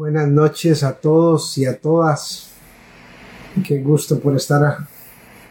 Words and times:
Buenas 0.00 0.28
noches 0.28 0.82
a 0.82 0.94
todos 0.94 1.58
y 1.58 1.66
a 1.66 1.78
todas. 1.78 2.52
Qué 3.68 3.82
gusto 3.82 4.18
por 4.18 4.34
estar, 4.34 4.78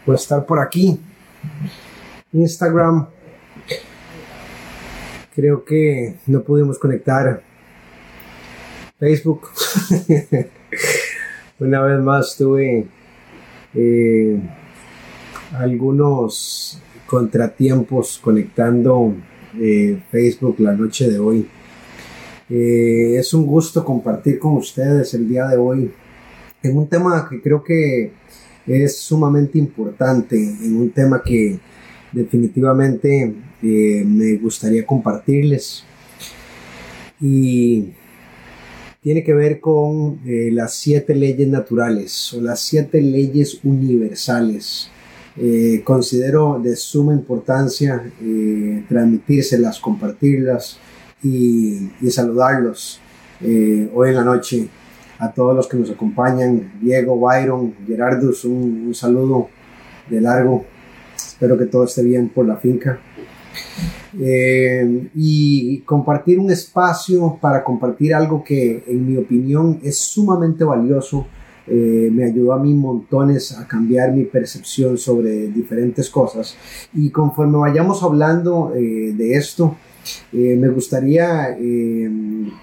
por 0.04 0.16
estar 0.16 0.44
por 0.44 0.58
aquí. 0.58 1.00
Instagram. 2.34 3.06
Creo 5.36 5.64
que 5.64 6.16
no 6.26 6.42
pudimos 6.42 6.80
conectar. 6.80 7.44
Facebook. 8.98 9.50
Una 11.60 11.84
vez 11.84 12.00
más 12.00 12.36
tuve 12.36 12.88
eh, 13.76 14.40
algunos 15.60 16.82
contratiempos 17.06 18.18
conectando 18.18 19.14
eh, 19.60 20.02
Facebook 20.10 20.56
la 20.58 20.74
noche 20.74 21.08
de 21.08 21.20
hoy. 21.20 21.48
Eh, 22.50 23.16
es 23.18 23.32
un 23.36 23.46
gusto 23.46 23.86
compartir 23.86 24.40
con 24.40 24.54
ustedes 24.54 25.14
el 25.14 25.30
día 25.30 25.46
de 25.46 25.58
hoy 25.58 25.92
en 26.64 26.78
un 26.78 26.88
tema 26.88 27.28
que 27.30 27.40
creo 27.42 27.64
que 27.64 28.12
es 28.66 28.98
sumamente 28.98 29.60
importante, 29.60 30.36
en 30.36 30.76
un 30.76 30.90
tema 30.90 31.22
que 31.24 31.60
definitivamente 32.12 33.36
eh, 33.62 34.04
me 34.06 34.36
gustaría 34.38 34.86
compartirles. 34.86 35.84
Y 37.22 37.90
tiene 39.02 39.24
que 39.24 39.34
ver 39.34 39.60
con 39.60 40.20
eh, 40.26 40.50
las 40.52 40.74
siete 40.74 41.14
leyes 41.14 41.48
naturales 41.48 42.34
o 42.34 42.42
las 42.42 42.62
siete 42.62 43.02
leyes 43.02 43.60
universales. 43.64 44.90
considero 45.86 46.60
de 46.62 46.76
suma 46.76 47.14
importancia 47.14 48.12
transmitírselas, 48.90 49.80
compartirlas 49.80 50.80
y, 51.24 51.90
saludarlos 52.10 53.00
eh, 53.42 53.90
hoy 53.94 54.10
en 54.10 54.16
la 54.16 54.24
noche 54.24 54.68
a 55.20 55.32
todos 55.32 55.56
los 55.56 55.68
que 55.68 55.78
nos 55.78 55.92
acompañan, 55.92 56.74
Diego, 56.82 57.20
Byron, 57.20 57.74
Gerardus, 57.86 58.46
un, 58.46 58.94
saludo 58.94 59.50
de 60.10 60.22
largo, 60.22 60.66
espero 61.16 61.58
que 61.58 61.66
todo 61.66 61.84
esté 61.84 62.04
bien 62.04 62.30
por 62.30 62.48
la 62.48 62.56
finca. 62.56 63.00
Eh, 64.20 65.10
y 65.14 65.80
compartir 65.82 66.40
un 66.40 66.50
espacio 66.52 67.38
para 67.40 67.64
compartir 67.64 68.16
algo 68.16 68.44
que 68.44 68.84
en 68.88 69.08
mi 69.08 69.18
opinión 69.18 69.80
es 69.84 69.98
sumamente 69.98 70.64
valioso. 70.64 71.28
Eh, 71.68 72.10
me 72.12 72.24
ayudó 72.24 72.54
a 72.54 72.60
mí 72.60 72.74
montones 72.74 73.56
a 73.56 73.68
cambiar 73.68 74.12
mi 74.12 74.24
percepción 74.24 74.98
sobre 74.98 75.50
diferentes 75.50 76.10
cosas. 76.10 76.56
Y 76.94 77.10
conforme 77.12 77.58
vayamos 77.58 78.02
hablando 78.02 78.72
de 78.74 79.34
esto, 79.34 79.76
eh, 80.32 80.56
me 80.56 80.70
gustaría 80.70 81.58
eh, 81.60 82.10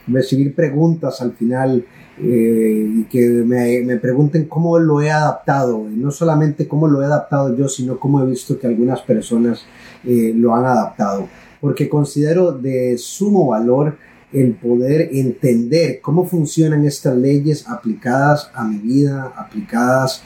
recibir 0.07 0.55
preguntas 0.55 1.21
al 1.21 1.33
final 1.33 1.85
eh, 2.19 2.89
y 2.99 3.05
que 3.05 3.29
me, 3.29 3.97
pregunten 3.97 4.47
cómo 4.47 4.79
lo 4.79 5.01
he 5.01 5.11
adaptado, 5.11 5.87
no 5.91 6.11
solamente 6.11 6.69
cómo 6.69 6.87
lo 6.89 7.03
he 7.03 7.05
adaptado 7.05 7.57
yo, 7.57 7.69
sino 7.69 7.99
cómo 7.99 8.23
he 8.23 8.27
visto 8.27 8.59
que 8.59 8.67
algunas 8.67 9.03
personas 9.03 9.67
lo 10.05 10.55
han 10.55 10.65
adaptado, 10.65 11.27
porque 11.61 11.89
considero 11.89 12.53
de 12.53 12.97
sumo 12.97 13.49
valor 13.49 13.97
el 14.33 14.53
poder 14.53 15.11
entender 15.13 16.01
cómo 16.01 16.25
funcionan 16.25 16.87
estas 16.87 17.17
leyes 17.17 17.69
aplicadas 17.69 18.49
a 18.55 18.65
mi 18.65 18.79
vida, 18.79 19.33
aplicadas 19.37 20.23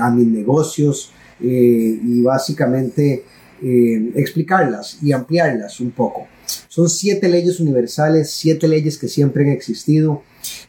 a 0.00 0.10
mis 0.10 0.26
negocios 0.26 1.12
y 1.40 2.20
básicamente 2.22 3.22
explicarlas 3.62 4.98
y 5.00 5.12
ampliarlas 5.12 5.78
un 5.78 5.92
poco. 5.92 6.26
Son 6.70 6.88
siete 6.88 7.28
leyes 7.28 7.58
universales, 7.58 8.30
siete 8.30 8.68
leyes 8.68 8.96
que 8.96 9.08
siempre 9.08 9.42
han 9.42 9.50
existido 9.50 10.22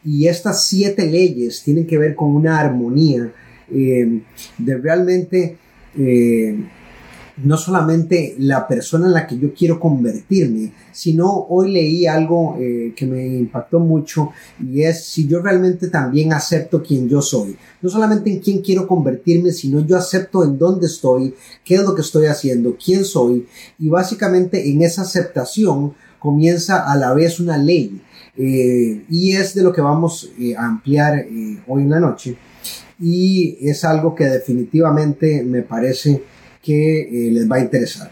y 0.04 0.26
estas 0.26 0.66
siete 0.66 1.06
leyes 1.06 1.62
tienen 1.62 1.86
que 1.86 2.00
ver 2.00 2.16
con 2.16 2.36
una 2.36 2.60
armonía 2.60 3.32
eh, 3.72 4.22
de 4.58 4.78
realmente 4.78 5.58
eh, 5.96 6.58
no 7.44 7.58
solamente 7.58 8.36
la 8.39 8.67
persona 8.67 9.08
en 9.08 9.14
la 9.14 9.27
que 9.27 9.38
yo 9.38 9.54
quiero 9.54 9.80
convertirme, 9.80 10.71
sino 10.92 11.45
hoy 11.49 11.71
leí 11.71 12.05
algo 12.05 12.58
eh, 12.60 12.93
que 12.95 13.05
me 13.05 13.26
impactó 13.26 13.80
mucho 13.80 14.30
y 14.60 14.83
es 14.83 15.05
si 15.05 15.27
yo 15.27 15.42
realmente 15.42 15.88
también 15.88 16.33
acepto 16.33 16.83
quien 16.83 17.08
yo 17.10 17.21
soy. 17.21 17.55
No 17.82 17.89
solamente 17.89 18.32
en 18.32 18.39
quién 18.39 18.61
quiero 18.61 18.88
convertirme, 18.88 19.52
sino 19.52 19.86
yo 19.86 19.98
acepto 19.98 20.43
en 20.43 20.58
dónde 20.58 20.88
estoy, 20.88 21.33
qué 21.64 21.76
es 21.76 21.82
lo 21.82 21.95
que 21.95 22.02
estoy 22.02 22.27
haciendo, 22.27 22.76
quién 22.83 23.05
soy 23.05 23.48
y 23.80 23.89
básicamente 23.89 24.70
en 24.70 24.82
esa 24.82 25.04
aceptación 25.04 25.93
comienza 26.20 26.92
a 26.92 26.95
la 26.95 27.14
vez 27.14 27.39
una 27.39 27.58
ley. 27.58 28.02
Eh, 28.37 29.04
y 29.10 29.33
es 29.36 29.54
de 29.54 29.64
lo 29.64 29.73
que 29.73 29.82
vamos 29.82 30.32
eh, 30.39 30.55
a 30.55 30.66
ampliar 30.66 31.26
hoy 31.67 31.82
en 31.83 31.89
la 31.89 31.99
noche. 31.99 32.37
Y 32.99 33.58
es 33.67 33.83
algo 33.83 34.14
que 34.14 34.26
definitivamente 34.26 35.43
me 35.43 35.64
parece 35.64 36.23
que 36.61 37.02
eh, 37.02 37.32
les 37.32 37.49
va 37.49 37.58
a 37.58 37.61
interesar. 37.61 38.11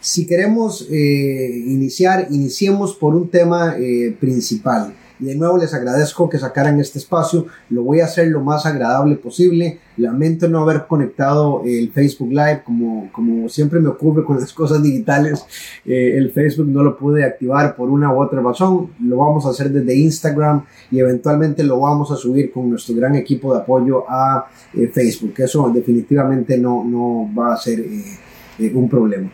Si 0.00 0.26
queremos 0.26 0.86
eh, 0.90 1.62
iniciar, 1.66 2.28
iniciemos 2.30 2.94
por 2.94 3.14
un 3.14 3.28
tema 3.28 3.76
eh, 3.78 4.14
principal. 4.18 4.94
Y 5.20 5.26
de 5.26 5.34
nuevo 5.34 5.58
les 5.58 5.74
agradezco 5.74 6.28
que 6.30 6.38
sacaran 6.38 6.80
este 6.80 6.98
espacio. 6.98 7.46
Lo 7.68 7.82
voy 7.82 8.00
a 8.00 8.06
hacer 8.06 8.28
lo 8.28 8.40
más 8.40 8.64
agradable 8.64 9.16
posible. 9.16 9.78
Lamento 9.98 10.48
no 10.48 10.60
haber 10.60 10.86
conectado 10.86 11.62
el 11.64 11.90
Facebook 11.92 12.30
Live 12.30 12.62
como, 12.64 13.10
como 13.12 13.48
siempre 13.48 13.80
me 13.80 13.88
ocurre 13.88 14.24
con 14.24 14.40
las 14.40 14.52
cosas 14.54 14.82
digitales. 14.82 15.44
Eh, 15.84 16.16
el 16.16 16.32
Facebook 16.32 16.68
no 16.68 16.82
lo 16.82 16.96
pude 16.96 17.24
activar 17.24 17.76
por 17.76 17.90
una 17.90 18.12
u 18.12 18.22
otra 18.22 18.40
razón. 18.40 18.90
Lo 19.00 19.18
vamos 19.18 19.44
a 19.44 19.50
hacer 19.50 19.70
desde 19.70 19.94
Instagram 19.94 20.64
y 20.90 21.00
eventualmente 21.00 21.62
lo 21.64 21.80
vamos 21.80 22.10
a 22.10 22.16
subir 22.16 22.50
con 22.50 22.70
nuestro 22.70 22.94
gran 22.96 23.14
equipo 23.14 23.54
de 23.54 23.60
apoyo 23.60 24.04
a 24.08 24.46
eh, 24.72 24.88
Facebook. 24.88 25.34
Eso 25.36 25.70
definitivamente 25.70 26.56
no, 26.56 26.82
no 26.84 27.28
va 27.38 27.54
a 27.54 27.56
ser 27.58 27.80
eh, 27.80 28.72
un 28.74 28.88
problema. 28.88 29.30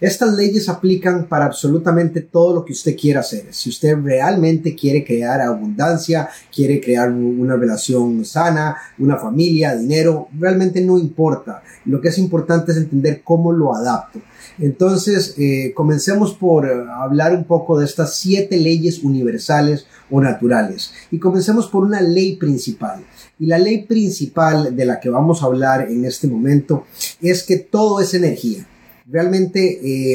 Estas 0.00 0.34
leyes 0.34 0.68
aplican 0.68 1.26
para 1.26 1.46
absolutamente 1.46 2.20
todo 2.20 2.54
lo 2.54 2.64
que 2.64 2.72
usted 2.72 2.96
quiera 2.96 3.20
hacer. 3.20 3.46
Si 3.50 3.70
usted 3.70 3.96
realmente 3.96 4.74
quiere 4.74 5.04
crear 5.04 5.40
abundancia, 5.40 6.28
quiere 6.54 6.80
crear 6.80 7.10
una 7.10 7.56
relación 7.56 8.24
sana, 8.24 8.76
una 8.98 9.16
familia, 9.16 9.74
dinero, 9.74 10.28
realmente 10.38 10.80
no 10.80 10.98
importa. 10.98 11.62
Lo 11.86 12.00
que 12.00 12.08
es 12.08 12.18
importante 12.18 12.72
es 12.72 12.78
entender 12.78 13.22
cómo 13.24 13.52
lo 13.52 13.74
adapto. 13.74 14.20
Entonces, 14.58 15.34
eh, 15.38 15.72
comencemos 15.74 16.34
por 16.34 16.66
hablar 16.66 17.34
un 17.34 17.44
poco 17.44 17.78
de 17.78 17.84
estas 17.84 18.16
siete 18.16 18.58
leyes 18.58 19.02
universales 19.02 19.86
o 20.10 20.20
naturales. 20.20 20.92
Y 21.10 21.18
comencemos 21.18 21.68
por 21.68 21.84
una 21.84 22.00
ley 22.00 22.36
principal. 22.36 23.04
Y 23.38 23.46
la 23.46 23.58
ley 23.58 23.84
principal 23.84 24.74
de 24.74 24.84
la 24.86 24.98
que 24.98 25.10
vamos 25.10 25.42
a 25.42 25.46
hablar 25.46 25.90
en 25.90 26.04
este 26.04 26.26
momento 26.26 26.84
es 27.20 27.42
que 27.42 27.56
todo 27.56 28.00
es 28.00 28.14
energía. 28.14 28.66
Realmente, 29.08 29.60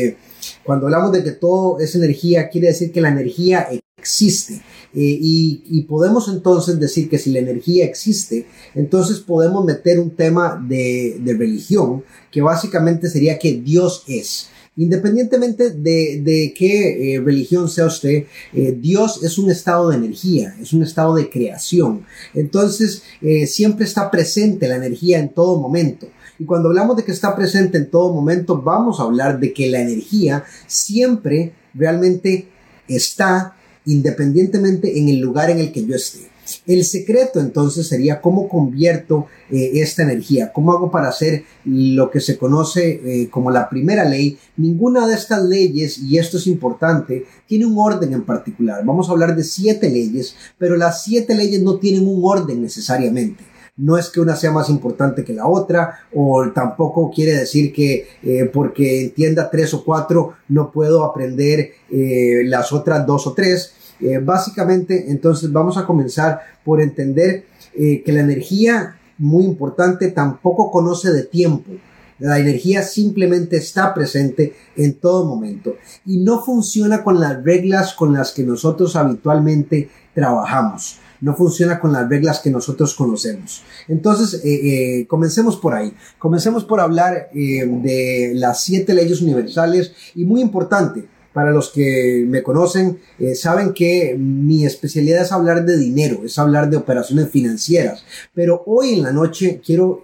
eh, 0.08 0.18
cuando 0.64 0.88
hablamos 0.88 1.14
de 1.14 1.24
que 1.24 1.32
todo 1.32 1.80
es 1.80 1.96
energía, 1.96 2.50
quiere 2.50 2.68
decir 2.68 2.92
que 2.92 3.00
la 3.00 3.08
energía 3.08 3.70
existe. 3.98 4.56
Eh, 4.94 5.18
y, 5.22 5.82
podemos 5.84 6.28
entonces 6.28 6.78
decir 6.78 7.10
que 7.10 7.18
si 7.18 7.32
la 7.32 7.40
energía 7.40 7.86
existe, 7.86 8.48
entonces 8.76 9.20
podemos 9.20 9.64
meter 9.64 10.00
un 10.00 10.12
tema 10.12 10.62
de, 10.68 11.22
religión, 11.38 12.04
que 12.30 12.42
básicamente 12.42 13.10
sería 13.10 13.40
que 13.40 13.54
Dios 13.54 14.04
es. 14.08 14.50
Independientemente 14.76 15.70
de, 15.70 16.54
qué 16.58 17.16
eh, 17.16 17.22
religión 17.22 17.70
sea 17.70 17.86
usted, 17.86 18.26
Dios 18.54 19.24
es 19.24 19.38
un 19.38 19.52
estado 19.52 19.90
de 19.90 19.98
energía, 19.98 20.56
es 20.62 20.74
un 20.74 20.84
estado 20.84 21.16
de 21.16 21.30
creación. 21.30 22.06
Entonces, 22.34 23.04
siempre 23.46 23.86
está 23.86 24.12
presente 24.12 24.68
la 24.68 24.76
energía 24.76 25.20
en 25.20 25.30
todo 25.30 25.62
momento. 25.62 26.08
Y 26.42 26.46
cuando 26.46 26.70
hablamos 26.70 26.98
de 26.98 27.04
que 27.04 27.12
está 27.12 27.36
presente 27.36 27.78
en 27.78 27.92
todo 27.92 28.12
momento, 28.12 28.60
vamos 28.60 29.00
a 29.00 29.04
hablar 29.04 29.40
de 29.40 29.54
que 29.54 29.70
la 29.70 29.80
energía 29.80 30.44
siempre 30.66 31.54
realmente 31.76 32.48
está 32.88 33.56
independientemente 33.86 34.98
en 34.98 35.10
el 35.10 35.20
lugar 35.20 35.52
en 35.52 35.60
el 35.60 35.72
que 35.72 35.86
yo 35.86 35.96
esté. 35.96 36.32
El 36.66 36.84
secreto 36.84 37.40
entonces 37.40 37.88
sería 37.88 38.22
cómo 38.22 38.50
convierto 38.50 39.28
eh, 39.52 39.74
esta 39.76 40.02
energía, 40.02 40.52
cómo 40.52 40.74
hago 40.74 40.90
para 40.90 41.10
hacer 41.10 41.44
lo 41.64 42.10
que 42.10 42.20
se 42.20 42.40
conoce 42.40 42.90
eh, 43.06 43.30
como 43.30 43.52
la 43.52 43.70
primera 43.70 44.04
ley. 44.04 44.40
Ninguna 44.58 45.08
de 45.08 45.14
estas 45.14 45.44
leyes, 45.44 46.00
y 46.00 46.18
esto 46.18 46.38
es 46.38 46.48
importante, 46.48 47.28
tiene 47.46 47.68
un 47.68 47.78
orden 47.78 48.14
en 48.14 48.24
particular. 48.24 48.84
Vamos 48.84 49.08
a 49.08 49.12
hablar 49.12 49.36
de 49.36 49.44
siete 49.44 49.92
leyes, 49.92 50.36
pero 50.58 50.76
las 50.76 51.04
siete 51.04 51.36
leyes 51.36 51.62
no 51.62 51.78
tienen 51.78 52.08
un 52.08 52.20
orden 52.24 52.64
necesariamente 52.64 53.51
no 53.82 53.98
es 53.98 54.10
que 54.10 54.22
una 54.22 54.36
sea 54.36 54.52
más 54.52 54.70
importante 54.70 55.24
que 55.24 55.34
la 55.34 55.48
otra, 55.48 56.02
o 56.14 56.52
tampoco 56.54 57.10
quiere 57.10 57.34
decir 57.34 57.74
que 57.74 58.08
eh, 58.22 58.50
porque 58.54 59.02
entienda 59.02 59.50
tres 59.50 59.74
o 59.74 59.84
cuatro 59.84 60.34
no 60.50 60.72
puedo 60.72 61.04
aprender 61.04 61.72
eh, 61.90 62.44
las 62.46 62.72
otras 62.72 63.06
dos 63.08 63.26
o 63.26 63.34
tres. 63.34 63.74
Eh, 64.00 64.20
básicamente, 64.20 65.10
entonces 65.10 65.52
vamos 65.52 65.78
a 65.78 65.86
comenzar 65.86 66.42
por 66.64 66.82
entender 66.82 67.46
que 67.74 68.12
la 68.12 68.20
energía, 68.20 68.98
muy 69.18 69.46
importante, 69.46 70.10
tampoco 70.10 70.70
conoce 70.70 71.10
de 71.14 71.24
tiempo. 71.24 71.72
La 72.20 72.38
energía 72.38 72.84
simplemente 72.84 73.56
está 73.56 73.94
presente 73.94 74.54
en 74.76 75.00
todo 75.00 75.26
momento 75.26 75.78
y 76.06 76.18
no 76.18 76.44
funciona 76.44 77.02
con 77.02 77.20
las 77.20 77.42
reglas 77.42 77.94
con 77.94 78.14
las 78.14 78.34
que 78.34 78.44
nosotros 78.44 78.96
habitualmente 78.98 79.90
trabajamos. 80.14 81.00
No 81.22 81.36
funciona 81.36 81.80
con 81.80 81.94
las 81.94 82.10
reglas 82.10 82.40
que 82.40 82.52
nosotros 82.52 82.94
conocemos. 82.94 83.64
Entonces, 83.88 84.42
eh, 84.44 85.06
comencemos 85.08 85.56
por 85.58 85.74
ahí. 85.74 85.94
Comencemos 86.18 86.66
por 86.66 86.80
hablar 86.80 87.30
de 87.34 88.34
las 88.36 88.64
siete 88.64 88.94
leyes 88.94 89.22
universales 89.22 89.94
y 90.16 90.26
muy 90.26 90.42
importante, 90.42 91.06
para 91.34 91.52
los 91.52 91.70
que 91.70 92.26
me 92.28 92.44
conocen, 92.44 93.00
saben 93.36 93.74
que 93.74 94.18
mi 94.20 94.66
especialidad 94.66 95.22
es 95.22 95.32
hablar 95.32 95.64
de 95.64 95.78
dinero, 95.78 96.24
es 96.26 96.38
hablar 96.38 96.70
de 96.70 96.76
operaciones 96.76 97.30
financieras. 97.30 98.04
Pero 98.34 98.64
hoy 98.66 98.96
en 98.96 99.04
la 99.04 99.14
noche 99.14 99.62
quiero 99.66 100.04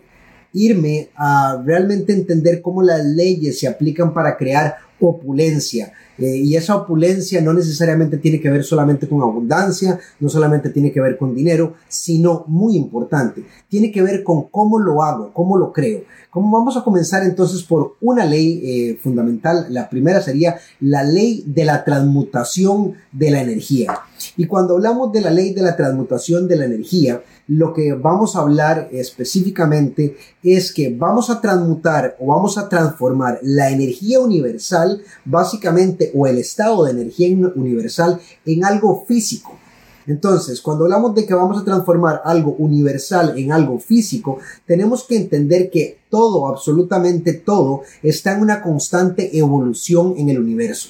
irme 0.54 1.10
a 1.16 1.62
realmente 1.66 2.14
entender 2.14 2.62
cómo 2.62 2.82
las 2.82 3.06
leyes 3.06 3.60
se 3.60 3.68
aplican 3.68 4.14
para 4.14 4.38
crear 4.38 4.76
opulencia. 5.00 5.94
Eh, 6.18 6.38
y 6.38 6.56
esa 6.56 6.76
opulencia 6.76 7.42
no 7.42 7.54
necesariamente 7.54 8.18
tiene 8.18 8.40
que 8.42 8.50
ver 8.50 8.64
solamente 8.64 9.08
con 9.08 9.22
abundancia, 9.22 10.00
no 10.20 10.30
solamente 10.30 10.70
tiene 10.70 10.92
que 10.92 11.02
ver 11.02 11.18
con 11.18 11.36
dinero, 11.36 11.76
sino 11.88 12.44
muy 12.48 12.76
importante, 12.76 13.46
tiene 13.70 13.92
que 13.92 14.02
ver 14.02 14.24
con 14.24 14.50
cómo 14.50 14.80
lo 14.80 15.04
hago, 15.04 15.32
cómo 15.34 15.58
lo 15.58 15.72
creo. 15.72 16.02
Vamos 16.42 16.78
a 16.78 16.84
comenzar 16.84 17.24
entonces 17.24 17.64
por 17.64 17.96
una 18.02 18.26
ley 18.26 18.62
eh, 18.64 19.00
fundamental. 19.02 19.68
La 19.70 19.90
primera 19.90 20.22
sería 20.22 20.58
la 20.80 21.04
ley 21.04 21.44
de 21.46 21.66
la 21.66 21.84
transmutación 21.84 22.94
de 23.12 23.32
la 23.32 23.42
energía. 23.42 23.94
Y 24.36 24.46
cuando 24.46 24.76
hablamos 24.76 25.12
de 25.12 25.22
la 25.22 25.32
ley 25.32 25.54
de 25.54 25.62
la 25.62 25.76
transmutación 25.76 26.48
de 26.48 26.56
la 26.56 26.66
energía, 26.66 27.22
lo 27.48 27.74
que 27.74 27.94
vamos 27.94 28.36
a 28.36 28.40
hablar 28.40 28.90
específicamente 28.92 30.18
es 30.44 30.74
que 30.74 30.96
vamos 30.96 31.30
a 31.30 31.42
transmutar 31.42 32.16
o 32.20 32.28
vamos 32.28 32.58
a 32.58 32.70
transformar 32.70 33.40
la 33.42 33.70
energía 33.70 34.20
universal, 34.20 35.02
básicamente, 35.26 36.12
o 36.14 36.28
el 36.28 36.38
estado 36.38 36.86
de 36.86 36.92
energía 36.92 37.36
universal 37.56 38.20
en 38.46 38.66
algo 38.66 39.06
físico. 39.08 39.58
Entonces, 40.08 40.62
cuando 40.62 40.86
hablamos 40.86 41.14
de 41.16 41.26
que 41.26 41.34
vamos 41.34 41.62
a 41.62 41.66
transformar 41.66 42.22
algo 42.24 42.56
universal 42.58 43.38
en 43.38 43.52
algo 43.52 43.78
físico, 43.78 44.40
tenemos 44.66 45.04
que 45.04 45.18
entender 45.18 45.70
que 45.70 45.97
todo, 46.10 46.48
absolutamente 46.48 47.34
todo, 47.34 47.82
está 48.04 48.34
en 48.34 48.42
una 48.42 48.62
constante 48.62 49.38
evolución 49.38 50.16
en 50.18 50.30
el 50.30 50.40
universo. 50.40 50.90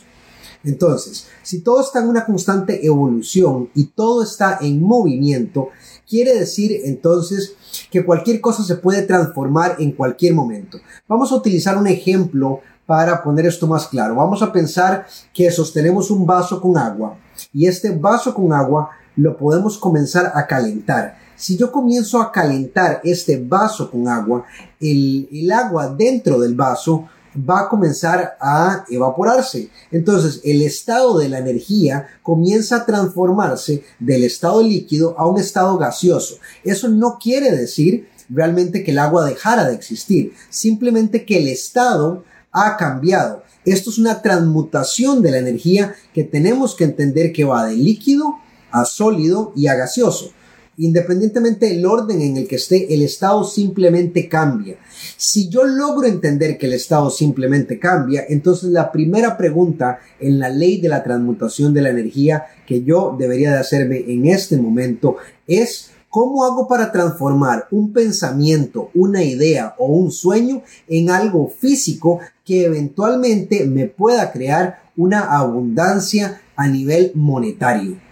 Entonces, 0.63 1.27
si 1.43 1.61
todo 1.61 1.81
está 1.81 1.99
en 1.99 2.09
una 2.09 2.25
constante 2.25 2.85
evolución 2.85 3.69
y 3.73 3.85
todo 3.85 4.23
está 4.23 4.57
en 4.61 4.81
movimiento, 4.81 5.69
quiere 6.07 6.37
decir 6.37 6.81
entonces 6.83 7.55
que 7.91 8.05
cualquier 8.05 8.41
cosa 8.41 8.63
se 8.63 8.75
puede 8.75 9.03
transformar 9.03 9.75
en 9.79 9.91
cualquier 9.91 10.33
momento. 10.33 10.79
Vamos 11.07 11.31
a 11.31 11.35
utilizar 11.35 11.77
un 11.77 11.87
ejemplo 11.87 12.61
para 12.85 13.21
poner 13.21 13.45
esto 13.45 13.67
más 13.67 13.87
claro. 13.87 14.15
Vamos 14.15 14.41
a 14.41 14.51
pensar 14.51 15.05
que 15.33 15.51
sostenemos 15.51 16.09
un 16.09 16.25
vaso 16.25 16.59
con 16.59 16.77
agua 16.77 17.17
y 17.53 17.67
este 17.67 17.91
vaso 17.91 18.33
con 18.33 18.51
agua 18.53 18.89
lo 19.15 19.37
podemos 19.37 19.77
comenzar 19.77 20.31
a 20.33 20.47
calentar. 20.47 21.17
Si 21.37 21.55
yo 21.55 21.71
comienzo 21.71 22.19
a 22.19 22.31
calentar 22.31 22.99
este 23.03 23.37
vaso 23.37 23.91
con 23.91 24.07
agua, 24.07 24.45
el, 24.79 25.51
agua 25.51 25.87
dentro 25.87 26.39
del 26.39 26.55
vaso 26.55 27.07
va 27.37 27.61
a 27.61 27.69
comenzar 27.69 28.35
a 28.41 28.83
evaporarse. 28.89 29.69
Entonces 29.91 30.41
el 30.43 30.63
estado 30.63 31.19
de 31.19 31.29
la 31.29 31.37
energía 31.37 32.07
comienza 32.23 32.77
a 32.77 32.85
transformarse 32.87 33.83
del 33.99 34.23
estado 34.23 34.63
líquido 34.63 35.13
a 35.19 35.27
un 35.27 35.39
estado 35.39 35.77
gaseoso. 35.77 36.39
Eso 36.63 36.87
no 36.87 37.19
quiere 37.21 37.51
decir 37.51 38.09
realmente 38.29 38.83
que 38.83 38.89
el 38.89 38.97
agua 38.97 39.23
dejara 39.23 39.69
de 39.69 39.75
existir, 39.75 40.33
simplemente 40.49 41.23
que 41.23 41.37
el 41.37 41.47
estado 41.49 42.23
ha 42.51 42.77
cambiado. 42.77 43.43
Esto 43.63 43.91
es 43.91 43.99
una 43.99 44.23
transmutación 44.23 45.21
de 45.21 45.29
la 45.29 45.37
energía 45.37 45.93
que 46.15 46.23
tenemos 46.23 46.73
que 46.73 46.85
entender 46.85 47.31
que 47.31 47.43
va 47.43 47.67
de 47.67 47.75
líquido 47.75 48.37
a 48.71 48.85
sólido 48.85 49.53
y 49.55 49.67
a 49.67 49.75
gaseoso. 49.75 50.31
Independientemente 50.79 51.65
del 51.65 51.85
orden 51.87 52.21
en 52.21 52.37
el 52.37 52.47
que 52.47 52.57
esté, 52.57 52.93
el 52.93 53.01
estado 53.01 53.43
simplemente 53.43 54.29
cambia. 54.29 54.77
Si 55.17 55.49
yo 55.49 55.63
logro 55.63 56.05
entender 56.05 56.57
que 56.57 56.67
el 56.67 56.73
estado 56.73 57.09
simplemente 57.09 57.79
cambia, 57.79 58.25
entonces 58.29 58.69
la 58.69 58.91
primera 58.91 59.37
pregunta 59.37 59.99
en 60.19 60.37
la 60.37 60.49
ley 60.49 60.79
de 60.79 60.89
la 60.89 61.03
transmutación 61.03 61.73
de 61.73 61.81
la 61.81 61.89
energía 61.89 62.45
que 62.67 62.83
yo 62.83 63.15
debería 63.17 63.53
de 63.53 63.57
hacerme 63.57 64.05
en 64.07 64.27
este 64.27 64.57
momento 64.57 65.17
es 65.47 65.89
¿Cómo 66.09 66.45
hago 66.45 66.67
para 66.67 66.91
transformar 66.91 67.67
un 67.69 67.91
pensamiento, 67.91 68.89
una 68.95 69.23
idea 69.23 69.75
o 69.77 69.87
un 69.87 70.09
sueño 70.09 70.63
en 70.87 71.09
algo 71.09 71.49
físico 71.49 72.19
que 72.45 72.65
eventualmente 72.65 73.65
me 73.65 73.87
pueda 73.87 74.31
crear 74.31 74.79
una 74.95 75.37
abundancia 75.37 76.41
a 76.55 76.67
nivel 76.67 77.11
monetario? 77.13 78.06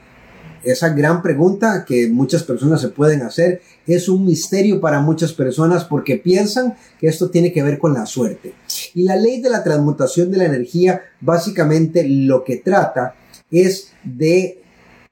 Esa 0.66 0.90
gran 0.90 1.22
pregunta 1.22 1.86
que 1.86 2.10
muchas 2.10 2.44
personas 2.44 2.82
se 2.82 2.90
pueden 2.90 3.22
hacer 3.22 3.62
es 3.88 4.10
un 4.10 4.26
misterio 4.26 4.82
para 4.82 5.00
muchas 5.00 5.34
personas 5.34 5.86
porque 5.86 6.18
piensan 6.18 6.76
que 7.00 7.08
esto 7.08 7.30
tiene 7.30 7.54
que 7.54 7.64
ver 7.64 7.80
con 7.80 7.94
la 7.94 8.06
suerte. 8.06 8.54
Y 8.94 9.04
la 9.04 9.16
ley 9.16 9.42
de 9.42 9.50
la 9.50 9.64
transmutación 9.64 10.32
de 10.32 10.38
la 10.38 10.46
energía 10.46 11.02
básicamente 11.22 12.08
lo 12.08 12.44
que 12.44 12.58
trata 12.58 13.16
es 13.52 13.92
de 14.04 14.62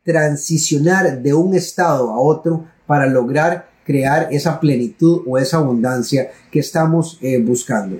transicionar 0.04 1.22
de 1.22 1.34
un 1.34 1.56
estado 1.56 2.12
a 2.12 2.20
otro 2.20 2.66
para 2.86 3.08
lograr 3.08 3.70
crear 3.86 4.28
esa 4.32 4.60
plenitud 4.60 5.22
o 5.28 5.38
esa 5.38 5.58
abundancia 5.58 6.32
que 6.52 6.60
estamos 6.60 7.18
eh, 7.22 7.42
buscando. 7.42 8.00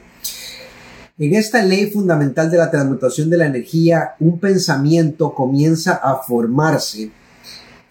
En 1.20 1.36
esta 1.36 1.64
ley 1.64 1.92
fundamental 1.92 2.50
de 2.50 2.58
la 2.58 2.72
transmutación 2.72 3.30
de 3.30 3.38
la 3.38 3.46
energía, 3.46 4.16
un 4.20 4.40
pensamiento 4.40 5.34
comienza 5.34 5.94
a 5.94 6.24
formarse 6.24 7.12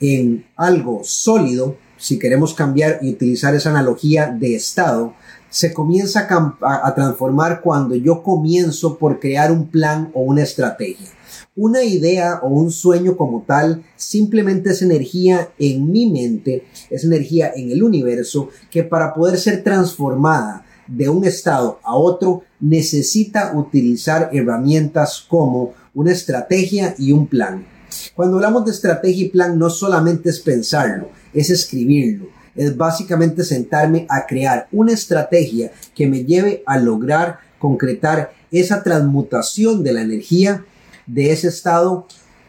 en 0.03 0.45
algo 0.57 1.03
sólido, 1.05 1.77
si 1.97 2.19
queremos 2.19 2.55
cambiar 2.55 2.99
y 3.03 3.11
utilizar 3.11 3.55
esa 3.55 3.71
analogía 3.71 4.27
de 4.27 4.57
estado, 4.57 5.15
se 5.49 5.73
comienza 5.73 6.27
a, 6.61 6.95
transformar 6.95 7.61
cuando 7.61 7.95
yo 7.95 8.23
comienzo 8.23 8.99
por 8.99 9.21
crear 9.21 9.53
un 9.53 9.69
plan 9.69 10.11
o 10.13 10.23
una 10.23 10.43
estrategia. 10.43 11.09
Una 11.55 11.85
idea 11.85 12.41
o 12.43 12.49
un 12.49 12.73
sueño 12.73 13.17
como 13.17 13.43
tal 13.43 13.85
simplemente 13.95 14.71
es 14.71 14.83
energía 14.83 15.51
en 15.59 15.93
mi 15.93 16.11
mente, 16.11 16.65
es 16.91 17.05
energía 17.05 17.53
en 17.55 17.71
el 17.71 17.83
universo 17.83 18.49
que 18.71 18.83
para 18.83 19.15
poder 19.15 19.39
ser 19.39 19.63
transformada 19.63 20.65
de 20.89 21.09
un 21.09 21.25
estado 21.25 21.79
a 21.85 21.95
otro 21.95 22.43
necesita 22.59 23.53
utilizar 23.55 24.31
herramientas 24.33 25.25
como 25.29 25.75
una 25.95 26.11
estrategia 26.11 26.95
y 26.99 27.13
un 27.13 27.27
plan. 27.27 27.72
Cuando 28.15 28.37
hablamos 28.37 28.65
de 28.65 28.73
estrategia 28.73 29.27
y 29.27 29.29
plan, 29.29 29.59
no 29.59 29.71
solamente 29.71 30.31
es 30.31 30.41
pensarlo, 30.41 31.11
es 31.33 31.50
escribirlo. 31.50 32.27
Es 32.55 32.77
básicamente 32.77 33.44
sentarme 33.44 34.06
a 34.08 34.27
crear 34.27 34.69
una 34.72 34.93
estrategia 34.93 35.72
que 35.94 36.06
me 36.06 36.25
lleve 36.25 36.63
a 36.67 36.79
lograr 36.79 37.39
concretar 37.58 38.32
esa 38.51 38.82
transmutación 38.82 39.82
de 39.82 39.93
la 39.93 40.03
energía 40.03 40.65
de 41.06 41.32
ese 41.32 41.49
estado, 41.49 42.06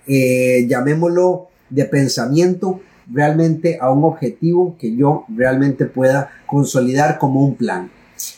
eh, 0.07 0.65
llamémoslo 0.67 1.47
de 1.69 1.85
pensamiento, 1.85 2.81
realmente 3.11 3.77
a 3.81 3.91
un 3.91 4.03
objetivo 4.03 4.75
que 4.77 4.95
yo 4.95 5.25
realmente 5.29 5.85
pueda 5.85 6.31
consolidar 6.45 7.17
como 7.17 7.45
un 7.45 7.55
plan. 7.55 7.91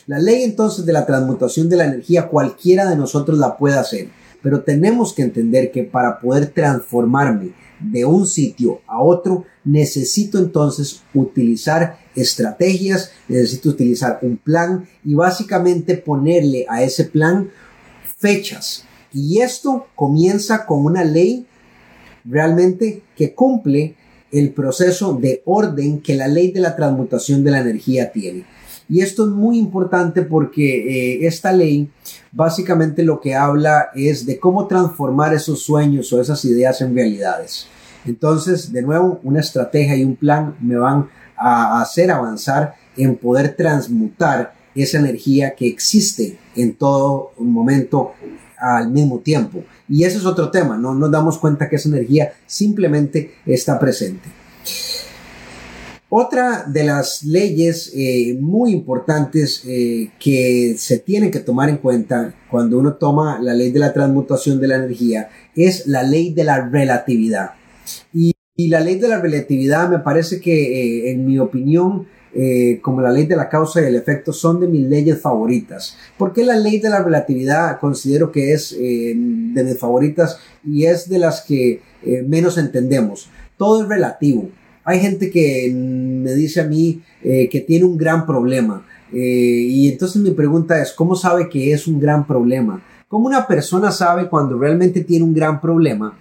La 0.06 0.18
ley 0.18 0.42
entonces 0.42 0.86
de 0.86 0.92
la 0.92 1.06
transmutación 1.06 1.68
de 1.68 1.76
la 1.76 1.84
energía 1.84 2.28
cualquiera 2.28 2.88
de 2.88 2.96
nosotros 2.96 3.38
la 3.38 3.56
puede 3.56 3.78
hacer. 3.78 4.08
Pero 4.46 4.62
tenemos 4.62 5.12
que 5.12 5.22
entender 5.22 5.72
que 5.72 5.82
para 5.82 6.20
poder 6.20 6.46
transformarme 6.46 7.50
de 7.80 8.04
un 8.04 8.28
sitio 8.28 8.80
a 8.86 9.02
otro, 9.02 9.44
necesito 9.64 10.38
entonces 10.38 11.02
utilizar 11.14 11.98
estrategias, 12.14 13.10
necesito 13.26 13.70
utilizar 13.70 14.20
un 14.22 14.36
plan 14.36 14.86
y 15.04 15.14
básicamente 15.14 15.96
ponerle 15.96 16.64
a 16.68 16.80
ese 16.84 17.06
plan 17.06 17.50
fechas. 18.18 18.84
Y 19.12 19.40
esto 19.40 19.88
comienza 19.96 20.64
con 20.64 20.84
una 20.84 21.02
ley 21.02 21.44
realmente 22.24 23.02
que 23.16 23.34
cumple 23.34 23.96
el 24.30 24.52
proceso 24.52 25.14
de 25.14 25.42
orden 25.44 26.02
que 26.02 26.14
la 26.14 26.28
ley 26.28 26.52
de 26.52 26.60
la 26.60 26.76
transmutación 26.76 27.42
de 27.42 27.50
la 27.50 27.62
energía 27.62 28.12
tiene. 28.12 28.44
Y 28.88 29.00
esto 29.00 29.24
es 29.24 29.30
muy 29.30 29.58
importante 29.58 30.22
porque 30.22 31.14
eh, 31.14 31.26
esta 31.26 31.52
ley 31.52 31.90
básicamente 32.32 33.02
lo 33.02 33.20
que 33.20 33.34
habla 33.34 33.88
es 33.94 34.26
de 34.26 34.38
cómo 34.38 34.66
transformar 34.66 35.34
esos 35.34 35.62
sueños 35.62 36.12
o 36.12 36.20
esas 36.20 36.44
ideas 36.44 36.80
en 36.80 36.94
realidades. 36.94 37.66
Entonces, 38.04 38.72
de 38.72 38.82
nuevo, 38.82 39.20
una 39.24 39.40
estrategia 39.40 39.96
y 39.96 40.04
un 40.04 40.16
plan 40.16 40.54
me 40.60 40.76
van 40.76 41.08
a 41.36 41.80
hacer 41.80 42.10
avanzar 42.10 42.74
en 42.96 43.16
poder 43.16 43.56
transmutar 43.56 44.54
esa 44.74 44.98
energía 44.98 45.54
que 45.54 45.66
existe 45.66 46.38
en 46.54 46.74
todo 46.74 47.32
momento 47.38 48.12
al 48.58 48.90
mismo 48.90 49.18
tiempo. 49.18 49.64
Y 49.88 50.04
ese 50.04 50.18
es 50.18 50.26
otro 50.26 50.50
tema, 50.50 50.76
no 50.76 50.94
nos 50.94 51.10
damos 51.10 51.38
cuenta 51.38 51.68
que 51.68 51.76
esa 51.76 51.88
energía 51.88 52.32
simplemente 52.46 53.34
está 53.44 53.78
presente. 53.78 54.28
Otra 56.08 56.64
de 56.68 56.84
las 56.84 57.24
leyes 57.24 57.92
eh, 57.92 58.36
muy 58.40 58.70
importantes 58.70 59.64
eh, 59.66 60.10
que 60.20 60.76
se 60.78 61.00
tienen 61.00 61.32
que 61.32 61.40
tomar 61.40 61.68
en 61.68 61.78
cuenta 61.78 62.32
cuando 62.48 62.78
uno 62.78 62.94
toma 62.94 63.40
la 63.42 63.54
ley 63.54 63.72
de 63.72 63.80
la 63.80 63.92
transmutación 63.92 64.60
de 64.60 64.68
la 64.68 64.76
energía 64.76 65.28
es 65.56 65.88
la 65.88 66.04
ley 66.04 66.32
de 66.32 66.44
la 66.44 66.68
relatividad. 66.68 67.50
Y 68.12 68.68
la 68.68 68.80
ley 68.80 69.00
de 69.00 69.08
la 69.08 69.20
relatividad 69.20 69.88
me 69.90 69.98
parece 69.98 70.40
que, 70.40 70.52
eh, 70.54 71.10
en 71.10 71.26
mi 71.26 71.40
opinión, 71.40 72.06
eh, 72.32 72.78
como 72.82 73.00
la 73.00 73.10
ley 73.10 73.26
de 73.26 73.36
la 73.36 73.48
causa 73.48 73.82
y 73.82 73.86
el 73.86 73.96
efecto, 73.96 74.32
son 74.32 74.60
de 74.60 74.68
mis 74.68 74.86
leyes 74.86 75.20
favoritas. 75.20 75.96
¿Por 76.16 76.32
qué 76.32 76.44
la 76.44 76.56
ley 76.56 76.78
de 76.78 76.88
la 76.88 77.02
relatividad 77.02 77.80
considero 77.80 78.30
que 78.30 78.52
es 78.52 78.70
de 78.78 79.64
mis 79.64 79.78
favoritas 79.78 80.38
y 80.64 80.84
es 80.84 81.08
de 81.08 81.18
las 81.18 81.42
que 81.42 81.82
menos 82.26 82.58
entendemos? 82.58 83.28
Todo 83.58 83.82
es 83.82 83.88
relativo. 83.88 84.48
Hay 84.86 85.00
gente 85.00 85.30
que 85.30 85.70
me 85.74 86.32
dice 86.32 86.62
a 86.62 86.64
mí 86.64 87.02
que 87.22 87.64
tiene 87.66 87.84
un 87.84 87.98
gran 87.98 88.24
problema. 88.24 88.86
y 89.12 89.88
entonces 89.90 90.22
mi 90.22 90.30
pregunta 90.30 90.80
es, 90.80 90.92
¿cómo 90.92 91.14
sabe 91.14 91.48
que 91.50 91.72
es 91.72 91.86
un 91.86 92.00
gran 92.00 92.26
problema? 92.26 92.82
¿Cómo 93.08 93.26
una 93.26 93.46
persona 93.46 93.92
sabe 93.92 94.28
cuando 94.28 94.58
realmente 94.58 95.02
tiene 95.04 95.24
un 95.24 95.34
gran 95.34 95.60
problema 95.60 96.16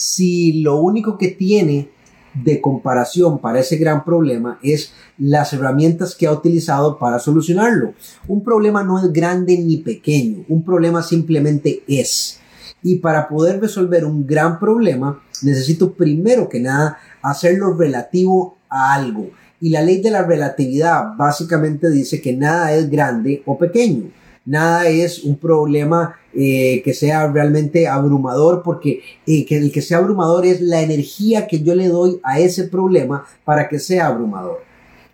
si 0.00 0.62
lo 0.62 0.80
único 0.80 1.18
que 1.18 1.28
tiene 1.28 1.90
de 2.32 2.60
comparación 2.60 3.38
para 3.38 3.60
ese 3.60 3.76
gran 3.76 4.02
problema 4.02 4.58
es 4.62 4.92
las 5.18 5.52
herramientas 5.52 6.14
que 6.14 6.26
ha 6.26 6.32
utilizado 6.32 6.98
para 6.98 7.18
solucionarlo. 7.18 7.92
Un 8.26 8.42
problema 8.42 8.82
no 8.82 8.98
es 8.98 9.12
grande 9.12 9.58
ni 9.58 9.76
pequeño, 9.76 10.44
un 10.48 10.64
problema 10.64 11.02
simplemente 11.02 11.82
es. 11.86 12.38
Y 12.82 12.96
para 12.96 13.28
poder 13.28 13.60
resolver 13.60 14.06
un 14.06 14.26
gran 14.26 14.58
problema, 14.58 15.22
necesito 15.42 15.92
primero 15.92 16.48
que 16.48 16.60
nada 16.60 16.96
hacerlo 17.22 17.74
relativo 17.74 18.56
a 18.68 18.94
algo. 18.94 19.30
Y 19.60 19.70
la 19.70 19.82
ley 19.82 20.00
de 20.00 20.10
la 20.10 20.22
relatividad 20.22 21.16
básicamente 21.16 21.90
dice 21.90 22.20
que 22.20 22.34
nada 22.34 22.72
es 22.74 22.88
grande 22.88 23.42
o 23.46 23.58
pequeño 23.58 24.10
nada 24.44 24.88
es 24.88 25.22
un 25.22 25.36
problema 25.36 26.16
eh, 26.34 26.82
que 26.84 26.94
sea 26.94 27.28
realmente 27.28 27.86
abrumador, 27.86 28.62
porque 28.62 29.00
eh, 29.26 29.44
que 29.44 29.56
el 29.56 29.72
que 29.72 29.82
sea 29.82 29.98
abrumador 29.98 30.46
es 30.46 30.60
la 30.60 30.82
energía 30.82 31.46
que 31.46 31.62
yo 31.62 31.74
le 31.74 31.88
doy 31.88 32.20
a 32.22 32.40
ese 32.40 32.64
problema 32.64 33.24
para 33.44 33.68
que 33.68 33.78
sea 33.78 34.08
abrumador. 34.08 34.58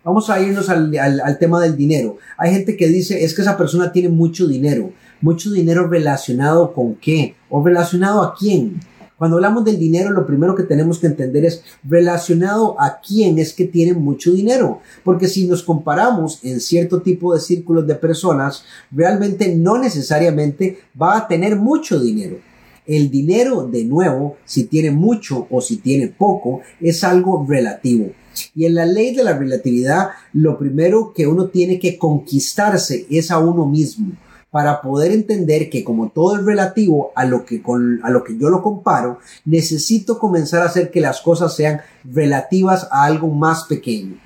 Vamos 0.03 0.29
a 0.29 0.39
irnos 0.39 0.69
al, 0.69 0.97
al 0.97 1.37
tema 1.37 1.61
del 1.61 1.75
dinero. 1.75 2.17
Hay 2.37 2.51
gente 2.51 2.77
que 2.77 2.87
dice, 2.87 3.23
es 3.23 3.33
que 3.33 3.41
esa 3.41 3.57
persona 3.57 3.91
tiene 3.91 4.07
mucho 4.07 4.47
dinero. 4.47 4.91
Mucho 5.19 5.51
dinero 5.51 5.87
relacionado 5.87 6.73
con 6.73 6.95
qué? 6.95 7.35
¿O 7.49 7.63
relacionado 7.63 8.21
a 8.21 8.33
quién? 8.33 8.79
Cuando 9.17 9.37
hablamos 9.37 9.65
del 9.65 9.79
dinero, 9.79 10.11
lo 10.11 10.27
primero 10.27 10.53
que 10.53 10.61
tenemos 10.61 10.99
que 10.99 11.07
entender 11.07 11.43
es 11.43 11.63
relacionado 11.83 12.79
a 12.79 12.99
quién 13.01 13.39
es 13.39 13.51
que 13.51 13.65
tiene 13.65 13.93
mucho 13.93 14.31
dinero. 14.31 14.79
Porque 15.03 15.27
si 15.27 15.47
nos 15.47 15.63
comparamos 15.63 16.39
en 16.43 16.59
cierto 16.59 17.01
tipo 17.01 17.33
de 17.33 17.41
círculos 17.41 17.87
de 17.87 17.95
personas, 17.95 18.63
realmente 18.91 19.55
no 19.55 19.79
necesariamente 19.79 20.77
va 20.99 21.17
a 21.17 21.27
tener 21.27 21.55
mucho 21.55 21.99
dinero. 21.99 22.37
El 22.85 23.09
dinero, 23.09 23.67
de 23.67 23.85
nuevo, 23.85 24.37
si 24.45 24.65
tiene 24.65 24.91
mucho 24.91 25.47
o 25.49 25.61
si 25.61 25.77
tiene 25.77 26.07
poco, 26.07 26.61
es 26.79 27.03
algo 27.03 27.43
relativo. 27.49 28.11
Y 28.53 28.65
en 28.65 28.75
la 28.75 28.85
ley 28.85 29.15
de 29.15 29.23
la 29.23 29.35
relatividad, 29.35 30.09
lo 30.33 30.59
primero 30.59 31.11
que 31.11 31.25
uno 31.25 31.47
tiene 31.47 31.79
que 31.79 31.97
conquistarse 31.97 33.07
es 33.09 33.31
a 33.31 33.39
uno 33.39 33.65
mismo 33.65 34.11
para 34.51 34.81
poder 34.81 35.11
entender 35.11 35.69
que 35.69 35.83
como 35.83 36.09
todo 36.09 36.37
es 36.37 36.45
relativo 36.45 37.11
a 37.15 37.25
lo 37.25 37.45
que 37.45 37.61
con 37.61 37.99
a 38.03 38.09
lo 38.09 38.23
que 38.23 38.37
yo 38.37 38.49
lo 38.49 38.61
comparo, 38.61 39.19
necesito 39.45 40.19
comenzar 40.19 40.61
a 40.61 40.65
hacer 40.65 40.89
que 40.89 41.01
las 41.01 41.21
cosas 41.21 41.55
sean 41.55 41.81
relativas 42.03 42.87
a 42.91 43.03
algo 43.03 43.27
más 43.27 43.65
pequeño. 43.65 44.19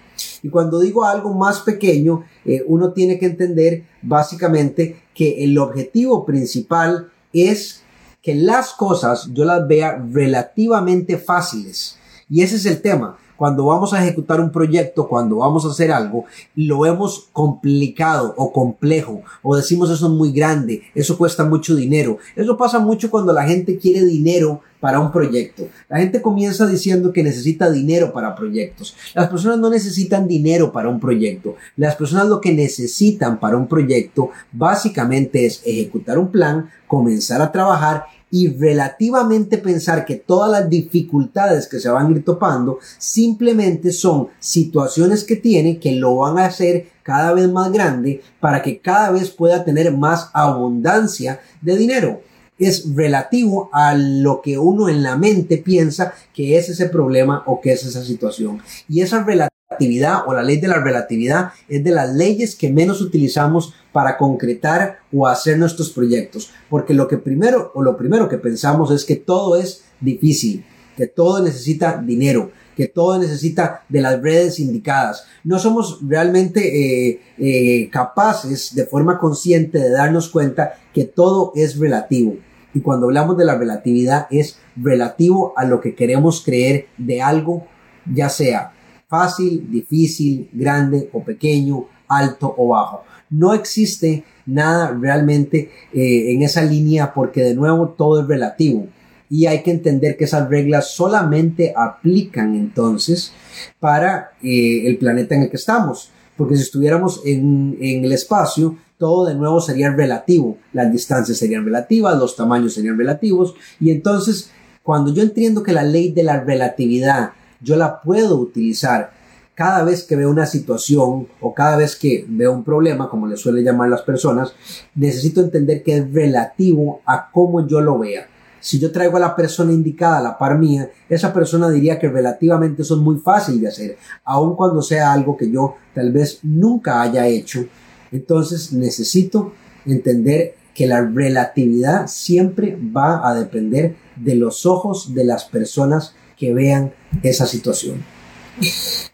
Y 0.44 0.50
cuando 0.50 0.80
digo 0.80 1.06
algo 1.06 1.34
más 1.34 1.62
pequeño, 1.62 2.24
eh, 2.46 2.64
uno 2.68 2.94
tiene 2.94 3.18
que 3.18 3.26
entender 3.26 3.86
básicamente 4.02 5.02
que 5.14 5.44
el 5.44 5.58
objetivo 5.58 6.26
principal 6.26 7.12
es 7.34 7.82
que 8.22 8.36
las 8.36 8.74
cosas 8.74 9.30
yo 9.34 9.46
las 9.46 9.68
vea 9.68 10.04
relativamente 10.12 11.18
fáciles. 11.18 11.98
Y 12.30 12.44
ese 12.44 12.56
es 12.58 12.66
el 12.66 12.82
tema 12.82 13.18
cuando 13.42 13.66
vamos 13.66 13.92
a 13.92 14.04
ejecutar 14.04 14.40
un 14.40 14.52
proyecto, 14.52 15.08
cuando 15.08 15.38
vamos 15.38 15.66
a 15.66 15.70
hacer 15.70 15.92
algo, 15.92 16.26
lo 16.54 16.82
vemos 16.82 17.28
complicado 17.34 18.36
o 18.38 18.54
complejo, 18.54 19.24
o 19.42 19.56
decimos 19.56 19.90
eso 19.90 20.06
es 20.06 20.12
muy 20.12 20.32
grande, 20.32 20.84
eso 20.94 21.18
cuesta 21.18 21.44
mucho 21.44 21.76
dinero. 21.76 22.20
Eso 22.36 22.56
pasa 22.56 22.78
mucho 22.78 23.10
cuando 23.10 23.34
la 23.34 23.48
gente 23.48 23.80
quiere 23.80 24.06
dinero 24.06 24.62
para 24.80 25.00
un 25.00 25.12
proyecto. 25.12 25.64
La 25.90 25.98
gente 25.98 26.22
comienza 26.22 26.68
diciendo 26.68 27.12
que 27.12 27.24
necesita 27.24 27.72
dinero 27.72 28.14
para 28.14 28.36
proyectos. 28.36 28.96
Las 29.16 29.28
personas 29.30 29.58
no 29.58 29.72
necesitan 29.72 30.28
dinero 30.28 30.72
para 30.72 30.90
un 30.90 31.00
proyecto. 31.00 31.56
Las 31.78 31.96
personas 31.96 32.28
lo 32.28 32.42
que 32.42 32.54
necesitan 32.54 33.40
para 33.40 33.58
un 33.58 33.68
proyecto 33.68 34.30
básicamente 34.52 35.48
es 35.48 35.64
ejecutar 35.66 36.20
un 36.20 36.30
plan, 36.30 36.70
comenzar 36.86 37.42
a 37.42 37.52
trabajar 37.52 38.06
y 38.32 38.48
relativamente 38.48 39.58
pensar 39.58 40.06
que 40.06 40.16
todas 40.16 40.50
las 40.50 40.70
dificultades 40.70 41.68
que 41.68 41.80
se 41.80 41.90
van 41.90 42.08
a 42.08 42.12
ir 42.12 42.24
topando 42.24 42.80
simplemente 42.98 43.92
son 43.92 44.30
situaciones 44.40 45.26
que 45.26 45.36
tiene 45.36 45.80
que 45.80 45.92
lo 45.92 46.16
van 46.16 46.40
a 46.40 46.46
hacer 46.46 46.88
cada 47.04 47.34
vez 47.34 47.50
más 47.50 47.72
grande 47.72 48.22
para 48.40 48.62
que 48.62 48.80
cada 48.80 49.12
vez 49.12 49.30
pueda 49.30 49.64
tener 49.66 49.96
más 49.96 50.30
abundancia 50.34 51.42
de 51.62 51.78
dinero. 51.78 52.22
Es 52.58 52.96
relativo 52.96 53.70
a 53.74 53.96
lo 53.96 54.42
que 54.42 54.58
uno 54.58 54.88
en 54.88 55.04
la 55.04 55.18
mente 55.18 55.58
piensa 55.58 56.14
que 56.34 56.58
es 56.58 56.70
ese 56.70 56.88
problema 56.88 57.44
o 57.48 57.60
que 57.60 57.74
es 57.74 57.84
esa 57.86 58.04
situación. 58.04 58.62
Y 58.88 59.02
esa 59.02 59.24
relatividad 59.72 60.24
o 60.28 60.34
la 60.34 60.44
ley 60.44 60.58
de 60.58 60.68
la 60.68 60.80
relatividad 60.80 61.52
es 61.70 61.84
de 61.84 61.92
las 61.92 62.14
leyes 62.14 62.56
que 62.56 62.72
menos 62.72 63.02
utilizamos 63.02 63.74
para 63.92 64.18
concretar 64.18 65.00
o 65.14 65.28
hacer 65.28 65.58
nuestros 65.58 65.90
proyectos. 65.92 66.52
Porque 66.70 66.94
lo 66.94 67.08
que 67.08 67.18
primero 67.18 67.72
o 67.74 67.82
lo 67.82 67.98
primero 67.98 68.28
que 68.28 68.38
pensamos 68.38 68.92
es 68.92 69.06
que 69.06 69.16
todo 69.16 69.56
es 69.56 69.84
difícil, 70.00 70.66
que 70.98 71.08
todo 71.08 71.44
necesita 71.44 72.02
dinero, 72.06 72.52
que 72.76 72.88
todo 72.88 73.18
necesita 73.18 73.84
de 73.88 74.02
las 74.02 74.22
redes 74.22 74.60
indicadas. 74.60 75.26
No 75.44 75.60
somos 75.60 76.00
realmente 76.02 77.10
eh, 77.10 77.22
eh, 77.38 77.90
capaces 77.90 78.76
de 78.76 78.86
forma 78.86 79.20
consciente 79.20 79.80
de 79.80 79.92
darnos 79.92 80.30
cuenta 80.30 80.74
que 80.94 81.06
todo 81.06 81.54
es 81.56 81.78
relativo. 81.78 82.36
Y 82.74 82.80
cuando 82.80 83.08
hablamos 83.08 83.38
de 83.38 83.46
la 83.46 83.58
relatividad 83.58 84.28
es 84.32 84.58
relativo 84.78 85.54
a 85.58 85.66
lo 85.66 85.82
que 85.82 85.94
queremos 85.94 86.42
creer 86.42 86.88
de 86.98 87.22
algo, 87.22 87.68
ya 88.06 88.30
sea 88.30 88.72
fácil, 89.12 89.70
difícil, 89.70 90.50
grande 90.54 91.10
o 91.12 91.22
pequeño, 91.22 91.86
alto 92.08 92.56
o 92.58 92.70
bajo. 92.70 93.04
No 93.30 93.54
existe 93.54 94.24
nada 94.46 94.98
realmente 94.98 95.70
eh, 95.94 96.32
en 96.32 96.44
esa 96.44 96.64
línea 96.64 97.14
porque 97.14 97.44
de 97.44 97.54
nuevo 97.54 97.90
todo 97.90 98.22
es 98.22 98.28
relativo 98.28 98.88
y 99.30 99.48
hay 99.48 99.64
que 99.64 99.72
entender 99.72 100.16
que 100.16 100.24
esas 100.24 100.50
reglas 100.50 100.92
solamente 100.92 101.74
aplican 101.76 102.56
entonces 102.56 103.34
para 103.82 104.32
eh, 104.42 104.88
el 104.88 104.98
planeta 104.98 105.36
en 105.36 105.44
el 105.44 105.50
que 105.50 105.58
estamos. 105.58 106.10
Porque 106.38 106.56
si 106.56 106.64
estuviéramos 106.64 107.22
en, 107.26 107.78
en 107.82 108.06
el 108.06 108.14
espacio, 108.14 108.78
todo 108.98 109.26
de 109.26 109.36
nuevo 109.36 109.60
sería 109.60 109.92
relativo. 109.92 110.58
Las 110.72 110.90
distancias 110.92 111.38
serían 111.38 111.66
relativas, 111.66 112.18
los 112.18 112.36
tamaños 112.38 112.74
serían 112.74 112.98
relativos. 112.98 113.56
Y 113.80 113.92
entonces, 113.92 114.52
cuando 114.84 115.14
yo 115.14 115.22
entiendo 115.22 115.64
que 115.64 115.74
la 115.74 115.84
ley 115.84 116.12
de 116.12 116.24
la 116.24 116.42
relatividad 116.42 117.32
yo 117.62 117.76
la 117.76 118.02
puedo 118.02 118.38
utilizar 118.38 119.12
cada 119.54 119.84
vez 119.84 120.04
que 120.04 120.16
veo 120.16 120.30
una 120.30 120.46
situación 120.46 121.28
o 121.40 121.54
cada 121.54 121.78
vez 121.78 121.96
que 121.96 122.26
veo 122.28 122.52
un 122.52 122.64
problema, 122.64 123.10
como 123.10 123.28
le 123.28 123.38
suelen 123.38 123.64
llamar 123.64 123.90
las 123.90 124.02
personas, 124.02 124.54
necesito 124.96 125.42
entender 125.42 125.84
que 125.84 125.98
es 125.98 126.12
relativo 126.12 127.02
a 127.06 127.30
cómo 127.32 127.68
yo 127.68 127.82
lo 127.82 128.00
vea. 128.00 128.28
Si 128.60 128.80
yo 128.80 128.92
traigo 128.92 129.18
a 129.18 129.20
la 129.20 129.36
persona 129.36 129.72
indicada 129.72 130.20
a 130.20 130.22
la 130.22 130.38
par 130.38 130.58
mía, 130.58 130.90
esa 131.10 131.34
persona 131.34 131.70
diría 131.70 132.00
que 132.00 132.08
relativamente 132.08 132.84
es 132.84 132.92
muy 132.92 133.18
fácil 133.18 133.60
de 133.60 133.68
hacer, 133.68 133.98
aun 134.24 134.56
cuando 134.56 134.82
sea 134.82 135.12
algo 135.12 135.36
que 135.36 135.52
yo 135.52 135.76
tal 135.94 136.12
vez 136.12 136.40
nunca 136.44 137.02
haya 137.02 137.28
hecho. 137.28 137.66
Entonces 138.12 138.72
necesito 138.72 139.54
entender 139.86 140.56
que 140.74 140.88
la 140.88 141.02
relatividad 141.02 142.08
siempre 142.08 142.80
va 142.96 143.28
a 143.28 143.36
depender 143.36 143.96
de 144.16 144.36
los 144.36 144.66
ojos 144.66 145.14
de 145.14 145.26
las 145.26 145.46
personas 145.46 146.16
que 146.42 146.56
vean 146.56 146.92
esa 147.22 147.46
situación. 147.46 148.04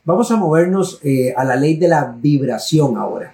Vamos 0.05 0.31
a 0.31 0.37
movernos 0.37 1.01
eh, 1.03 1.33
a 1.35 1.43
la 1.43 1.57
ley 1.57 1.75
de 1.75 1.89
la 1.89 2.15
vibración 2.17 2.95
ahora. 2.95 3.33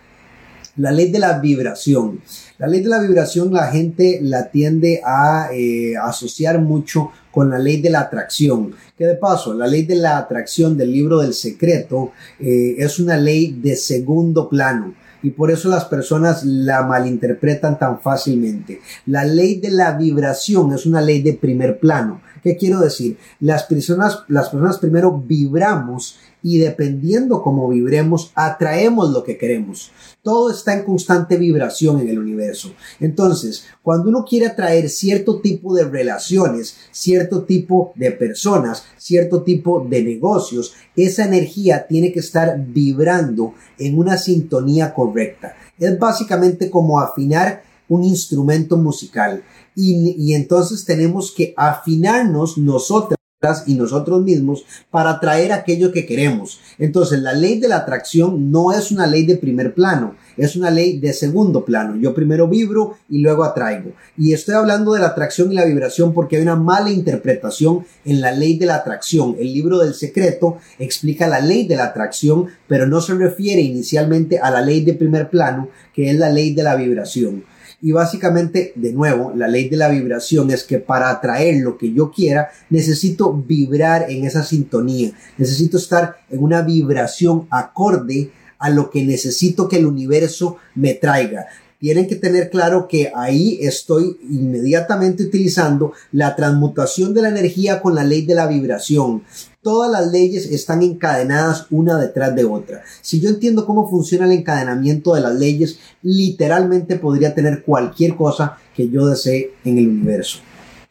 La 0.78 0.92
ley 0.92 1.12
de 1.12 1.20
la 1.20 1.38
vibración. 1.38 2.20
La 2.58 2.66
ley 2.66 2.82
de 2.82 2.90
la 2.90 3.00
vibración 3.00 3.54
la 3.54 3.68
gente 3.68 4.18
la 4.24 4.50
tiende 4.50 5.00
a 5.06 5.50
eh, 5.54 5.94
asociar 5.96 6.60
mucho 6.60 7.12
con 7.32 7.52
la 7.52 7.60
ley 7.60 7.84
de 7.84 7.92
la 7.92 8.00
atracción. 8.00 8.74
Que 8.98 9.06
de 9.06 9.14
paso, 9.14 9.54
la 9.54 9.68
ley 9.68 9.84
de 9.84 9.98
la 9.98 10.18
atracción 10.18 10.76
del 10.76 10.92
libro 10.92 11.20
del 11.20 11.36
secreto 11.36 12.14
eh, 12.40 12.74
es 12.80 12.98
una 12.98 13.16
ley 13.16 13.60
de 13.62 13.76
segundo 13.76 14.50
plano 14.50 14.96
y 15.22 15.30
por 15.30 15.52
eso 15.52 15.70
las 15.70 15.86
personas 15.86 16.44
la 16.44 16.82
malinterpretan 16.82 17.78
tan 17.78 18.02
fácilmente. 18.02 18.82
La 19.06 19.24
ley 19.24 19.60
de 19.60 19.70
la 19.70 19.92
vibración 19.92 20.74
es 20.74 20.88
una 20.88 21.00
ley 21.00 21.22
de 21.22 21.34
primer 21.34 21.78
plano 21.78 22.22
¿Qué 22.44 22.58
quiero 22.58 22.82
decir? 22.82 23.18
Las 23.40 23.64
personas, 23.64 24.24
las 24.28 24.50
personas 24.50 24.78
primero 24.78 25.18
vibramos 25.18 26.18
y 26.44 26.58
dependiendo 26.58 27.42
cómo 27.42 27.70
vibremos, 27.70 28.34
atraemos 28.36 29.12
lo 29.12 29.24
que 29.24 29.38
queremos. 29.38 29.92
Todo 30.22 30.52
está 30.52 30.74
en 30.74 30.84
constante 30.84 31.38
vibración 31.38 32.02
en 32.02 32.10
el 32.10 32.20
universo. 32.20 32.74
Entonces, 33.00 33.64
cuando 33.82 34.10
uno 34.10 34.26
quiere 34.26 34.48
atraer 34.48 34.90
cierto 34.90 35.40
tipo 35.40 35.74
de 35.74 35.86
relaciones, 35.86 36.76
cierto 36.92 37.44
tipo 37.44 37.94
de 37.96 38.12
personas, 38.12 38.84
cierto 38.98 39.44
tipo 39.44 39.86
de 39.90 40.04
negocios, 40.04 40.74
esa 40.98 41.26
energía 41.26 41.88
tiene 41.88 42.12
que 42.12 42.20
estar 42.20 42.60
vibrando 42.60 43.54
en 43.80 43.98
una 43.98 44.18
sintonía 44.18 44.94
correcta. 44.94 45.56
Es 45.80 45.98
básicamente 45.98 46.70
como 46.70 47.00
afinar 47.00 47.64
un 47.88 48.04
instrumento 48.04 48.78
musical. 48.78 49.44
Y, 49.76 50.16
y 50.18 50.34
entonces 50.34 50.86
tenemos 50.86 51.32
que 51.32 51.54
afinarnos 51.58 52.58
nosotros 52.58 53.18
y 53.66 53.76
nosotros 53.76 54.24
mismos 54.24 54.66
para 54.90 55.12
atraer 55.12 55.52
aquello 55.52 55.92
que 55.92 56.06
queremos. 56.06 56.60
Entonces, 56.80 57.20
la 57.20 57.34
ley 57.34 57.60
de 57.60 57.68
la 57.68 57.78
atracción 57.78 58.52
no 58.52 58.72
es 58.72 58.92
una 58.92 59.06
ley 59.06 59.26
de 59.26 59.36
primer 59.36 59.74
plano, 59.74 60.16
es 60.38 60.56
una 60.56 60.72
ley 60.72 61.00
de 61.00 61.12
segundo 61.12 61.66
plano. 61.66 61.98
Yo 61.98 62.14
primero 62.14 62.48
vibro 62.48 62.96
y 63.10 63.20
luego 63.20 63.44
atraigo. 63.44 63.92
Y 64.18 64.34
estoy 64.34 64.56
hablando 64.56 64.94
de 64.94 65.02
la 65.02 65.08
atracción 65.08 65.52
y 65.52 65.56
la 65.56 65.66
vibración 65.66 66.14
porque 66.14 66.38
hay 66.38 66.44
una 66.44 66.56
mala 66.56 66.90
interpretación 66.90 67.86
en 68.06 68.22
la 68.22 68.32
ley 68.32 68.58
de 68.58 68.66
la 68.66 68.76
atracción. 68.76 69.36
El 69.38 69.54
libro 69.54 69.80
del 69.80 69.94
secreto 69.94 70.58
explica 70.80 71.28
la 71.28 71.42
ley 71.42 71.68
de 71.68 71.76
la 71.76 71.86
atracción, 71.86 72.48
pero 72.68 72.88
no 72.88 73.02
se 73.02 73.14
refiere 73.14 73.62
inicialmente 73.62 74.40
a 74.40 74.50
la 74.52 74.62
ley 74.62 74.86
de 74.86 74.94
primer 74.94 75.30
plano, 75.30 75.68
que 75.94 76.10
es 76.10 76.18
la 76.18 76.30
ley 76.30 76.54
de 76.54 76.64
la 76.64 76.76
vibración. 76.76 77.44
Y 77.86 77.92
básicamente, 77.92 78.72
de 78.78 78.94
nuevo, 78.94 79.34
la 79.36 79.50
ley 79.50 79.68
de 79.68 79.76
la 79.76 79.90
vibración 79.90 80.50
es 80.52 80.64
que 80.64 80.80
para 80.80 81.10
atraer 81.10 81.62
lo 81.62 81.78
que 81.78 81.92
yo 81.92 82.12
quiera, 82.12 82.50
necesito 82.70 83.34
vibrar 83.34 84.10
en 84.10 84.24
esa 84.24 84.42
sintonía. 84.42 85.12
Necesito 85.38 85.76
estar 85.76 86.16
en 86.30 86.42
una 86.42 86.62
vibración 86.62 87.46
acorde 87.50 88.32
a 88.58 88.70
lo 88.70 88.90
que 88.90 89.04
necesito 89.04 89.68
que 89.68 89.80
el 89.80 89.86
universo 89.86 90.56
me 90.76 90.94
traiga 90.94 91.46
tienen 91.78 92.08
que 92.08 92.16
tener 92.16 92.50
claro 92.50 92.88
que 92.88 93.12
ahí 93.14 93.60
estoy 93.60 94.18
inmediatamente 94.30 95.24
utilizando 95.24 95.92
la 96.14 96.34
transmutación 96.34 97.14
de 97.14 97.24
la 97.24 97.28
energía 97.28 97.82
con 97.82 97.94
la 97.94 98.06
ley 98.06 98.26
de 98.26 98.36
la 98.36 98.48
vibración. 98.48 99.24
Todas 99.64 99.90
las 99.90 100.12
leyes 100.12 100.46
están 100.48 100.82
encadenadas 100.82 101.68
una 101.72 101.98
detrás 101.98 102.36
de 102.36 102.44
otra. 102.44 102.84
Si 103.02 103.22
yo 103.22 103.30
entiendo 103.30 103.66
cómo 103.66 103.90
funciona 103.90 104.26
el 104.26 104.34
encadenamiento 104.34 105.16
de 105.16 105.22
las 105.22 105.36
leyes, 105.36 105.80
literalmente 106.02 106.98
podría 106.98 107.34
tener 107.34 107.64
cualquier 107.64 108.18
cosa 108.18 108.58
que 108.76 108.90
yo 108.90 109.08
desee 109.08 109.54
en 109.64 109.78
el 109.78 109.88
universo. 109.88 110.40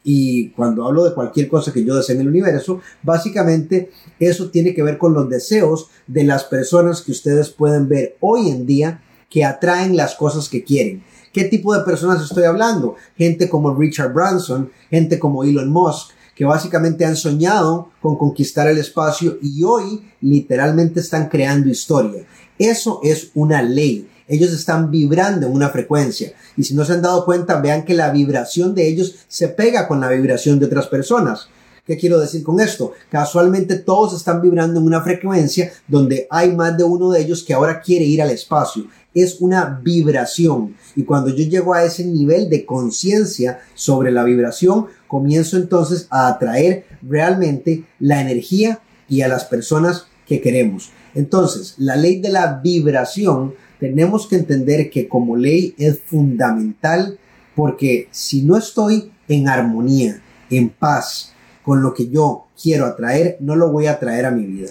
Y 0.02 0.48
cuando 0.52 0.86
hablo 0.86 1.04
de 1.04 1.12
cualquier 1.12 1.48
cosa 1.48 1.70
que 1.70 1.84
yo 1.84 1.94
desee 1.94 2.14
en 2.14 2.22
el 2.22 2.28
universo, 2.28 2.80
básicamente 3.02 3.90
eso 4.18 4.48
tiene 4.48 4.74
que 4.74 4.82
ver 4.82 4.96
con 4.96 5.12
los 5.12 5.28
deseos 5.28 5.90
de 6.06 6.24
las 6.24 6.44
personas 6.44 7.02
que 7.02 7.12
ustedes 7.12 7.50
pueden 7.50 7.88
ver 7.88 8.16
hoy 8.20 8.48
en 8.48 8.64
día 8.64 9.02
que 9.28 9.44
atraen 9.44 9.98
las 9.98 10.14
cosas 10.14 10.48
que 10.48 10.64
quieren. 10.64 11.02
¿Qué 11.32 11.44
tipo 11.44 11.74
de 11.74 11.84
personas 11.84 12.22
estoy 12.22 12.44
hablando? 12.44 12.96
Gente 13.16 13.50
como 13.50 13.74
Richard 13.74 14.14
Branson, 14.14 14.70
gente 14.90 15.18
como 15.18 15.44
Elon 15.44 15.70
Musk, 15.70 16.11
que 16.34 16.44
básicamente 16.44 17.04
han 17.04 17.16
soñado 17.16 17.90
con 18.00 18.16
conquistar 18.16 18.68
el 18.68 18.78
espacio 18.78 19.38
y 19.42 19.62
hoy 19.64 20.02
literalmente 20.20 21.00
están 21.00 21.28
creando 21.28 21.68
historia. 21.68 22.24
Eso 22.58 23.00
es 23.02 23.30
una 23.34 23.62
ley. 23.62 24.08
Ellos 24.28 24.52
están 24.52 24.90
vibrando 24.90 25.46
en 25.46 25.52
una 25.52 25.68
frecuencia. 25.68 26.32
Y 26.56 26.64
si 26.64 26.74
no 26.74 26.84
se 26.84 26.94
han 26.94 27.02
dado 27.02 27.24
cuenta, 27.24 27.60
vean 27.60 27.84
que 27.84 27.94
la 27.94 28.10
vibración 28.10 28.74
de 28.74 28.88
ellos 28.88 29.16
se 29.28 29.48
pega 29.48 29.86
con 29.88 30.00
la 30.00 30.08
vibración 30.08 30.58
de 30.58 30.66
otras 30.66 30.86
personas. 30.86 31.48
¿Qué 31.84 31.98
quiero 31.98 32.20
decir 32.20 32.44
con 32.44 32.60
esto? 32.60 32.92
Casualmente 33.10 33.74
todos 33.74 34.14
están 34.14 34.40
vibrando 34.40 34.78
en 34.78 34.86
una 34.86 35.02
frecuencia 35.02 35.72
donde 35.88 36.28
hay 36.30 36.54
más 36.54 36.76
de 36.76 36.84
uno 36.84 37.10
de 37.10 37.20
ellos 37.20 37.42
que 37.42 37.54
ahora 37.54 37.80
quiere 37.80 38.04
ir 38.04 38.22
al 38.22 38.30
espacio 38.30 38.86
es 39.14 39.40
una 39.40 39.80
vibración. 39.82 40.74
Y 40.96 41.04
cuando 41.04 41.30
yo 41.30 41.44
llego 41.44 41.74
a 41.74 41.84
ese 41.84 42.04
nivel 42.04 42.48
de 42.48 42.64
conciencia 42.64 43.60
sobre 43.74 44.10
la 44.10 44.24
vibración, 44.24 44.86
comienzo 45.12 45.58
entonces 45.58 46.06
a 46.08 46.26
atraer 46.26 46.86
realmente 47.02 47.84
la 47.98 48.22
energía 48.22 48.80
y 49.10 49.20
a 49.20 49.28
las 49.28 49.44
personas 49.44 50.06
que 50.26 50.40
queremos. 50.40 50.90
Entonces, 51.14 51.74
la 51.76 51.96
ley 51.96 52.18
de 52.22 52.30
la 52.30 52.60
vibración, 52.64 53.52
tenemos 53.78 54.26
que 54.26 54.36
entender 54.36 54.88
que 54.88 55.08
como 55.08 55.36
ley 55.36 55.74
es 55.76 56.00
fundamental 56.00 57.18
porque 57.54 58.08
si 58.10 58.40
no 58.40 58.56
estoy 58.56 59.12
en 59.28 59.48
armonía, 59.48 60.22
en 60.48 60.70
paz 60.70 61.34
con 61.62 61.82
lo 61.82 61.92
que 61.92 62.08
yo 62.08 62.46
quiero 62.60 62.86
atraer, 62.86 63.36
no 63.40 63.54
lo 63.54 63.70
voy 63.70 63.88
a 63.88 63.92
atraer 63.92 64.24
a 64.24 64.30
mi 64.30 64.46
vida. 64.46 64.70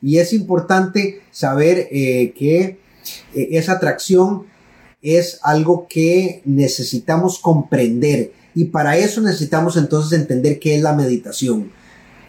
Y 0.00 0.20
es 0.20 0.32
importante 0.32 1.20
saber 1.30 1.86
eh, 1.90 2.32
que 2.34 2.78
eh, 3.34 3.48
esa 3.50 3.72
atracción 3.72 4.44
es 5.02 5.38
algo 5.42 5.86
que 5.86 6.40
necesitamos 6.46 7.38
comprender 7.40 8.32
y 8.56 8.64
para 8.64 8.96
eso 8.96 9.20
necesitamos 9.20 9.76
entonces 9.76 10.18
entender 10.18 10.58
qué 10.58 10.76
es 10.76 10.82
la 10.82 10.94
meditación, 10.94 11.70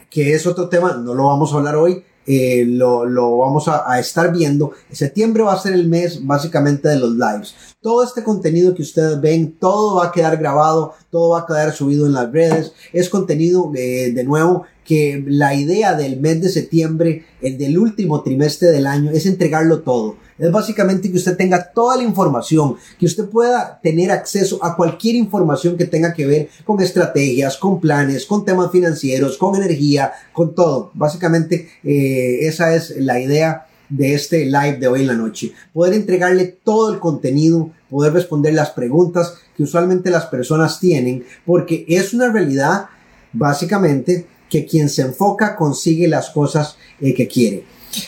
que 0.10 0.34
es 0.34 0.46
otro 0.46 0.68
tema, 0.68 0.94
no 0.94 1.14
lo 1.14 1.28
vamos 1.28 1.54
a 1.54 1.56
hablar 1.56 1.78
hoy, 1.78 2.04
eh, 2.26 2.66
lo, 2.68 3.06
lo, 3.06 3.38
vamos 3.38 3.70
a, 3.70 3.98
estar 3.98 4.34
viendo. 4.34 4.74
Septiembre 4.92 5.44
va 5.44 5.54
a 5.54 5.62
ser 5.62 5.72
el 5.72 5.88
mes 5.88 6.26
básicamente 6.26 6.90
de 6.90 7.00
los 7.00 7.12
lives. 7.12 7.56
Todo 7.80 8.04
este 8.04 8.24
contenido 8.24 8.76
que 8.76 8.82
ustedes 8.82 9.22
ven, 9.22 9.54
todo 9.58 9.96
va 9.96 10.08
a 10.08 10.12
quedar 10.12 10.36
grabado, 10.36 10.94
todo 11.10 11.30
va 11.30 11.40
a 11.40 11.46
quedar 11.46 11.72
subido 11.72 12.06
en 12.06 12.12
las 12.12 12.30
redes. 12.30 12.74
Es 12.92 13.08
contenido 13.08 13.72
eh, 13.74 14.12
de 14.14 14.24
nuevo 14.26 14.66
que 14.84 15.24
la 15.26 15.56
idea 15.56 15.94
del 15.94 16.20
mes 16.20 16.42
de 16.42 16.50
septiembre, 16.50 17.26
el 17.42 17.58
del 17.58 17.78
último 17.78 18.22
trimestre 18.22 18.68
del 18.68 18.86
año, 18.86 19.12
es 19.12 19.26
entregarlo 19.26 19.80
todo. 19.80 20.18
Es 20.38 20.52
básicamente 20.52 21.10
que 21.10 21.18
usted 21.18 21.36
tenga 21.36 21.72
toda 21.72 21.98
la 21.98 22.04
información, 22.04 22.76
que 23.00 23.06
usted 23.06 23.26
pueda 23.26 23.80
tener 23.82 24.12
acceso 24.12 24.64
a 24.64 24.76
cualquier 24.76 25.16
información 25.16 25.78
que 25.78 25.86
tenga 25.86 26.14
que 26.14 26.28
ver 26.28 26.50
con 26.64 26.80
estrategias, 26.82 27.58
con 27.58 27.80
planes, 27.80 28.26
con 28.26 28.46
temas 28.46 28.72
financieros, 28.72 29.38
con 29.38 29.56
energía, 29.56 30.12
con 30.34 30.54
todo. 30.54 30.92
Básicamente 30.94 31.70
eh, 31.84 32.40
esa 32.42 32.76
es 32.76 32.96
la 32.98 33.20
idea 33.20 33.68
de 33.90 34.14
este 34.14 34.46
live 34.46 34.78
de 34.78 34.88
hoy 34.88 35.02
en 35.02 35.08
la 35.08 35.14
noche. 35.14 35.54
Poder 35.74 35.94
entregarle 35.94 36.58
todo 36.64 36.94
el 36.94 37.00
contenido, 37.00 37.72
poder 37.90 38.14
responder 38.14 38.54
las 38.54 38.72
preguntas 38.72 39.36
que 39.56 39.64
usualmente 39.64 40.10
las 40.12 40.26
personas 40.26 40.80
tienen, 40.80 41.26
porque 41.46 41.86
es 41.88 42.14
una 42.14 42.32
realidad 42.32 42.88
básicamente 43.34 44.28
que 44.50 44.66
quien 44.66 44.90
se 44.90 45.02
enfoca 45.02 45.56
consigue 45.56 46.08
las 46.08 46.30
cosas 46.30 46.78
eh, 47.00 47.14
que 47.14 47.28
quiere. 47.28 47.64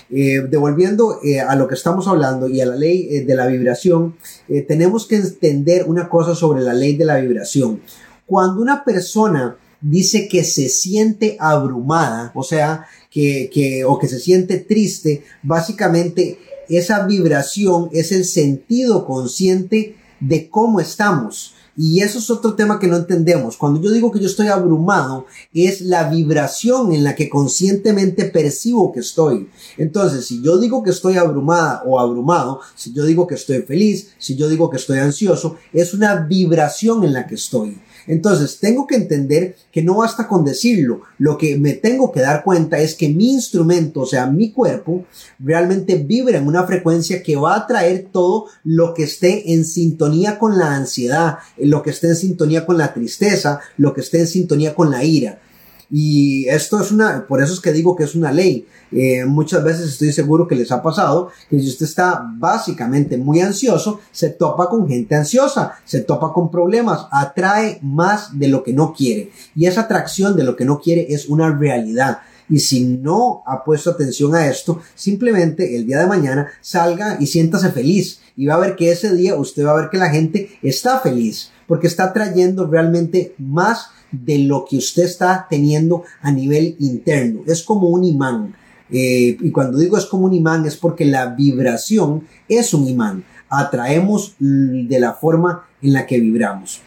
Eh, 0.10 0.42
devolviendo 0.50 1.20
eh, 1.24 1.40
a 1.40 1.56
lo 1.56 1.68
que 1.68 1.76
estamos 1.76 2.08
hablando 2.08 2.48
y 2.48 2.62
a 2.62 2.66
la 2.66 2.76
ley 2.76 3.24
de 3.24 3.36
la 3.36 3.48
vibración, 3.48 4.16
tenemos 4.68 5.06
que 5.06 5.18
entender 5.18 5.86
una 5.88 6.10
cosa 6.10 6.36
sobre 6.36 6.62
la 6.62 6.74
ley 6.74 6.96
de 6.96 7.06
la 7.06 7.18
vibración. 7.18 7.82
Cuando 8.26 8.62
una 8.62 8.84
persona 8.84 9.58
dice 9.82 10.28
que 10.28 10.44
se 10.44 10.70
siente 10.70 11.38
abrumada, 11.40 12.32
o 12.36 12.44
sea, 12.44 12.86
que, 13.10 13.50
que, 13.54 13.84
o 13.86 13.98
que 13.98 14.08
se 14.08 14.20
siente 14.20 14.58
triste, 14.58 15.24
básicamente 15.42 16.38
esa 16.70 17.06
vibración 17.06 17.90
es 17.92 18.12
el 18.12 18.26
sentido 18.26 19.06
consciente 19.06 19.96
de 20.20 20.50
cómo 20.50 20.80
estamos. 20.80 21.56
Y 21.82 22.02
eso 22.02 22.20
es 22.20 22.30
otro 22.30 22.56
tema 22.56 22.78
que 22.78 22.88
no 22.88 22.98
entendemos. 22.98 23.56
Cuando 23.56 23.80
yo 23.80 23.90
digo 23.92 24.12
que 24.12 24.20
yo 24.20 24.26
estoy 24.26 24.48
abrumado, 24.48 25.28
es 25.54 25.80
la 25.80 26.10
vibración 26.10 26.92
en 26.92 27.06
la 27.06 27.16
que 27.16 27.30
conscientemente 27.30 28.26
percibo 28.26 28.92
que 28.92 29.00
estoy. 29.00 29.48
Entonces, 29.78 30.26
si 30.26 30.42
yo 30.42 30.58
digo 30.58 30.84
que 30.84 30.90
estoy 30.90 31.16
abrumada 31.16 31.82
o 31.86 31.98
abrumado, 31.98 32.60
si 32.76 32.92
yo 32.92 33.06
digo 33.06 33.26
que 33.26 33.36
estoy 33.36 33.62
feliz, 33.62 34.10
si 34.18 34.36
yo 34.36 34.50
digo 34.50 34.70
que 34.70 34.76
estoy 34.76 35.00
ansioso, 35.00 35.56
es 35.72 35.94
una 35.94 36.16
vibración 36.18 37.06
en 37.06 37.14
la 37.14 37.26
que 37.26 37.36
estoy. 37.36 37.80
Entonces, 38.10 38.58
tengo 38.60 38.88
que 38.88 38.96
entender 38.96 39.56
que 39.72 39.84
no 39.84 39.98
basta 39.98 40.28
con 40.28 40.44
decirlo. 40.44 41.02
Lo 41.20 41.38
que 41.38 41.60
me 41.60 41.74
tengo 41.74 42.12
que 42.12 42.22
dar 42.22 42.44
cuenta 42.44 42.80
es 42.80 42.96
que 42.96 43.08
mi 43.08 43.34
instrumento, 43.34 44.02
o 44.02 44.06
sea, 44.08 44.26
mi 44.26 44.52
cuerpo, 44.52 45.06
realmente 45.38 45.96
vibra 45.96 46.40
en 46.40 46.48
una 46.48 46.66
frecuencia 46.66 47.22
que 47.22 47.36
va 47.36 47.56
a 47.56 47.68
traer 47.68 48.08
todo 48.12 48.48
lo 48.64 48.96
que 48.96 49.04
esté 49.04 49.54
en 49.54 49.64
sintonía 49.64 50.40
con 50.40 50.58
la 50.58 50.76
ansiedad, 50.76 51.38
lo 51.60 51.84
que 51.84 51.92
esté 51.92 52.08
en 52.08 52.16
sintonía 52.16 52.66
con 52.66 52.80
la 52.80 52.96
tristeza, 52.96 53.60
lo 53.78 53.94
que 53.94 54.02
esté 54.02 54.22
en 54.22 54.28
sintonía 54.28 54.74
con 54.74 54.90
la 54.90 55.04
ira. 55.04 55.40
Y 55.92 56.48
esto 56.48 56.80
es 56.80 56.92
una, 56.92 57.26
por 57.28 57.42
eso 57.42 57.54
es 57.54 57.60
que 57.60 57.72
digo 57.72 57.96
que 57.96 58.04
es 58.04 58.16
una 58.16 58.32
ley. 58.32 58.68
Eh, 58.92 59.26
muchas 59.26 59.64
veces 59.64 59.90
estoy 59.90 60.12
seguro 60.12 60.48
que 60.48 60.56
les 60.56 60.72
ha 60.72 60.82
pasado 60.82 61.30
que 61.50 61.60
si 61.60 61.68
usted 61.68 61.86
está 61.86 62.24
básicamente 62.38 63.18
muy 63.18 63.40
ansioso, 63.40 64.00
se 64.12 64.30
topa 64.30 64.68
con 64.68 64.88
gente 64.88 65.16
ansiosa, 65.16 65.74
se 65.86 66.02
topa 66.02 66.32
con 66.32 66.52
problemas, 66.52 67.08
atrae 67.12 67.80
más 67.82 68.38
de 68.38 68.48
lo 68.48 68.64
que 68.64 68.74
no 68.74 68.94
quiere. 68.94 69.32
Y 69.56 69.66
esa 69.66 69.82
atracción 69.82 70.36
de 70.36 70.44
lo 70.44 70.56
que 70.56 70.66
no 70.66 70.80
quiere 70.80 71.08
es 71.10 71.28
una 71.28 71.56
realidad. 71.56 72.20
Y 72.50 72.60
si 72.60 72.84
no 72.84 73.44
ha 73.46 73.64
puesto 73.64 73.92
atención 73.92 74.34
a 74.36 74.48
esto, 74.48 74.82
simplemente 74.96 75.76
el 75.76 75.86
día 75.86 76.00
de 76.00 76.08
mañana 76.08 76.48
salga 76.62 77.18
y 77.20 77.28
siéntase 77.28 77.72
feliz. 77.72 78.22
Y 78.36 78.48
va 78.48 78.56
a 78.56 78.60
ver 78.60 78.76
que 78.76 78.92
ese 78.92 79.14
día 79.14 79.36
usted 79.36 79.66
va 79.66 79.72
a 79.72 79.82
ver 79.82 79.90
que 79.90 79.98
la 79.98 80.10
gente 80.10 80.58
está 80.64 81.00
feliz 81.00 81.52
porque 81.68 81.86
está 81.86 82.12
trayendo 82.12 82.66
realmente 82.66 83.36
más 83.38 83.90
de 84.12 84.40
lo 84.40 84.66
que 84.66 84.78
usted 84.78 85.04
está 85.04 85.48
teniendo 85.50 86.04
a 86.22 86.32
nivel 86.32 86.76
interno. 86.80 87.42
Es 87.46 87.64
como 87.64 87.90
un 87.90 88.04
imán. 88.04 88.56
Eh, 88.92 89.38
y 89.40 89.52
cuando 89.52 89.78
digo 89.78 89.98
es 89.98 90.06
como 90.06 90.26
un 90.26 90.34
imán 90.34 90.66
es 90.66 90.76
porque 90.76 91.06
la 91.06 91.28
vibración 91.28 92.28
es 92.48 92.74
un 92.74 92.88
imán. 92.88 93.24
Atraemos 93.50 94.36
de 94.40 95.00
la 95.00 95.14
forma 95.14 95.66
en 95.82 95.94
la 95.94 96.06
que 96.06 96.20
vibramos. 96.20 96.82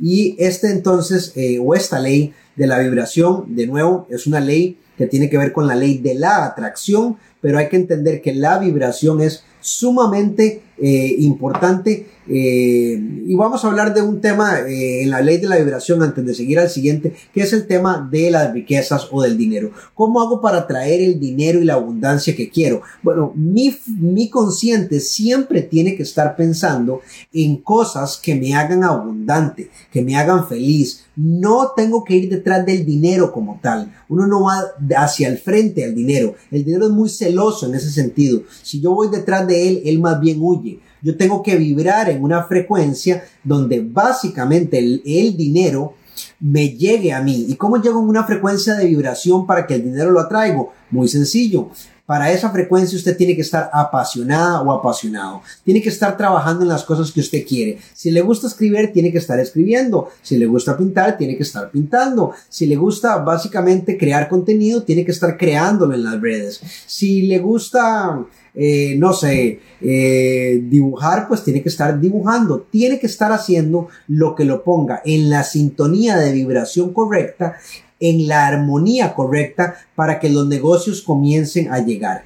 Y 0.00 0.36
este 0.38 0.70
entonces, 0.70 1.32
eh, 1.36 1.58
o 1.62 1.74
esta 1.74 2.00
ley 2.00 2.32
de 2.56 2.66
la 2.66 2.78
vibración, 2.78 3.54
de 3.54 3.66
nuevo, 3.66 4.06
es 4.10 4.26
una 4.26 4.40
ley 4.40 4.78
que 4.96 5.06
tiene 5.06 5.30
que 5.30 5.38
ver 5.38 5.52
con 5.52 5.66
la 5.66 5.76
ley 5.76 5.98
de 5.98 6.14
la 6.14 6.44
atracción, 6.44 7.16
pero 7.40 7.58
hay 7.58 7.68
que 7.68 7.76
entender 7.76 8.20
que 8.20 8.34
la 8.34 8.58
vibración 8.58 9.20
es 9.20 9.44
sumamente 9.60 10.62
eh, 10.80 11.16
importante 11.18 12.06
eh, 12.30 13.00
y 13.26 13.34
vamos 13.36 13.64
a 13.64 13.68
hablar 13.68 13.94
de 13.94 14.02
un 14.02 14.20
tema 14.20 14.60
eh, 14.60 15.02
en 15.02 15.10
la 15.10 15.22
ley 15.22 15.38
de 15.38 15.48
la 15.48 15.56
vibración 15.56 16.02
antes 16.02 16.24
de 16.26 16.34
seguir 16.34 16.58
al 16.58 16.68
siguiente, 16.68 17.14
que 17.32 17.40
es 17.40 17.52
el 17.54 17.66
tema 17.66 18.06
de 18.10 18.30
las 18.30 18.52
riquezas 18.52 19.08
o 19.10 19.22
del 19.22 19.38
dinero. 19.38 19.70
¿Cómo 19.94 20.20
hago 20.20 20.40
para 20.42 20.66
traer 20.66 21.00
el 21.00 21.18
dinero 21.18 21.60
y 21.60 21.64
la 21.64 21.74
abundancia 21.74 22.36
que 22.36 22.50
quiero? 22.50 22.82
Bueno, 23.02 23.32
mi, 23.34 23.74
mi 23.98 24.28
consciente 24.28 25.00
siempre 25.00 25.62
tiene 25.62 25.96
que 25.96 26.02
estar 26.02 26.36
pensando 26.36 27.00
en 27.32 27.56
cosas 27.56 28.18
que 28.22 28.34
me 28.34 28.54
hagan 28.54 28.84
abundante, 28.84 29.70
que 29.90 30.02
me 30.02 30.16
hagan 30.16 30.46
feliz. 30.46 31.04
No 31.16 31.72
tengo 31.74 32.04
que 32.04 32.14
ir 32.14 32.28
detrás 32.28 32.64
del 32.64 32.84
dinero 32.84 33.32
como 33.32 33.58
tal. 33.62 33.92
Uno 34.08 34.26
no 34.26 34.44
va 34.44 34.64
hacia 34.96 35.28
el 35.28 35.38
frente 35.38 35.84
al 35.84 35.94
dinero. 35.94 36.34
El 36.50 36.64
dinero 36.64 36.86
es 36.86 36.92
muy 36.92 37.08
celoso 37.08 37.66
en 37.66 37.74
ese 37.74 37.90
sentido. 37.90 38.42
Si 38.62 38.80
yo 38.80 38.94
voy 38.94 39.08
detrás 39.08 39.46
de 39.46 39.68
él, 39.68 39.82
él 39.84 39.98
más 39.98 40.20
bien 40.20 40.38
huye. 40.40 40.67
Yo 41.02 41.16
tengo 41.16 41.42
que 41.42 41.56
vibrar 41.56 42.10
en 42.10 42.22
una 42.22 42.44
frecuencia 42.44 43.24
donde 43.44 43.80
básicamente 43.80 44.78
el, 44.78 45.36
dinero 45.36 45.94
me 46.40 46.70
llegue 46.70 47.12
a 47.12 47.22
mí. 47.22 47.46
¿Y 47.48 47.54
cómo 47.54 47.80
llego 47.80 48.00
en 48.00 48.08
una 48.08 48.24
frecuencia 48.24 48.74
de 48.74 48.86
vibración 48.86 49.46
para 49.46 49.66
que 49.66 49.74
el 49.74 49.84
dinero 49.84 50.10
lo 50.10 50.20
atraigo? 50.20 50.72
Muy 50.90 51.08
sencillo. 51.08 51.70
Para 52.08 52.32
esa 52.32 52.50
frecuencia 52.50 52.96
usted 52.96 53.18
tiene 53.18 53.36
que 53.36 53.42
estar 53.42 53.68
apasionada 53.70 54.62
o 54.62 54.72
apasionado. 54.72 55.42
Tiene 55.62 55.82
que 55.82 55.90
estar 55.90 56.16
trabajando 56.16 56.62
en 56.62 56.70
las 56.70 56.82
cosas 56.82 57.12
que 57.12 57.20
usted 57.20 57.46
quiere. 57.46 57.78
Si 57.92 58.10
le 58.10 58.22
gusta 58.22 58.46
escribir, 58.46 58.94
tiene 58.94 59.12
que 59.12 59.18
estar 59.18 59.38
escribiendo. 59.38 60.08
Si 60.22 60.38
le 60.38 60.46
gusta 60.46 60.74
pintar, 60.74 61.18
tiene 61.18 61.36
que 61.36 61.42
estar 61.42 61.70
pintando. 61.70 62.32
Si 62.48 62.64
le 62.64 62.76
gusta 62.76 63.18
básicamente 63.18 63.98
crear 63.98 64.26
contenido, 64.26 64.84
tiene 64.84 65.04
que 65.04 65.10
estar 65.10 65.36
creándolo 65.36 65.94
en 65.94 66.04
las 66.04 66.18
redes. 66.18 66.62
Si 66.86 67.26
le 67.26 67.40
gusta 67.40 68.24
eh, 68.54 68.96
no 68.98 69.12
sé, 69.12 69.60
eh, 69.80 70.60
dibujar, 70.64 71.28
pues 71.28 71.44
tiene 71.44 71.62
que 71.62 71.68
estar 71.68 72.00
dibujando, 72.00 72.66
tiene 72.70 72.98
que 72.98 73.06
estar 73.06 73.32
haciendo 73.32 73.88
lo 74.08 74.34
que 74.34 74.44
lo 74.44 74.64
ponga 74.64 75.00
en 75.04 75.30
la 75.30 75.44
sintonía 75.44 76.16
de 76.16 76.32
vibración 76.32 76.92
correcta, 76.92 77.56
en 78.00 78.26
la 78.26 78.46
armonía 78.46 79.14
correcta 79.14 79.74
para 79.94 80.18
que 80.18 80.28
los 80.28 80.46
negocios 80.46 81.02
comiencen 81.02 81.72
a 81.72 81.80
llegar. 81.80 82.24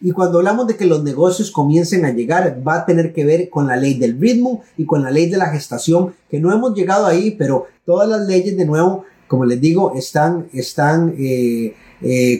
Y 0.00 0.10
cuando 0.10 0.38
hablamos 0.38 0.66
de 0.66 0.76
que 0.76 0.84
los 0.84 1.02
negocios 1.02 1.50
comiencen 1.50 2.04
a 2.04 2.12
llegar, 2.12 2.60
va 2.66 2.76
a 2.76 2.86
tener 2.86 3.12
que 3.12 3.24
ver 3.24 3.48
con 3.48 3.66
la 3.66 3.76
ley 3.76 3.94
del 3.94 4.20
ritmo 4.20 4.62
y 4.76 4.84
con 4.84 5.02
la 5.02 5.10
ley 5.10 5.30
de 5.30 5.38
la 5.38 5.50
gestación, 5.50 6.14
que 6.30 6.40
no 6.40 6.52
hemos 6.52 6.74
llegado 6.74 7.06
ahí, 7.06 7.30
pero 7.38 7.66
todas 7.86 8.08
las 8.08 8.26
leyes 8.26 8.56
de 8.56 8.66
nuevo, 8.66 9.04
como 9.26 9.46
les 9.46 9.60
digo, 9.60 9.94
están, 9.96 10.48
están 10.52 11.14
eh, 11.18 11.74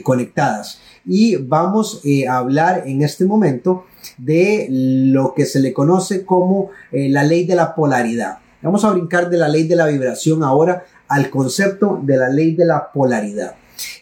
conectadas 0.03 0.79
y 1.05 1.35
vamos 1.35 2.01
eh, 2.03 2.27
a 2.27 2.37
hablar 2.37 2.83
en 2.85 3.01
este 3.01 3.25
momento 3.25 3.85
de 4.17 4.67
lo 4.69 5.33
que 5.33 5.45
se 5.45 5.59
le 5.59 5.73
conoce 5.73 6.25
como 6.25 6.69
eh, 6.91 7.09
la 7.09 7.23
ley 7.23 7.45
de 7.45 7.55
la 7.55 7.75
polaridad. 7.75 8.39
Vamos 8.61 8.85
a 8.85 8.91
brincar 8.91 9.29
de 9.29 9.37
la 9.37 9.49
ley 9.49 9.67
de 9.67 9.75
la 9.75 9.87
vibración 9.87 10.43
ahora 10.43 10.85
al 11.07 11.29
concepto 11.29 11.99
de 12.01 12.17
la 12.17 12.29
ley 12.29 12.55
de 12.55 12.65
la 12.65 12.91
polaridad. 12.91 13.55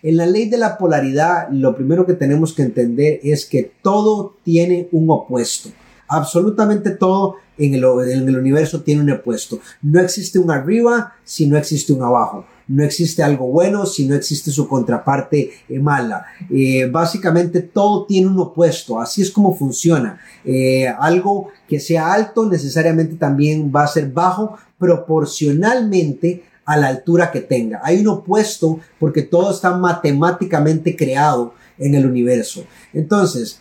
En 0.04 0.18
la 0.18 0.26
ley 0.26 0.50
de 0.50 0.58
la 0.58 0.78
polaridad, 0.78 1.50
lo 1.50 1.76
primero 1.76 2.06
que 2.06 2.14
tenemos 2.14 2.54
que 2.54 2.62
entender 2.62 3.20
es 3.24 3.46
que 3.46 3.72
todo 3.82 4.36
tiene 4.44 4.88
un 4.92 5.10
opuesto. 5.10 5.70
Absolutamente 6.08 6.92
todo 6.92 7.38
en 7.58 7.74
el, 7.74 7.84
en 7.84 8.28
el 8.28 8.38
universo 8.38 8.82
tiene 8.82 9.02
un 9.02 9.12
opuesto. 9.12 9.60
No 9.82 10.00
existe 10.00 10.38
un 10.38 10.52
arriba 10.52 11.14
si 11.24 11.48
no 11.48 11.58
existe 11.58 11.94
un 11.94 12.04
abajo 12.04 12.46
no 12.72 12.84
existe 12.86 13.22
algo 13.22 13.48
bueno 13.48 13.86
si 13.86 14.08
no 14.08 14.16
existe 14.16 14.50
su 14.50 14.68
contraparte 14.68 15.52
eh, 15.68 15.80
mala. 15.80 16.26
Eh, 16.50 16.86
básicamente 16.86 17.62
todo 17.62 18.06
tiene 18.06 18.28
un 18.28 18.40
opuesto, 18.40 19.00
así 19.00 19.22
es 19.22 19.30
como 19.30 19.56
funciona. 19.56 20.20
Eh, 20.46 20.88
algo 20.88 21.50
que 21.68 21.80
sea 21.80 22.14
alto 22.14 22.46
necesariamente 22.46 23.16
también 23.16 23.72
va 23.76 23.84
a 23.84 23.88
ser 23.88 24.10
bajo 24.10 24.58
proporcionalmente 24.78 26.44
a 26.66 26.78
la 26.78 26.88
altura 26.88 27.32
que 27.32 27.42
tenga. 27.42 27.82
Hay 27.84 28.00
un 28.00 28.08
opuesto 28.08 28.80
porque 29.00 29.24
todo 29.24 29.52
está 29.52 29.76
matemáticamente 29.76 30.96
creado 30.96 31.54
en 31.78 31.96
el 31.96 32.06
universo. 32.06 32.64
Entonces, 32.94 33.60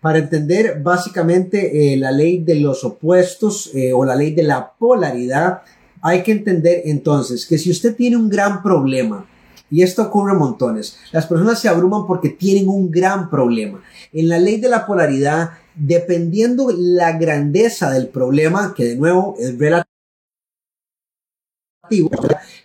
para 0.00 0.18
entender 0.18 0.80
básicamente 0.82 1.96
la 1.96 2.12
ley 2.12 2.38
de 2.38 2.56
los 2.56 2.84
opuestos 2.84 3.72
o 3.94 4.04
la 4.04 4.14
ley 4.14 4.34
de 4.34 4.42
la 4.42 4.72
polaridad, 4.78 5.62
hay 6.06 6.22
que 6.22 6.32
entender 6.32 6.82
entonces 6.84 7.46
que 7.46 7.56
si 7.56 7.70
usted 7.70 7.96
tiene 7.96 8.18
un 8.18 8.28
gran 8.28 8.62
problema, 8.62 9.26
y 9.70 9.82
esto 9.82 10.02
ocurre 10.02 10.34
montones, 10.34 10.98
las 11.12 11.26
personas 11.26 11.58
se 11.58 11.66
abruman 11.66 12.06
porque 12.06 12.28
tienen 12.28 12.68
un 12.68 12.90
gran 12.90 13.30
problema. 13.30 13.82
En 14.12 14.28
la 14.28 14.38
ley 14.38 14.60
de 14.60 14.68
la 14.68 14.84
polaridad, 14.84 15.52
dependiendo 15.74 16.68
la 16.76 17.16
grandeza 17.16 17.90
del 17.90 18.08
problema, 18.08 18.74
que 18.76 18.84
de 18.84 18.96
nuevo 18.96 19.34
es 19.38 19.58
relativo, 19.58 19.88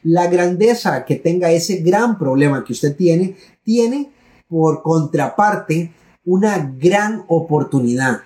la 0.03 0.27
grandeza 0.27 1.05
que 1.05 1.15
tenga 1.15 1.49
ese 1.49 1.77
gran 1.77 2.19
problema 2.19 2.65
que 2.65 2.73
usted 2.73 2.93
tiene, 2.93 3.37
tiene 3.63 4.11
por 4.49 4.81
contraparte 4.81 5.93
una 6.25 6.75
gran 6.77 7.23
oportunidad. 7.29 8.19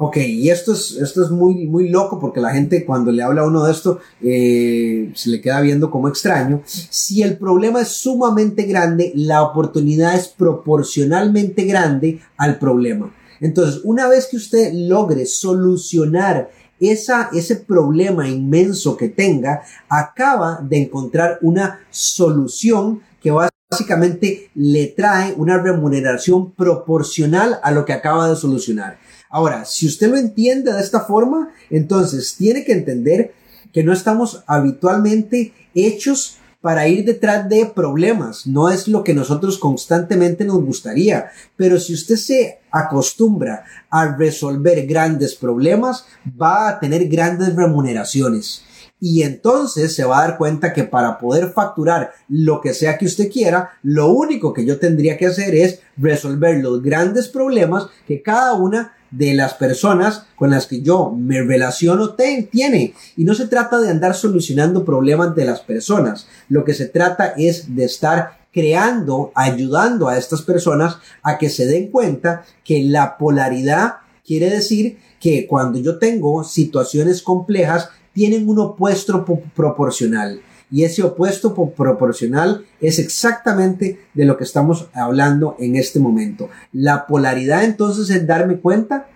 Ok, 0.00 0.16
y 0.18 0.48
esto 0.48 0.74
es, 0.74 0.92
esto 0.92 1.24
es 1.24 1.30
muy, 1.30 1.66
muy 1.66 1.88
loco 1.88 2.20
porque 2.20 2.40
la 2.40 2.52
gente 2.52 2.84
cuando 2.86 3.10
le 3.10 3.20
habla 3.20 3.42
a 3.42 3.46
uno 3.48 3.64
de 3.64 3.72
esto 3.72 3.98
eh, 4.22 5.10
se 5.16 5.28
le 5.28 5.40
queda 5.40 5.60
viendo 5.60 5.90
como 5.90 6.06
extraño. 6.06 6.62
Si 6.64 7.20
el 7.20 7.36
problema 7.36 7.80
es 7.80 7.88
sumamente 7.88 8.62
grande, 8.62 9.10
la 9.16 9.42
oportunidad 9.42 10.14
es 10.14 10.28
proporcionalmente 10.28 11.64
grande 11.64 12.20
al 12.36 12.60
problema. 12.60 13.12
Entonces, 13.40 13.80
una 13.82 14.06
vez 14.06 14.28
que 14.30 14.36
usted 14.36 14.72
logre 14.72 15.26
solucionar 15.26 16.48
esa, 16.78 17.30
ese 17.32 17.56
problema 17.56 18.28
inmenso 18.28 18.96
que 18.96 19.08
tenga, 19.08 19.62
acaba 19.88 20.60
de 20.62 20.82
encontrar 20.82 21.40
una 21.42 21.80
solución 21.90 23.00
que 23.20 23.32
básicamente 23.32 24.50
le 24.54 24.86
trae 24.86 25.34
una 25.36 25.60
remuneración 25.60 26.52
proporcional 26.52 27.58
a 27.64 27.72
lo 27.72 27.84
que 27.84 27.94
acaba 27.94 28.30
de 28.30 28.36
solucionar. 28.36 29.07
Ahora, 29.30 29.64
si 29.64 29.86
usted 29.86 30.08
lo 30.08 30.16
entiende 30.16 30.72
de 30.72 30.80
esta 30.80 31.00
forma, 31.00 31.50
entonces 31.70 32.34
tiene 32.36 32.64
que 32.64 32.72
entender 32.72 33.34
que 33.72 33.84
no 33.84 33.92
estamos 33.92 34.42
habitualmente 34.46 35.52
hechos 35.74 36.38
para 36.60 36.88
ir 36.88 37.04
detrás 37.04 37.48
de 37.48 37.66
problemas. 37.66 38.46
No 38.46 38.68
es 38.68 38.88
lo 38.88 39.04
que 39.04 39.14
nosotros 39.14 39.58
constantemente 39.58 40.44
nos 40.44 40.62
gustaría. 40.64 41.30
Pero 41.56 41.78
si 41.78 41.94
usted 41.94 42.16
se 42.16 42.58
acostumbra 42.70 43.64
a 43.90 44.16
resolver 44.16 44.86
grandes 44.86 45.34
problemas, 45.34 46.06
va 46.40 46.68
a 46.68 46.80
tener 46.80 47.08
grandes 47.08 47.54
remuneraciones. 47.54 48.64
Y 49.00 49.22
entonces 49.22 49.94
se 49.94 50.04
va 50.04 50.18
a 50.18 50.28
dar 50.28 50.38
cuenta 50.38 50.72
que 50.72 50.82
para 50.82 51.18
poder 51.18 51.52
facturar 51.52 52.12
lo 52.28 52.60
que 52.60 52.74
sea 52.74 52.98
que 52.98 53.06
usted 53.06 53.30
quiera, 53.30 53.70
lo 53.84 54.08
único 54.08 54.52
que 54.52 54.66
yo 54.66 54.80
tendría 54.80 55.16
que 55.16 55.26
hacer 55.26 55.54
es 55.54 55.80
resolver 55.96 56.58
los 56.58 56.82
grandes 56.82 57.28
problemas 57.28 57.86
que 58.08 58.22
cada 58.22 58.54
una 58.54 58.94
de 59.10 59.34
las 59.34 59.54
personas 59.54 60.24
con 60.36 60.50
las 60.50 60.66
que 60.66 60.82
yo 60.82 61.10
me 61.10 61.42
relaciono 61.42 62.14
tiene. 62.14 62.94
Y 63.16 63.24
no 63.24 63.34
se 63.34 63.46
trata 63.46 63.78
de 63.78 63.90
andar 63.90 64.14
solucionando 64.14 64.84
problemas 64.84 65.34
de 65.34 65.44
las 65.44 65.60
personas. 65.60 66.26
Lo 66.48 66.64
que 66.64 66.74
se 66.74 66.86
trata 66.86 67.34
es 67.36 67.74
de 67.74 67.84
estar 67.84 68.38
creando, 68.52 69.32
ayudando 69.34 70.08
a 70.08 70.18
estas 70.18 70.42
personas 70.42 70.98
a 71.22 71.38
que 71.38 71.48
se 71.48 71.66
den 71.66 71.90
cuenta 71.90 72.44
que 72.64 72.82
la 72.82 73.16
polaridad 73.16 73.96
quiere 74.24 74.50
decir 74.50 74.98
que 75.20 75.46
cuando 75.46 75.78
yo 75.78 75.98
tengo 75.98 76.44
situaciones 76.44 77.22
complejas, 77.22 77.90
tienen 78.12 78.48
un 78.48 78.58
opuesto 78.58 79.24
proporcional. 79.54 80.40
Y 80.70 80.84
ese 80.84 81.02
opuesto 81.02 81.54
proporcional 81.54 82.66
es 82.80 82.98
exactamente 82.98 84.00
de 84.14 84.24
lo 84.24 84.36
que 84.36 84.44
estamos 84.44 84.88
hablando 84.92 85.56
en 85.58 85.76
este 85.76 85.98
momento. 85.98 86.50
La 86.72 87.06
polaridad 87.06 87.64
entonces 87.64 88.10
es 88.10 88.26
darme 88.26 88.58
cuenta 88.58 89.08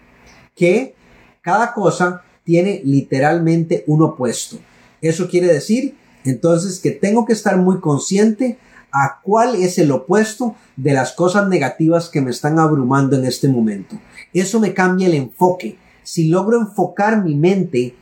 que 0.54 0.94
cada 1.42 1.74
cosa 1.74 2.22
tiene 2.44 2.80
literalmente 2.84 3.84
un 3.86 4.02
opuesto. 4.02 4.58
Eso 5.00 5.28
quiere 5.28 5.52
decir 5.52 5.96
entonces 6.24 6.78
que 6.80 6.92
tengo 6.92 7.24
que 7.26 7.32
estar 7.32 7.56
muy 7.56 7.80
consciente 7.80 8.58
a 8.92 9.20
cuál 9.22 9.56
es 9.56 9.78
el 9.78 9.90
opuesto 9.90 10.54
de 10.76 10.92
las 10.92 11.12
cosas 11.12 11.48
negativas 11.48 12.08
que 12.08 12.20
me 12.20 12.30
están 12.30 12.58
abrumando 12.58 13.16
en 13.16 13.24
este 13.24 13.48
momento. 13.48 13.98
Eso 14.32 14.60
me 14.60 14.74
cambia 14.74 15.06
el 15.06 15.14
enfoque. 15.14 15.78
Si 16.02 16.28
logro 16.28 16.60
enfocar 16.60 17.24
mi 17.24 17.34
mente, 17.34 17.94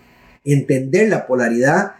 entender 0.44 1.08
la 1.08 1.26
polaridad, 1.26 1.92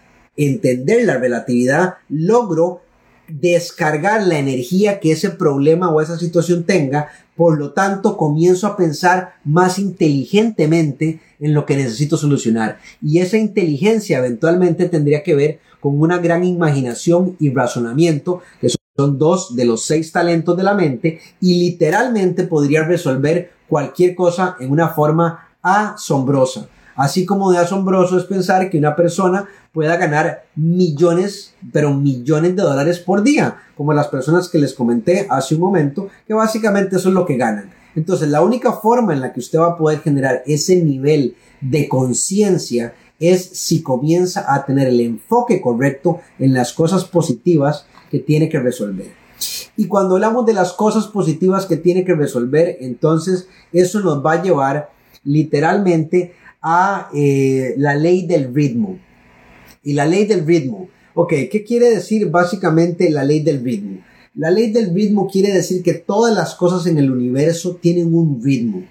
entender 0.47 1.05
la 1.05 1.19
relatividad, 1.19 1.95
logro 2.09 2.81
descargar 3.29 4.27
la 4.27 4.39
energía 4.39 4.99
que 4.99 5.13
ese 5.13 5.31
problema 5.31 5.91
o 5.91 6.01
esa 6.01 6.19
situación 6.19 6.65
tenga, 6.65 7.09
por 7.37 7.59
lo 7.59 7.73
tanto 7.73 8.17
comienzo 8.17 8.67
a 8.67 8.77
pensar 8.77 9.35
más 9.45 9.79
inteligentemente 9.79 11.21
en 11.39 11.55
lo 11.55 11.65
que 11.65 11.77
necesito 11.77 12.17
solucionar. 12.17 12.79
Y 13.03 13.19
esa 13.21 13.39
inteligencia 13.39 14.19
eventualmente 14.19 14.89
tendría 14.89 15.23
que 15.23 15.35
ver 15.35 15.61
con 15.81 16.01
una 16.01 16.19
gran 16.19 16.45
imaginación 16.45 17.37
y 17.39 17.53
razonamiento, 17.53 18.43
que 18.61 18.69
son 18.97 19.19
dos 19.19 19.57
de 19.57 19.65
los 19.65 19.85
seis 19.85 20.13
talentos 20.13 20.57
de 20.57 20.63
la 20.63 20.75
mente, 20.75 21.21
y 21.41 21.61
literalmente 21.61 22.45
podría 22.45 22.85
resolver 22.85 23.53
cualquier 23.69 24.15
cosa 24.15 24.57
en 24.61 24.71
una 24.71 24.89
forma 24.89 25.49
asombrosa. 25.63 26.69
Así 27.01 27.25
como 27.25 27.51
de 27.51 27.57
asombroso 27.57 28.19
es 28.19 28.25
pensar 28.25 28.69
que 28.69 28.77
una 28.77 28.95
persona 28.95 29.49
pueda 29.73 29.97
ganar 29.97 30.45
millones, 30.55 31.55
pero 31.73 31.95
millones 31.95 32.55
de 32.55 32.61
dólares 32.61 32.99
por 32.99 33.23
día, 33.23 33.57
como 33.75 33.95
las 33.95 34.09
personas 34.09 34.51
que 34.51 34.59
les 34.59 34.75
comenté 34.75 35.27
hace 35.31 35.55
un 35.55 35.63
momento, 35.63 36.11
que 36.27 36.35
básicamente 36.35 36.97
eso 36.97 37.09
es 37.09 37.15
lo 37.15 37.25
que 37.25 37.39
ganan. 37.39 37.71
Entonces, 37.97 38.29
la 38.29 38.43
única 38.43 38.75
forma 38.75 39.15
en 39.15 39.23
la 39.23 39.33
que 39.33 39.41
usted 39.41 39.59
va 39.59 39.69
a 39.69 39.77
poder 39.79 40.01
generar 40.01 40.43
ese 40.45 40.77
nivel 40.85 41.37
de 41.63 41.89
conciencia 41.89 42.93
es 43.19 43.47
si 43.47 43.83
comienza 43.83 44.53
a 44.53 44.67
tener 44.67 44.87
el 44.87 45.01
enfoque 45.01 45.63
correcto 45.63 46.21
en 46.39 46.53
las 46.53 46.75
cosas 46.75 47.07
positivas 47.07 47.87
que 48.11 48.19
tiene 48.19 48.51
que 48.51 48.61
resolver. 48.61 49.11
Y 49.75 49.87
cuando 49.87 50.17
hablamos 50.17 50.45
de 50.45 50.53
las 50.53 50.75
cosas 50.75 51.07
positivas 51.07 51.65
que 51.65 51.79
tiene 51.79 52.05
que 52.05 52.15
resolver, 52.15 52.77
entonces 52.81 53.49
eso 53.73 54.01
nos 54.01 54.23
va 54.23 54.33
a 54.33 54.43
llevar 54.43 54.91
literalmente 55.25 56.35
a 56.63 57.11
eh, 57.15 57.75
la 57.77 57.95
ley 57.95 58.27
del 58.27 58.55
ritmo. 58.55 58.99
Y 59.83 59.95
la 59.95 60.07
ley 60.07 60.27
del 60.27 60.47
ritmo. 60.47 60.89
Ok, 61.15 61.31
¿qué 61.51 61.65
quiere 61.67 61.91
decir 61.91 62.31
básicamente 62.31 63.11
la 63.11 63.25
ley 63.25 63.41
del 63.41 63.63
ritmo? 63.63 64.01
La 64.35 64.51
ley 64.51 64.71
del 64.71 64.95
ritmo 64.95 65.29
quiere 65.29 65.53
decir 65.53 65.83
que 65.83 65.95
todas 65.95 66.35
las 66.35 66.55
cosas 66.55 66.87
en 66.87 66.99
el 66.99 67.11
universo 67.11 67.77
tienen 67.77 68.15
un 68.15 68.43
ritmo. 68.43 68.85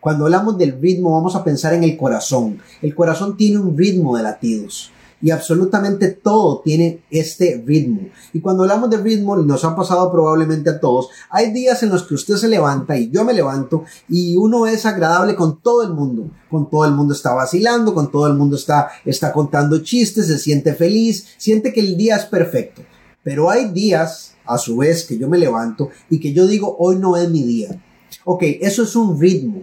Cuando 0.00 0.24
hablamos 0.24 0.58
del 0.58 0.80
ritmo 0.80 1.12
vamos 1.12 1.34
a 1.34 1.44
pensar 1.44 1.74
en 1.74 1.84
el 1.84 1.96
corazón. 1.96 2.58
El 2.82 2.94
corazón 2.94 3.36
tiene 3.36 3.58
un 3.58 3.76
ritmo 3.76 4.16
de 4.16 4.22
latidos 4.22 4.91
y 5.22 5.30
absolutamente 5.30 6.08
todo 6.08 6.60
tiene 6.60 7.04
este 7.10 7.62
ritmo. 7.64 8.08
Y 8.32 8.40
cuando 8.40 8.64
hablamos 8.64 8.90
de 8.90 8.98
ritmo, 8.98 9.36
nos 9.36 9.64
ha 9.64 9.74
pasado 9.74 10.10
probablemente 10.10 10.68
a 10.70 10.80
todos, 10.80 11.08
hay 11.30 11.52
días 11.52 11.82
en 11.82 11.90
los 11.90 12.02
que 12.02 12.14
usted 12.14 12.36
se 12.36 12.48
levanta 12.48 12.98
y 12.98 13.08
yo 13.10 13.24
me 13.24 13.32
levanto 13.32 13.84
y 14.08 14.36
uno 14.36 14.66
es 14.66 14.84
agradable 14.84 15.36
con 15.36 15.60
todo 15.60 15.82
el 15.84 15.94
mundo, 15.94 16.30
con 16.50 16.68
todo 16.68 16.84
el 16.84 16.92
mundo 16.92 17.14
está 17.14 17.32
vacilando, 17.32 17.94
con 17.94 18.10
todo 18.10 18.26
el 18.26 18.34
mundo 18.34 18.56
está, 18.56 18.88
está 19.04 19.32
contando 19.32 19.78
chistes, 19.78 20.26
se 20.26 20.38
siente 20.38 20.74
feliz, 20.74 21.26
siente 21.38 21.72
que 21.72 21.80
el 21.80 21.96
día 21.96 22.16
es 22.16 22.24
perfecto. 22.24 22.82
Pero 23.22 23.48
hay 23.48 23.68
días, 23.68 24.34
a 24.44 24.58
su 24.58 24.78
vez, 24.78 25.04
que 25.04 25.16
yo 25.16 25.28
me 25.28 25.38
levanto 25.38 25.90
y 26.10 26.18
que 26.18 26.32
yo 26.32 26.46
digo, 26.46 26.76
hoy 26.80 26.96
no 26.96 27.16
es 27.16 27.30
mi 27.30 27.44
día. 27.44 27.80
Ok, 28.24 28.42
eso 28.60 28.82
es 28.82 28.96
un 28.96 29.20
ritmo. 29.20 29.62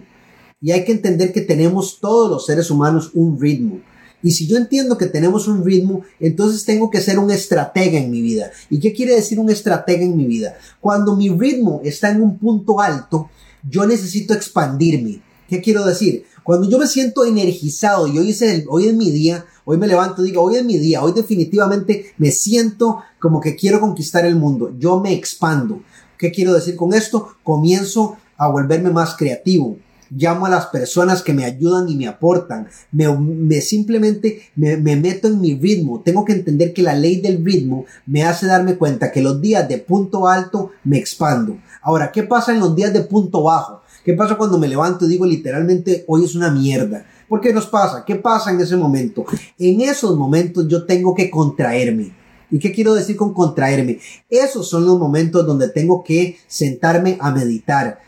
Y 0.62 0.72
hay 0.72 0.84
que 0.84 0.92
entender 0.92 1.32
que 1.32 1.42
tenemos 1.42 2.00
todos 2.00 2.30
los 2.30 2.46
seres 2.46 2.70
humanos 2.70 3.10
un 3.14 3.38
ritmo. 3.40 3.80
Y 4.22 4.32
si 4.32 4.46
yo 4.46 4.56
entiendo 4.56 4.98
que 4.98 5.06
tenemos 5.06 5.48
un 5.48 5.64
ritmo, 5.64 6.02
entonces 6.18 6.64
tengo 6.64 6.90
que 6.90 7.00
ser 7.00 7.18
un 7.18 7.30
estratega 7.30 7.98
en 7.98 8.10
mi 8.10 8.20
vida. 8.20 8.50
¿Y 8.68 8.78
qué 8.80 8.92
quiere 8.92 9.14
decir 9.14 9.38
un 9.38 9.50
estratega 9.50 10.02
en 10.02 10.16
mi 10.16 10.26
vida? 10.26 10.56
Cuando 10.80 11.16
mi 11.16 11.30
ritmo 11.30 11.80
está 11.84 12.10
en 12.10 12.22
un 12.22 12.38
punto 12.38 12.80
alto, 12.80 13.30
yo 13.68 13.86
necesito 13.86 14.34
expandirme. 14.34 15.22
¿Qué 15.48 15.60
quiero 15.60 15.84
decir? 15.84 16.24
Cuando 16.44 16.68
yo 16.68 16.78
me 16.78 16.86
siento 16.86 17.24
energizado 17.24 18.06
y 18.06 18.18
hoy 18.18 18.30
es, 18.30 18.42
hoy 18.68 18.88
es 18.88 18.94
mi 18.94 19.10
día, 19.10 19.44
hoy 19.64 19.76
me 19.76 19.86
levanto 19.86 20.22
y 20.22 20.28
digo, 20.28 20.42
hoy 20.42 20.56
es 20.56 20.64
mi 20.64 20.78
día, 20.78 21.02
hoy 21.02 21.12
definitivamente 21.12 22.12
me 22.18 22.30
siento 22.30 23.02
como 23.18 23.40
que 23.40 23.56
quiero 23.56 23.80
conquistar 23.80 24.24
el 24.24 24.36
mundo, 24.36 24.74
yo 24.78 25.00
me 25.00 25.12
expando. 25.12 25.82
¿Qué 26.18 26.30
quiero 26.30 26.54
decir 26.54 26.76
con 26.76 26.92
esto? 26.94 27.34
Comienzo 27.42 28.16
a 28.36 28.48
volverme 28.48 28.90
más 28.90 29.16
creativo, 29.16 29.76
llamo 30.10 30.46
a 30.46 30.50
las 30.50 30.66
personas 30.66 31.22
que 31.22 31.32
me 31.32 31.44
ayudan 31.44 31.88
y 31.88 31.96
me 31.96 32.06
aportan, 32.06 32.68
me, 32.92 33.60
simplemente 33.60 34.42
me, 34.56 34.76
me, 34.76 34.96
meto 34.96 35.28
en 35.28 35.40
mi 35.40 35.54
ritmo, 35.54 36.00
tengo 36.00 36.24
que 36.24 36.32
entender 36.32 36.72
que 36.72 36.82
la 36.82 36.94
ley 36.94 37.20
del 37.20 37.44
ritmo 37.44 37.84
me 38.06 38.24
hace 38.24 38.46
darme 38.46 38.76
cuenta 38.76 39.12
que 39.12 39.22
los 39.22 39.40
días 39.40 39.68
de 39.68 39.78
punto 39.78 40.26
alto 40.26 40.70
me 40.84 40.98
expando. 40.98 41.58
Ahora, 41.82 42.12
¿qué 42.12 42.22
pasa 42.22 42.52
en 42.52 42.60
los 42.60 42.74
días 42.74 42.92
de 42.92 43.02
punto 43.02 43.44
bajo? 43.44 43.82
¿Qué 44.04 44.14
pasa 44.14 44.36
cuando 44.36 44.58
me 44.58 44.68
levanto 44.68 45.04
y 45.04 45.08
digo 45.08 45.26
literalmente 45.26 46.04
hoy 46.08 46.24
es 46.24 46.34
una 46.34 46.50
mierda? 46.50 47.04
¿Por 47.28 47.40
qué 47.40 47.52
nos 47.52 47.66
pasa? 47.66 48.04
¿Qué 48.04 48.16
pasa 48.16 48.50
en 48.50 48.60
ese 48.60 48.76
momento? 48.76 49.24
En 49.58 49.80
esos 49.82 50.16
momentos 50.16 50.66
yo 50.66 50.84
tengo 50.84 51.14
que 51.14 51.30
contraerme. 51.30 52.12
¿Y 52.50 52.58
qué 52.58 52.72
quiero 52.72 52.94
decir 52.94 53.16
con 53.16 53.32
contraerme? 53.32 54.00
Esos 54.28 54.68
son 54.68 54.84
los 54.84 54.98
momentos 54.98 55.46
donde 55.46 55.68
tengo 55.68 56.02
que 56.02 56.38
sentarme 56.48 57.16
a 57.20 57.30
meditar, 57.30 58.00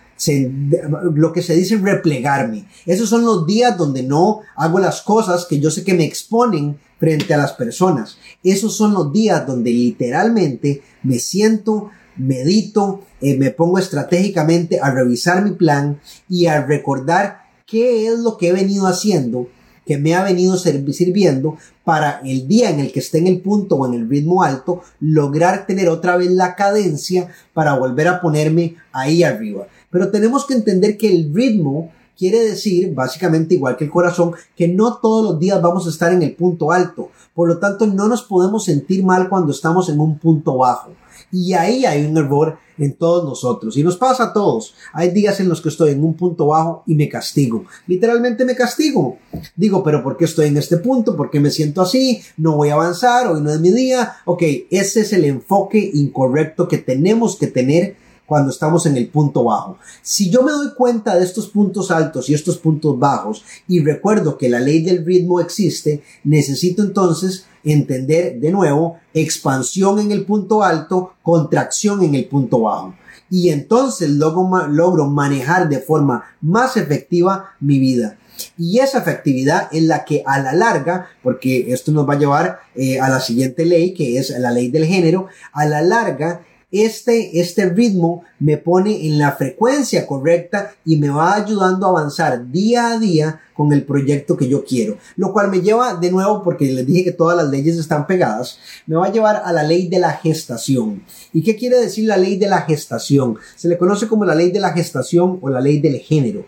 lo 1.14 1.32
que 1.32 1.42
se 1.42 1.54
dice 1.54 1.76
replegarme. 1.76 2.66
Esos 2.86 3.08
son 3.08 3.24
los 3.24 3.46
días 3.46 3.76
donde 3.76 4.02
no 4.02 4.40
hago 4.56 4.78
las 4.78 5.02
cosas 5.02 5.46
que 5.46 5.60
yo 5.60 5.70
sé 5.70 5.84
que 5.84 5.94
me 5.94 6.04
exponen 6.04 6.78
frente 6.98 7.34
a 7.34 7.38
las 7.38 7.52
personas. 7.52 8.18
Esos 8.44 8.76
son 8.76 8.94
los 8.94 9.12
días 9.12 9.46
donde 9.46 9.70
literalmente 9.70 10.82
me 11.02 11.18
siento, 11.18 11.90
medito, 12.16 13.02
eh, 13.20 13.36
me 13.36 13.50
pongo 13.50 13.78
estratégicamente 13.78 14.80
a 14.80 14.90
revisar 14.90 15.44
mi 15.44 15.52
plan 15.52 16.00
y 16.28 16.46
a 16.46 16.64
recordar 16.64 17.42
qué 17.66 18.06
es 18.06 18.18
lo 18.20 18.36
que 18.36 18.48
he 18.48 18.52
venido 18.52 18.86
haciendo 18.86 19.48
que 19.86 19.98
me 19.98 20.14
ha 20.14 20.22
venido 20.22 20.56
sirviendo 20.56 21.56
para 21.84 22.20
el 22.24 22.46
día 22.46 22.70
en 22.70 22.80
el 22.80 22.92
que 22.92 23.00
esté 23.00 23.18
en 23.18 23.26
el 23.26 23.40
punto 23.40 23.76
o 23.76 23.86
en 23.86 23.94
el 23.94 24.08
ritmo 24.08 24.42
alto, 24.42 24.82
lograr 25.00 25.66
tener 25.66 25.88
otra 25.88 26.16
vez 26.16 26.30
la 26.30 26.54
cadencia 26.54 27.28
para 27.52 27.74
volver 27.74 28.08
a 28.08 28.20
ponerme 28.20 28.76
ahí 28.92 29.24
arriba. 29.24 29.66
Pero 29.92 30.10
tenemos 30.10 30.46
que 30.46 30.54
entender 30.54 30.96
que 30.96 31.12
el 31.14 31.32
ritmo 31.32 31.92
quiere 32.18 32.40
decir, 32.40 32.94
básicamente 32.94 33.54
igual 33.54 33.76
que 33.76 33.84
el 33.84 33.90
corazón, 33.90 34.32
que 34.56 34.66
no 34.66 34.96
todos 34.96 35.24
los 35.24 35.38
días 35.38 35.60
vamos 35.62 35.86
a 35.86 35.90
estar 35.90 36.12
en 36.12 36.22
el 36.22 36.34
punto 36.34 36.72
alto. 36.72 37.10
Por 37.34 37.48
lo 37.48 37.58
tanto, 37.58 37.86
no 37.86 38.08
nos 38.08 38.22
podemos 38.22 38.64
sentir 38.64 39.04
mal 39.04 39.28
cuando 39.28 39.52
estamos 39.52 39.88
en 39.88 40.00
un 40.00 40.18
punto 40.18 40.56
bajo. 40.56 40.90
Y 41.30 41.54
ahí 41.54 41.84
hay 41.86 42.04
un 42.04 42.16
error 42.16 42.58
en 42.78 42.94
todos 42.94 43.24
nosotros. 43.24 43.76
Y 43.76 43.82
nos 43.82 43.96
pasa 43.96 44.24
a 44.24 44.32
todos. 44.32 44.74
Hay 44.92 45.10
días 45.10 45.40
en 45.40 45.48
los 45.48 45.60
que 45.60 45.68
estoy 45.68 45.92
en 45.92 46.04
un 46.04 46.14
punto 46.14 46.46
bajo 46.46 46.82
y 46.86 46.94
me 46.94 47.08
castigo. 47.08 47.64
Literalmente 47.86 48.44
me 48.44 48.54
castigo. 48.54 49.18
Digo, 49.56 49.82
pero 49.82 50.02
¿por 50.02 50.16
qué 50.16 50.26
estoy 50.26 50.48
en 50.48 50.58
este 50.58 50.76
punto? 50.76 51.16
¿Por 51.16 51.30
qué 51.30 51.40
me 51.40 51.50
siento 51.50 51.80
así? 51.80 52.22
No 52.36 52.56
voy 52.56 52.68
a 52.68 52.74
avanzar. 52.74 53.28
Hoy 53.28 53.40
no 53.40 53.50
es 53.50 53.60
mi 53.60 53.70
día. 53.70 54.16
Ok, 54.26 54.42
ese 54.70 55.00
es 55.00 55.12
el 55.12 55.24
enfoque 55.24 55.90
incorrecto 55.94 56.68
que 56.68 56.78
tenemos 56.78 57.36
que 57.36 57.46
tener 57.46 57.96
cuando 58.26 58.50
estamos 58.50 58.86
en 58.86 58.96
el 58.96 59.08
punto 59.08 59.44
bajo. 59.44 59.78
Si 60.00 60.30
yo 60.30 60.42
me 60.42 60.52
doy 60.52 60.74
cuenta 60.74 61.16
de 61.16 61.24
estos 61.24 61.48
puntos 61.48 61.90
altos 61.90 62.28
y 62.28 62.34
estos 62.34 62.58
puntos 62.58 62.98
bajos 62.98 63.44
y 63.68 63.80
recuerdo 63.80 64.38
que 64.38 64.48
la 64.48 64.60
ley 64.60 64.82
del 64.82 65.04
ritmo 65.04 65.40
existe, 65.40 66.02
necesito 66.24 66.82
entonces 66.82 67.46
entender 67.64 68.40
de 68.40 68.50
nuevo 68.50 68.98
expansión 69.14 69.98
en 69.98 70.12
el 70.12 70.24
punto 70.24 70.62
alto, 70.62 71.14
contracción 71.22 72.02
en 72.02 72.14
el 72.14 72.26
punto 72.26 72.60
bajo. 72.60 72.94
Y 73.30 73.50
entonces 73.50 74.10
logro, 74.10 74.68
logro 74.68 75.06
manejar 75.06 75.68
de 75.68 75.78
forma 75.78 76.24
más 76.40 76.76
efectiva 76.76 77.50
mi 77.60 77.78
vida. 77.78 78.18
Y 78.58 78.78
esa 78.78 78.98
efectividad 78.98 79.68
es 79.72 79.82
la 79.84 80.04
que 80.04 80.22
a 80.26 80.38
la 80.40 80.52
larga, 80.52 81.08
porque 81.22 81.72
esto 81.72 81.92
nos 81.92 82.08
va 82.08 82.14
a 82.14 82.18
llevar 82.18 82.60
eh, 82.74 83.00
a 83.00 83.08
la 83.08 83.20
siguiente 83.20 83.64
ley, 83.64 83.94
que 83.94 84.18
es 84.18 84.30
la 84.30 84.50
ley 84.50 84.70
del 84.70 84.86
género, 84.86 85.28
a 85.52 85.64
la 85.66 85.82
larga 85.82 86.42
este, 86.72 87.38
este 87.38 87.68
ritmo 87.68 88.24
me 88.38 88.56
pone 88.56 89.06
en 89.06 89.18
la 89.18 89.32
frecuencia 89.32 90.06
correcta 90.06 90.74
y 90.84 90.96
me 90.96 91.10
va 91.10 91.34
ayudando 91.34 91.86
a 91.86 91.90
avanzar 91.90 92.50
día 92.50 92.92
a 92.92 92.98
día 92.98 93.40
con 93.54 93.72
el 93.72 93.84
proyecto 93.84 94.36
que 94.36 94.48
yo 94.48 94.64
quiero. 94.64 94.96
Lo 95.16 95.32
cual 95.32 95.50
me 95.50 95.60
lleva 95.60 95.94
de 95.94 96.10
nuevo, 96.10 96.42
porque 96.42 96.72
les 96.72 96.86
dije 96.86 97.04
que 97.04 97.12
todas 97.12 97.36
las 97.36 97.50
leyes 97.50 97.76
están 97.76 98.06
pegadas, 98.06 98.58
me 98.86 98.96
va 98.96 99.06
a 99.06 99.12
llevar 99.12 99.42
a 99.44 99.52
la 99.52 99.62
ley 99.62 99.88
de 99.88 99.98
la 99.98 100.12
gestación. 100.12 101.04
¿Y 101.32 101.42
qué 101.42 101.56
quiere 101.56 101.78
decir 101.78 102.06
la 102.06 102.16
ley 102.16 102.38
de 102.38 102.48
la 102.48 102.62
gestación? 102.62 103.36
Se 103.54 103.68
le 103.68 103.76
conoce 103.78 104.08
como 104.08 104.24
la 104.24 104.34
ley 104.34 104.50
de 104.50 104.60
la 104.60 104.72
gestación 104.72 105.38
o 105.42 105.50
la 105.50 105.60
ley 105.60 105.78
del 105.78 105.98
género. 105.98 106.46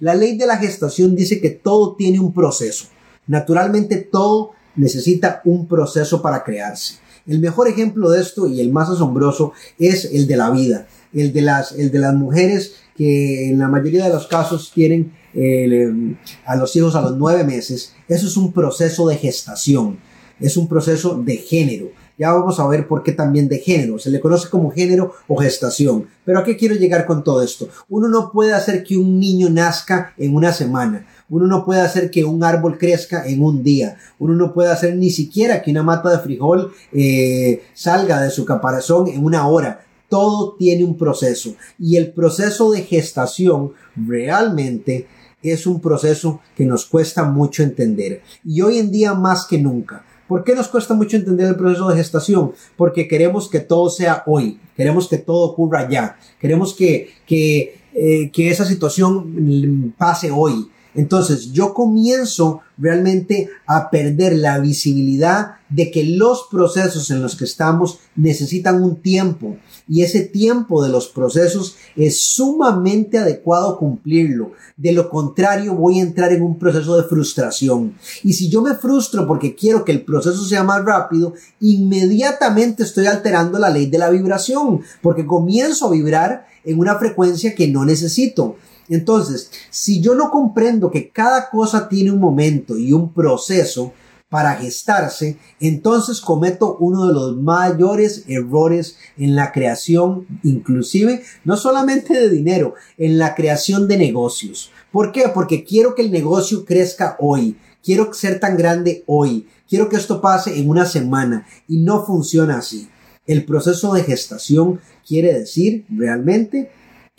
La 0.00 0.14
ley 0.14 0.36
de 0.36 0.46
la 0.46 0.56
gestación 0.56 1.14
dice 1.14 1.40
que 1.40 1.50
todo 1.50 1.94
tiene 1.94 2.18
un 2.18 2.32
proceso. 2.32 2.86
Naturalmente 3.28 3.98
todo 3.98 4.52
necesita 4.74 5.40
un 5.44 5.68
proceso 5.68 6.20
para 6.20 6.42
crearse. 6.42 6.94
El 7.26 7.40
mejor 7.40 7.68
ejemplo 7.68 8.10
de 8.10 8.20
esto 8.20 8.46
y 8.46 8.60
el 8.60 8.72
más 8.72 8.88
asombroso 8.88 9.52
es 9.78 10.04
el 10.06 10.26
de 10.26 10.36
la 10.36 10.50
vida, 10.50 10.86
el 11.12 11.32
de 11.32 11.42
las, 11.42 11.72
el 11.72 11.90
de 11.90 11.98
las 11.98 12.14
mujeres 12.14 12.74
que 12.96 13.48
en 13.48 13.58
la 13.58 13.68
mayoría 13.68 14.04
de 14.04 14.12
los 14.12 14.26
casos 14.26 14.72
tienen 14.74 15.12
em, 15.34 16.16
a 16.44 16.56
los 16.56 16.74
hijos 16.76 16.94
a 16.94 17.02
los 17.02 17.16
nueve 17.16 17.44
meses. 17.44 17.94
Eso 18.08 18.26
es 18.26 18.36
un 18.36 18.52
proceso 18.52 19.08
de 19.08 19.16
gestación, 19.16 19.98
es 20.38 20.56
un 20.56 20.68
proceso 20.68 21.20
de 21.22 21.36
género. 21.36 21.90
Ya 22.20 22.32
vamos 22.32 22.60
a 22.60 22.66
ver 22.66 22.86
por 22.86 23.02
qué 23.02 23.12
también 23.12 23.48
de 23.48 23.60
género. 23.60 23.98
Se 23.98 24.10
le 24.10 24.20
conoce 24.20 24.50
como 24.50 24.70
género 24.70 25.14
o 25.26 25.36
gestación. 25.36 26.06
Pero 26.22 26.40
¿a 26.40 26.44
qué 26.44 26.54
quiero 26.54 26.74
llegar 26.74 27.06
con 27.06 27.24
todo 27.24 27.42
esto? 27.42 27.70
Uno 27.88 28.08
no 28.08 28.30
puede 28.30 28.52
hacer 28.52 28.84
que 28.84 28.98
un 28.98 29.18
niño 29.18 29.48
nazca 29.48 30.12
en 30.18 30.34
una 30.34 30.52
semana. 30.52 31.06
Uno 31.30 31.46
no 31.46 31.64
puede 31.64 31.80
hacer 31.80 32.10
que 32.10 32.24
un 32.24 32.44
árbol 32.44 32.76
crezca 32.76 33.26
en 33.26 33.42
un 33.42 33.62
día. 33.62 33.96
Uno 34.18 34.34
no 34.34 34.52
puede 34.52 34.70
hacer 34.70 34.96
ni 34.96 35.10
siquiera 35.10 35.62
que 35.62 35.70
una 35.70 35.82
mata 35.82 36.10
de 36.10 36.18
frijol 36.18 36.72
eh, 36.92 37.62
salga 37.72 38.20
de 38.20 38.30
su 38.30 38.44
caparazón 38.44 39.08
en 39.08 39.24
una 39.24 39.46
hora. 39.48 39.86
Todo 40.08 40.56
tiene 40.58 40.84
un 40.84 40.98
proceso. 40.98 41.54
Y 41.78 41.96
el 41.96 42.12
proceso 42.12 42.70
de 42.72 42.82
gestación 42.82 43.72
realmente 43.94 45.06
es 45.42 45.66
un 45.66 45.80
proceso 45.80 46.40
que 46.56 46.66
nos 46.66 46.84
cuesta 46.84 47.24
mucho 47.24 47.62
entender. 47.62 48.22
Y 48.44 48.60
hoy 48.60 48.78
en 48.78 48.90
día 48.90 49.14
más 49.14 49.46
que 49.46 49.58
nunca. 49.58 50.04
¿Por 50.30 50.44
qué 50.44 50.54
nos 50.54 50.68
cuesta 50.68 50.94
mucho 50.94 51.16
entender 51.16 51.48
el 51.48 51.56
proceso 51.56 51.88
de 51.88 51.96
gestación? 51.96 52.52
Porque 52.76 53.08
queremos 53.08 53.48
que 53.48 53.58
todo 53.58 53.90
sea 53.90 54.22
hoy, 54.26 54.60
queremos 54.76 55.08
que 55.08 55.18
todo 55.18 55.40
ocurra 55.50 55.88
ya, 55.88 56.16
queremos 56.38 56.72
que, 56.72 57.10
que, 57.26 57.80
eh, 57.94 58.30
que 58.30 58.48
esa 58.48 58.64
situación 58.64 59.92
pase 59.98 60.30
hoy. 60.30 60.70
Entonces 60.94 61.52
yo 61.52 61.74
comienzo 61.74 62.62
realmente 62.76 63.50
a 63.66 63.90
perder 63.90 64.36
la 64.36 64.58
visibilidad 64.58 65.56
de 65.68 65.90
que 65.90 66.02
los 66.02 66.48
procesos 66.50 67.10
en 67.10 67.22
los 67.22 67.36
que 67.36 67.44
estamos 67.44 67.98
necesitan 68.16 68.82
un 68.82 68.96
tiempo 68.96 69.56
y 69.88 70.02
ese 70.02 70.22
tiempo 70.22 70.82
de 70.82 70.88
los 70.88 71.08
procesos 71.08 71.76
es 71.94 72.20
sumamente 72.20 73.18
adecuado 73.18 73.78
cumplirlo. 73.78 74.52
De 74.76 74.92
lo 74.92 75.08
contrario 75.08 75.74
voy 75.74 76.00
a 76.00 76.02
entrar 76.02 76.32
en 76.32 76.42
un 76.42 76.58
proceso 76.58 76.96
de 76.96 77.08
frustración. 77.08 77.94
Y 78.24 78.32
si 78.32 78.48
yo 78.48 78.62
me 78.62 78.74
frustro 78.74 79.26
porque 79.26 79.54
quiero 79.54 79.84
que 79.84 79.92
el 79.92 80.04
proceso 80.04 80.44
sea 80.44 80.64
más 80.64 80.84
rápido, 80.84 81.34
inmediatamente 81.60 82.82
estoy 82.82 83.06
alterando 83.06 83.58
la 83.58 83.70
ley 83.70 83.86
de 83.86 83.98
la 83.98 84.10
vibración 84.10 84.80
porque 85.02 85.26
comienzo 85.26 85.86
a 85.86 85.90
vibrar 85.90 86.46
en 86.64 86.78
una 86.78 86.96
frecuencia 86.96 87.54
que 87.54 87.68
no 87.68 87.84
necesito. 87.84 88.56
Entonces, 88.90 89.50
si 89.70 90.02
yo 90.02 90.14
no 90.14 90.30
comprendo 90.30 90.90
que 90.90 91.08
cada 91.08 91.48
cosa 91.48 91.88
tiene 91.88 92.10
un 92.10 92.20
momento 92.20 92.76
y 92.76 92.92
un 92.92 93.14
proceso 93.14 93.94
para 94.28 94.54
gestarse, 94.54 95.38
entonces 95.58 96.20
cometo 96.20 96.76
uno 96.78 97.06
de 97.06 97.14
los 97.14 97.36
mayores 97.36 98.24
errores 98.28 98.96
en 99.16 99.34
la 99.34 99.50
creación, 99.52 100.26
inclusive 100.44 101.22
no 101.44 101.56
solamente 101.56 102.14
de 102.14 102.28
dinero, 102.28 102.74
en 102.96 103.18
la 103.18 103.34
creación 103.34 103.88
de 103.88 103.96
negocios. 103.96 104.70
¿Por 104.92 105.10
qué? 105.10 105.24
Porque 105.34 105.64
quiero 105.64 105.94
que 105.94 106.02
el 106.02 106.12
negocio 106.12 106.64
crezca 106.64 107.16
hoy, 107.18 107.56
quiero 107.82 108.12
ser 108.12 108.38
tan 108.38 108.56
grande 108.56 109.02
hoy, 109.06 109.48
quiero 109.68 109.88
que 109.88 109.96
esto 109.96 110.20
pase 110.20 110.58
en 110.58 110.68
una 110.68 110.86
semana 110.86 111.46
y 111.66 111.78
no 111.78 112.04
funciona 112.04 112.58
así. 112.58 112.88
El 113.26 113.44
proceso 113.44 113.94
de 113.94 114.04
gestación 114.04 114.80
quiere 115.06 115.36
decir 115.36 115.86
realmente 115.88 116.70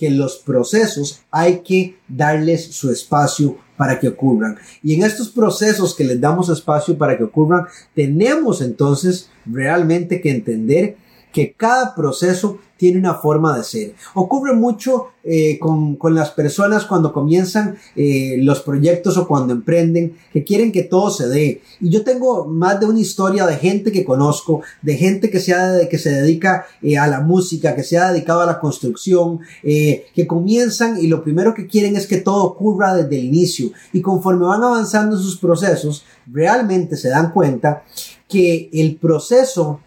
que 0.01 0.09
los 0.09 0.37
procesos 0.37 1.21
hay 1.29 1.59
que 1.59 1.99
darles 2.07 2.65
su 2.73 2.89
espacio 2.89 3.57
para 3.77 3.99
que 3.99 4.07
ocurran. 4.07 4.57
Y 4.81 4.95
en 4.95 5.03
estos 5.03 5.29
procesos 5.29 5.93
que 5.93 6.03
les 6.03 6.19
damos 6.19 6.49
espacio 6.49 6.97
para 6.97 7.15
que 7.19 7.23
ocurran, 7.23 7.67
tenemos 7.93 8.63
entonces 8.63 9.29
realmente 9.45 10.19
que 10.19 10.31
entender 10.31 10.97
que 11.31 11.53
cada 11.53 11.95
proceso 11.95 12.59
tiene 12.81 12.97
una 12.97 13.13
forma 13.13 13.55
de 13.55 13.63
ser. 13.63 13.93
Ocurre 14.15 14.55
mucho 14.55 15.09
eh, 15.23 15.59
con, 15.59 15.97
con, 15.97 16.15
las 16.15 16.31
personas 16.31 16.83
cuando 16.85 17.13
comienzan 17.13 17.77
eh, 17.95 18.37
los 18.39 18.61
proyectos 18.61 19.17
o 19.17 19.27
cuando 19.27 19.53
emprenden, 19.53 20.17
que 20.33 20.43
quieren 20.43 20.71
que 20.71 20.81
todo 20.81 21.11
se 21.11 21.27
dé. 21.27 21.61
Y 21.79 21.91
yo 21.91 22.03
tengo 22.03 22.47
más 22.47 22.79
de 22.79 22.87
una 22.87 22.99
historia 22.99 23.45
de 23.45 23.57
gente 23.57 23.91
que 23.91 24.03
conozco, 24.03 24.61
de 24.81 24.95
gente 24.95 25.29
que 25.29 25.39
se, 25.39 25.53
que 25.91 25.99
se 25.99 26.09
dedica 26.09 26.65
eh, 26.81 26.97
a 26.97 27.05
la 27.05 27.19
música, 27.19 27.75
que 27.75 27.83
se 27.83 27.99
ha 27.99 28.11
dedicado 28.11 28.41
a 28.41 28.47
la 28.47 28.59
construcción, 28.59 29.41
que 29.61 30.25
comienzan 30.27 30.97
y 30.99 31.05
lo 31.05 31.23
primero 31.23 31.53
que 31.53 31.67
quieren 31.67 31.95
es 31.95 32.07
que 32.07 32.17
todo 32.17 32.43
ocurra 32.45 32.95
desde 32.95 33.15
el 33.15 33.25
inicio. 33.25 33.69
Y 33.93 34.01
conforme 34.01 34.47
van 34.47 34.63
avanzando 34.63 35.17
en 35.17 35.21
sus 35.21 35.37
procesos, 35.37 36.03
realmente 36.25 36.97
se 36.97 37.09
dan 37.09 37.31
cuenta 37.31 37.83
que 38.27 38.71
el 38.73 38.95
proceso 38.95 39.81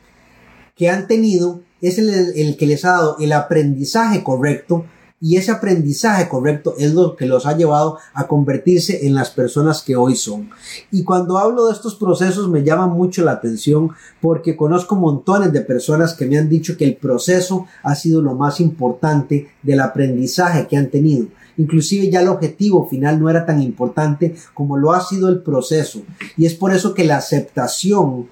que 0.77 0.91
han 0.91 1.07
tenido 1.07 1.61
es 1.81 1.99
el, 1.99 2.57
que 2.57 2.67
les 2.67 2.85
ha 2.85 2.93
dado 2.93 3.17
el 3.21 3.33
aprendizaje 3.33 4.23
correcto 4.23 4.87
y 5.21 5.37
ese 5.37 5.53
aprendizaje 5.53 6.29
correcto 6.29 6.75
es 6.79 6.93
lo 6.93 7.17
que 7.17 7.25
los 7.25 7.47
ha 7.47 7.57
llevado 7.57 7.99
a 8.13 8.27
convertirse 8.27 9.07
en 9.07 9.15
las 9.15 9.31
personas 9.31 9.81
que 9.81 9.97
hoy 9.97 10.17
son. 10.17 10.51
Y 10.91 11.03
cuando 11.03 11.39
hablo 11.39 11.67
de 11.67 11.73
estos 11.73 11.95
procesos 11.95 12.49
me 12.51 12.63
llama 12.63 12.89
mucho 12.89 13.25
la 13.25 13.33
atención 13.33 13.91
porque 14.21 14.57
conozco 14.57 14.97
montones 14.97 15.53
de 15.53 15.63
personas 15.63 16.15
que 16.15 16.27
me 16.27 16.37
han 16.37 16.49
dicho 16.49 16.77
que 16.77 16.85
el 16.85 16.97
proceso 16.97 17.67
ha 17.83 17.95
sido 17.95 18.21
lo 18.21 18.35
más 18.35 18.61
importante 18.61 19.49
del 19.63 19.81
aprendizaje 19.81 20.67
que 20.67 20.77
han 20.77 20.91
tenido. 20.91 21.29
Inclusive 21.57 22.11
ya 22.11 22.21
el 22.21 22.29
objetivo 22.29 22.87
final 22.89 23.21
no 23.21 23.31
era 23.31 23.47
tan 23.47 23.63
importante 23.63 24.35
como 24.53 24.77
lo 24.77 24.93
ha 24.93 25.01
sido 25.01 25.29
el 25.29 25.43
proceso. 25.43 26.03
Y 26.37 26.47
es 26.47 26.55
por 26.55 26.75
eso 26.75 26.93
que 26.93 27.05
la 27.05 27.17
aceptación 27.17 28.29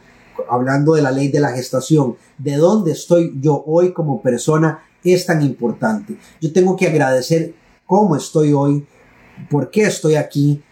hablando 0.49 0.95
de 0.95 1.03
la 1.03 1.11
ley 1.11 1.29
de 1.29 1.41
la 1.41 1.53
gestación, 1.53 2.17
de 2.39 2.57
dónde 2.57 2.93
estoy 2.93 3.33
yo 3.41 3.63
hoy 3.67 3.93
como 3.93 4.23
persona 4.23 4.83
es 5.05 5.27
tan 5.27 5.43
importante. 5.43 6.17
Yo 6.41 6.53
tengo 6.53 6.77
que 6.77 6.87
agradecer 6.87 7.55
cómo 7.87 8.17
estoy 8.17 8.53
hoy, 8.53 8.87
por 9.51 9.71
qué 9.71 9.83
estoy 9.83 10.15
aquí. 10.15 10.63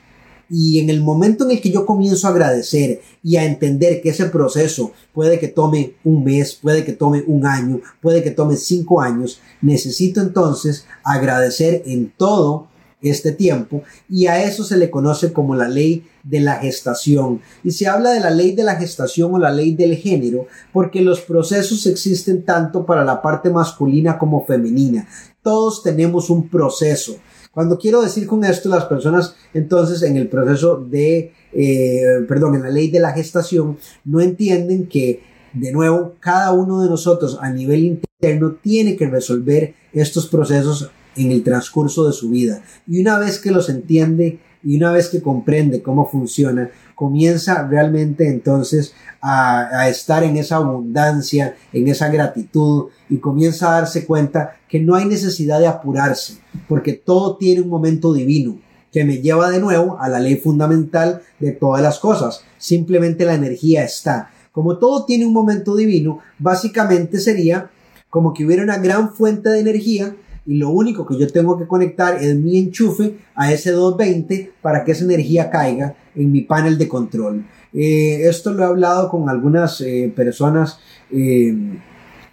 Y 0.53 0.81
en 0.81 0.90
el 0.90 1.01
momento 1.01 1.44
en 1.44 1.53
el 1.53 1.61
que 1.61 1.70
yo 1.70 1.87
comienzo 1.87 2.27
a 2.27 2.31
agradecer 2.31 3.01
y 3.23 3.37
a 3.37 3.44
entender 3.44 4.03
que 4.03 4.11
ese 4.11 4.27
proceso 4.27 4.92
puede 5.14 5.38
que 5.38 5.46
tome 5.46 5.94
un 6.03 6.25
mes, 6.25 6.55
puede 6.55 6.85
que 6.85 6.92
tome 6.92 7.23
un 7.27 7.46
año, 7.46 7.81
puede 8.01 8.23
que 8.23 8.33
tome 8.33 8.57
cinco 8.57 9.01
años, 9.01 9.40
necesito 9.62 10.20
entonces 10.20 10.87
agradecer 11.05 11.83
en 11.87 12.12
todo 12.16 12.70
este 13.03 13.33
tiempo 13.33 13.83
y 14.09 14.27
a 14.27 14.43
eso 14.43 14.65
se 14.65 14.77
le 14.77 14.91
conoce 14.91 15.33
como 15.33 15.55
la 15.55 15.69
ley 15.69 16.07
de 16.23 16.41
la 16.41 16.57
gestación. 16.57 17.41
Y 17.65 17.71
se 17.71 17.87
habla 17.87 18.11
de 18.11 18.21
la 18.21 18.31
ley 18.31 18.55
de 18.55 18.65
la 18.65 18.77
gestación 18.77 19.35
o 19.35 19.39
la 19.39 19.53
ley 19.53 19.75
del 19.75 19.97
género 19.97 20.47
porque 20.73 21.01
los 21.01 21.21
procesos 21.21 21.87
existen 21.87 22.45
tanto 22.45 22.85
para 22.85 23.05
la 23.05 23.23
parte 23.23 23.51
masculina 23.51 24.19
como 24.19 24.45
femenina. 24.45 25.09
Todos 25.43 25.83
tenemos 25.83 26.29
un 26.31 26.49
proceso. 26.49 27.17
Cuando 27.53 27.79
quiero 27.79 28.03
decir 28.03 28.27
con 28.27 28.45
esto, 28.45 28.69
las 28.69 28.85
personas 28.85 29.35
entonces 29.55 30.03
en 30.03 30.17
el 30.17 30.29
proceso 30.29 30.77
de, 30.77 31.33
eh, 31.53 32.03
perdón, 32.29 32.55
en 32.55 32.63
la 32.63 32.71
ley 32.71 32.91
de 32.91 33.01
la 33.01 33.13
gestación, 33.13 33.79
no 34.05 34.21
entienden 34.21 34.87
que, 34.87 35.23
de 35.53 35.73
nuevo, 35.73 36.15
cada 36.21 36.53
uno 36.53 36.81
de 36.81 36.89
nosotros 36.89 37.39
a 37.41 37.51
nivel 37.51 37.85
interno 37.85 38.57
tiene 38.63 38.97
que 38.97 39.09
resolver 39.09 39.75
estos 39.93 40.29
procesos 40.29 40.91
en 41.25 41.33
el 41.33 41.43
transcurso 41.43 42.07
de 42.07 42.13
su 42.13 42.31
vida. 42.31 42.63
Y 42.87 43.01
una 43.01 43.19
vez 43.19 43.39
que 43.39 43.51
los 43.51 43.69
entiende 43.69 44.41
y 44.63 44.77
una 44.77 44.93
vez 44.93 45.09
que 45.09 45.23
comprende 45.23 45.83
cómo 45.83 46.09
funciona, 46.09 46.71
comienza 46.95 47.67
realmente 47.67 48.29
entonces 48.29 48.95
a, 49.23 49.89
estar 49.89 50.23
en 50.23 50.37
esa 50.37 50.57
abundancia, 50.57 51.57
en 51.73 51.89
esa 51.89 52.09
gratitud 52.09 52.89
y 53.09 53.19
comienza 53.19 53.71
a 53.71 53.81
darse 53.81 54.07
cuenta 54.07 54.57
que 54.69 54.81
no 54.81 54.95
hay 54.95 55.07
necesidad 55.07 55.61
de 55.61 55.67
apurarse, 55.67 56.39
porque 56.69 56.93
todo 56.93 57.37
tiene 57.37 57.63
un 57.63 57.69
momento 57.69 58.13
divino 58.13 58.59
que 58.93 59.05
me 59.05 59.19
lleva 59.19 59.51
de 59.51 59.61
nuevo 59.61 59.99
a 60.01 60.09
la 60.09 60.21
ley 60.21 60.37
fundamental 60.37 61.23
de 61.39 61.53
todas 61.53 61.81
las 61.81 61.99
cosas. 61.99 62.45
Simplemente 62.59 63.25
la 63.25 63.35
energía 63.35 63.85
está. 63.85 64.31
Como 64.53 64.79
todo 64.79 65.05
tiene 65.05 65.27
un 65.27 65.33
momento 65.33 65.77
divino, 65.77 66.19
básicamente 66.39 67.21
sería 67.21 67.71
como 68.11 68.35
que 68.35 68.45
hubiera 68.45 68.65
una 68.65 68.79
gran 68.79 69.15
fuente 69.15 69.49
de 69.49 69.61
energía 69.61 70.17
y 70.46 70.57
lo 70.57 70.70
único 70.70 71.07
que 71.07 71.18
yo 71.18 71.26
tengo 71.29 71.59
que 71.59 71.66
conectar 71.66 72.22
es 72.22 72.35
mi 72.37 72.59
enchufe 72.59 73.18
a 73.35 73.53
ese 73.53 73.72
220 73.72 74.53
para 74.62 74.85
que 74.85 74.92
esa 74.92 75.05
energía 75.05 75.50
caiga 75.50 75.94
en 76.14 76.33
mi 76.33 76.42
panel 76.42 76.79
de 76.79 76.88
control. 76.88 77.44
Eh, 77.72 78.29
esto 78.29 78.53
lo 78.53 78.62
he 78.62 78.66
hablado 78.66 79.09
con 79.09 79.29
algunas 79.29 79.81
eh, 79.81 80.12
personas 80.14 80.79
eh, 81.11 81.55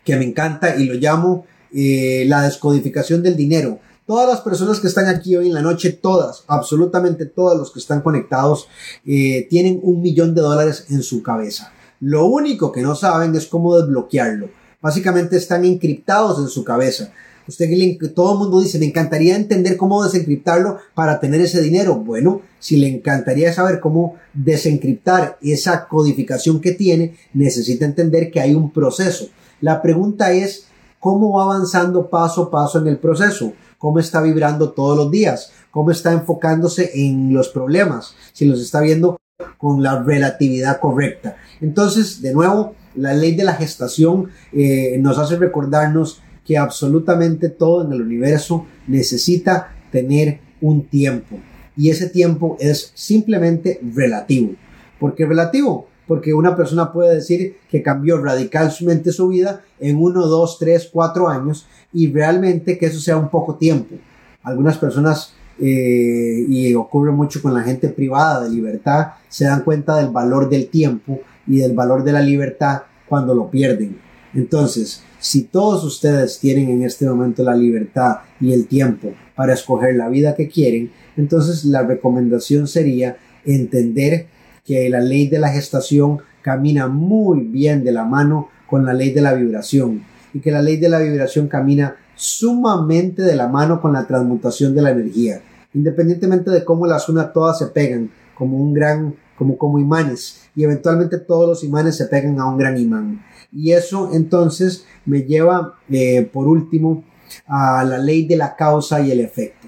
que 0.03 0.15
me 0.15 0.25
encanta 0.25 0.75
y 0.77 0.85
lo 0.85 0.95
llamo 0.95 1.45
la 1.69 2.43
descodificación 2.43 3.21
del 3.21 3.35
dinero. 3.35 3.79
Todas 4.07 4.27
las 4.27 4.39
personas 4.39 4.79
que 4.79 4.87
están 4.87 5.07
aquí 5.07 5.35
hoy 5.35 5.47
en 5.47 5.53
la 5.53 5.61
noche, 5.61 5.91
todas, 5.91 6.45
absolutamente 6.47 7.25
todos 7.25 7.57
los 7.57 7.71
que 7.71 7.79
están 7.79 8.01
conectados, 8.01 8.67
tienen 9.03 9.79
un 9.83 10.01
millón 10.01 10.33
de 10.33 10.41
dólares 10.41 10.85
en 10.89 11.03
su 11.03 11.21
cabeza. 11.21 11.73
Lo 11.99 12.25
único 12.25 12.71
que 12.71 12.81
no 12.81 12.95
saben 12.95 13.35
es 13.35 13.47
cómo 13.47 13.77
desbloquearlo. 13.77 14.49
Básicamente 14.81 15.35
están 15.35 15.65
encriptados 15.65 16.39
en 16.39 16.47
su 16.47 16.63
cabeza. 16.63 17.11
Usted 17.47 17.69
todo 18.13 18.33
el 18.33 18.39
mundo 18.39 18.59
dice, 18.59 18.77
me 18.77 18.87
encantaría 18.87 19.35
entender 19.35 19.77
cómo 19.77 20.03
desencriptarlo 20.03 20.77
para 20.93 21.19
tener 21.19 21.39
ese 21.41 21.61
dinero. 21.61 21.95
Bueno, 21.95 22.41
si 22.59 22.77
le 22.77 22.87
encantaría 22.87 23.53
saber 23.53 23.79
cómo 23.79 24.15
desencriptar 24.33 25.37
esa 25.41 25.87
codificación 25.87 26.59
que 26.59 26.73
tiene, 26.73 27.15
necesita 27.33 27.85
entender 27.85 28.31
que 28.31 28.41
hay 28.41 28.53
un 28.53 28.71
proceso. 28.71 29.29
La 29.61 29.81
pregunta 29.81 30.33
es, 30.33 30.65
¿cómo 30.99 31.37
va 31.37 31.43
avanzando 31.43 32.09
paso 32.09 32.43
a 32.43 32.51
paso 32.51 32.79
en 32.79 32.87
el 32.87 32.97
proceso? 32.97 33.53
¿Cómo 33.77 33.99
está 33.99 34.21
vibrando 34.21 34.71
todos 34.71 34.97
los 34.97 35.09
días? 35.09 35.51
¿Cómo 35.71 35.91
está 35.91 36.11
enfocándose 36.11 36.91
en 36.95 37.33
los 37.33 37.49
problemas? 37.49 38.15
Si 38.33 38.45
los 38.45 38.59
está 38.59 38.81
viendo 38.81 39.17
con 39.57 39.83
la 39.83 40.01
relatividad 40.01 40.79
correcta. 40.79 41.37
Entonces, 41.61 42.21
de 42.21 42.33
nuevo, 42.33 42.75
la 42.95 43.13
ley 43.13 43.35
de 43.35 43.43
la 43.43 43.53
gestación 43.53 44.29
eh, 44.51 44.97
nos 44.99 45.19
hace 45.19 45.37
recordarnos 45.37 46.21
que 46.47 46.57
absolutamente 46.57 47.49
todo 47.49 47.85
en 47.85 47.91
el 47.91 48.01
universo 48.01 48.65
necesita 48.87 49.75
tener 49.91 50.39
un 50.61 50.87
tiempo. 50.87 51.37
y 51.79 51.91
ese 51.91 52.09
tiempo 52.09 52.57
es 52.59 52.91
simplemente 52.95 53.79
relativo. 53.93 54.53
¿Por 54.99 55.13
qué 55.13 55.27
relativo? 55.27 55.87
Porque 56.07 56.33
una 56.33 56.55
persona 56.55 56.91
puede 56.91 57.13
decir 57.13 57.57
que 57.69 57.83
cambió 57.83 58.17
radicalmente 58.17 59.11
su 59.11 59.27
vida 59.27 59.61
en 59.79 59.97
uno, 59.97 60.25
dos, 60.25 60.57
tres, 60.57 60.89
cuatro 60.91 61.29
años 61.29 61.67
y 61.93 62.11
realmente 62.11 62.79
que 62.79 62.87
eso 62.87 62.99
sea 62.99 63.15
un 63.17 63.29
poco 63.29 63.57
tiempo. 63.57 63.95
Algunas 64.41 64.79
personas, 64.79 65.33
eh, 65.59 66.45
y 66.49 66.73
ocurre 66.73 67.11
mucho 67.11 67.43
con 67.43 67.53
la 67.53 67.61
gente 67.61 67.89
privada 67.89 68.43
de 68.43 68.49
libertad, 68.49 69.09
se 69.29 69.45
dan 69.45 69.61
cuenta 69.63 69.97
del 69.97 70.09
valor 70.09 70.49
del 70.49 70.69
tiempo 70.69 71.19
y 71.45 71.57
del 71.57 71.73
valor 71.73 72.03
de 72.03 72.13
la 72.13 72.21
libertad 72.21 72.83
cuando 73.07 73.35
lo 73.35 73.51
pierden. 73.51 73.99
Entonces, 74.33 75.03
si 75.19 75.43
todos 75.43 75.83
ustedes 75.83 76.39
tienen 76.39 76.69
en 76.69 76.83
este 76.83 77.07
momento 77.07 77.43
la 77.43 77.55
libertad 77.55 78.17
y 78.39 78.53
el 78.53 78.67
tiempo 78.67 79.13
para 79.35 79.53
escoger 79.53 79.95
la 79.95 80.09
vida 80.09 80.35
que 80.35 80.47
quieren, 80.47 80.91
entonces 81.15 81.65
la 81.65 81.83
recomendación 81.83 82.67
sería 82.67 83.17
entender 83.45 84.27
que 84.65 84.89
la 84.89 84.99
ley 84.99 85.27
de 85.27 85.39
la 85.39 85.49
gestación 85.49 86.19
camina 86.41 86.87
muy 86.87 87.41
bien 87.41 87.83
de 87.83 87.91
la 87.91 88.05
mano 88.05 88.49
con 88.67 88.85
la 88.85 88.93
ley 88.93 89.11
de 89.11 89.21
la 89.21 89.33
vibración 89.33 90.03
y 90.33 90.39
que 90.39 90.51
la 90.51 90.61
ley 90.61 90.77
de 90.77 90.89
la 90.89 90.99
vibración 90.99 91.47
camina 91.47 91.95
sumamente 92.15 93.21
de 93.21 93.35
la 93.35 93.47
mano 93.47 93.81
con 93.81 93.93
la 93.93 94.05
transmutación 94.05 94.75
de 94.75 94.81
la 94.81 94.91
energía. 94.91 95.41
Independientemente 95.73 96.51
de 96.51 96.65
cómo 96.65 96.85
las 96.85 97.09
una 97.09 97.31
todas 97.31 97.59
se 97.59 97.67
pegan 97.67 98.09
como 98.35 98.57
un 98.57 98.73
gran 98.73 99.15
como 99.37 99.57
como 99.57 99.77
imanes 99.77 100.46
y 100.57 100.63
eventualmente 100.63 101.19
todos 101.19 101.47
los 101.47 101.63
imanes 101.63 101.95
se 101.95 102.07
pegan 102.07 102.39
a 102.39 102.49
un 102.49 102.57
gran 102.57 102.77
imán. 102.77 103.23
Y 103.53 103.73
eso 103.73 104.09
entonces 104.11 104.85
me 105.05 105.21
lleva 105.21 105.75
eh, 105.87 106.27
por 106.33 106.47
último 106.47 107.03
a 107.45 107.83
la 107.83 107.99
ley 107.99 108.25
de 108.25 108.37
la 108.37 108.55
causa 108.55 108.99
y 108.99 109.11
el 109.11 109.19
efecto. 109.19 109.67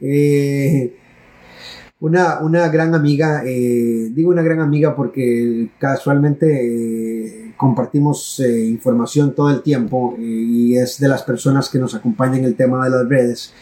Eh, 0.00 0.96
una, 1.98 2.38
una, 2.38 2.68
gran 2.68 2.94
amiga, 2.94 3.42
eh, 3.44 4.10
digo 4.12 4.30
una 4.30 4.42
gran 4.42 4.60
amiga 4.60 4.94
porque 4.94 5.70
casualmente 5.76 7.52
compartimos 7.56 8.38
información 8.38 9.34
todo 9.34 9.50
el 9.50 9.62
tiempo 9.62 10.14
y 10.16 10.76
es 10.76 11.00
de 11.00 11.08
las 11.08 11.24
personas 11.24 11.68
que 11.68 11.80
nos 11.80 11.96
acompañan 11.96 12.36
en 12.36 12.44
el 12.44 12.54
tema 12.54 12.84
de 12.84 12.90
las 12.90 13.08
redes. 13.08 13.52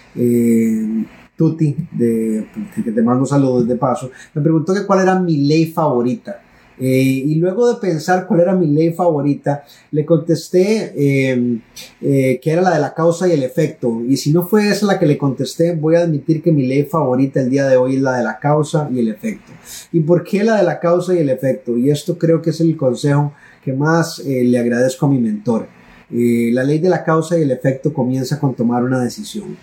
Tuti, 1.36 1.76
de, 1.92 2.46
que 2.74 2.92
te 2.92 3.02
mando 3.02 3.24
saludos 3.24 3.66
de 3.66 3.76
paso, 3.76 4.10
me 4.34 4.42
preguntó 4.42 4.74
que 4.74 4.86
cuál 4.86 5.00
era 5.00 5.18
mi 5.18 5.38
ley 5.46 5.66
favorita. 5.66 6.42
Eh, 6.78 7.24
y 7.26 7.34
luego 7.36 7.72
de 7.72 7.80
pensar 7.80 8.26
cuál 8.26 8.40
era 8.40 8.54
mi 8.54 8.66
ley 8.66 8.92
favorita, 8.92 9.64
le 9.90 10.04
contesté 10.04 11.30
em, 11.30 11.60
eh, 12.00 12.38
que 12.42 12.50
era 12.50 12.60
la 12.60 12.74
de 12.74 12.80
la 12.80 12.94
causa 12.94 13.26
y 13.28 13.32
el 13.32 13.42
efecto. 13.42 14.02
Y 14.06 14.16
si 14.16 14.32
no 14.32 14.46
fue 14.46 14.68
esa 14.68 14.86
la 14.86 14.98
que 14.98 15.06
le 15.06 15.16
contesté, 15.16 15.74
voy 15.74 15.96
a 15.96 16.00
admitir 16.00 16.42
que 16.42 16.52
mi 16.52 16.66
ley 16.66 16.84
favorita 16.84 17.40
el 17.40 17.50
día 17.50 17.66
de 17.66 17.76
hoy 17.76 17.96
es 17.96 18.02
la 18.02 18.18
de 18.18 18.24
la 18.24 18.38
causa 18.38 18.88
y 18.92 19.00
el 19.00 19.08
efecto. 19.08 19.52
¿Y 19.92 20.00
por 20.00 20.22
qué 20.22 20.44
la 20.44 20.56
de 20.56 20.64
la 20.64 20.78
causa 20.78 21.14
y 21.14 21.18
el 21.18 21.30
efecto? 21.30 21.76
Y 21.76 21.90
esto 21.90 22.18
creo 22.18 22.42
que 22.42 22.50
es 22.50 22.60
el 22.60 22.76
consejo 22.76 23.32
que 23.64 23.72
más 23.72 24.18
eh, 24.20 24.44
le 24.44 24.58
agradezco 24.58 25.06
a 25.06 25.08
mi 25.08 25.18
mentor. 25.18 25.68
la 26.08 26.62
ley 26.62 26.78
de 26.78 26.88
la 26.88 27.02
causa 27.02 27.36
y 27.38 27.42
el 27.42 27.50
efecto 27.50 27.92
comienza 27.92 28.38
con 28.38 28.54
tomar 28.54 28.84
una 28.84 29.00
decisión. 29.02 29.56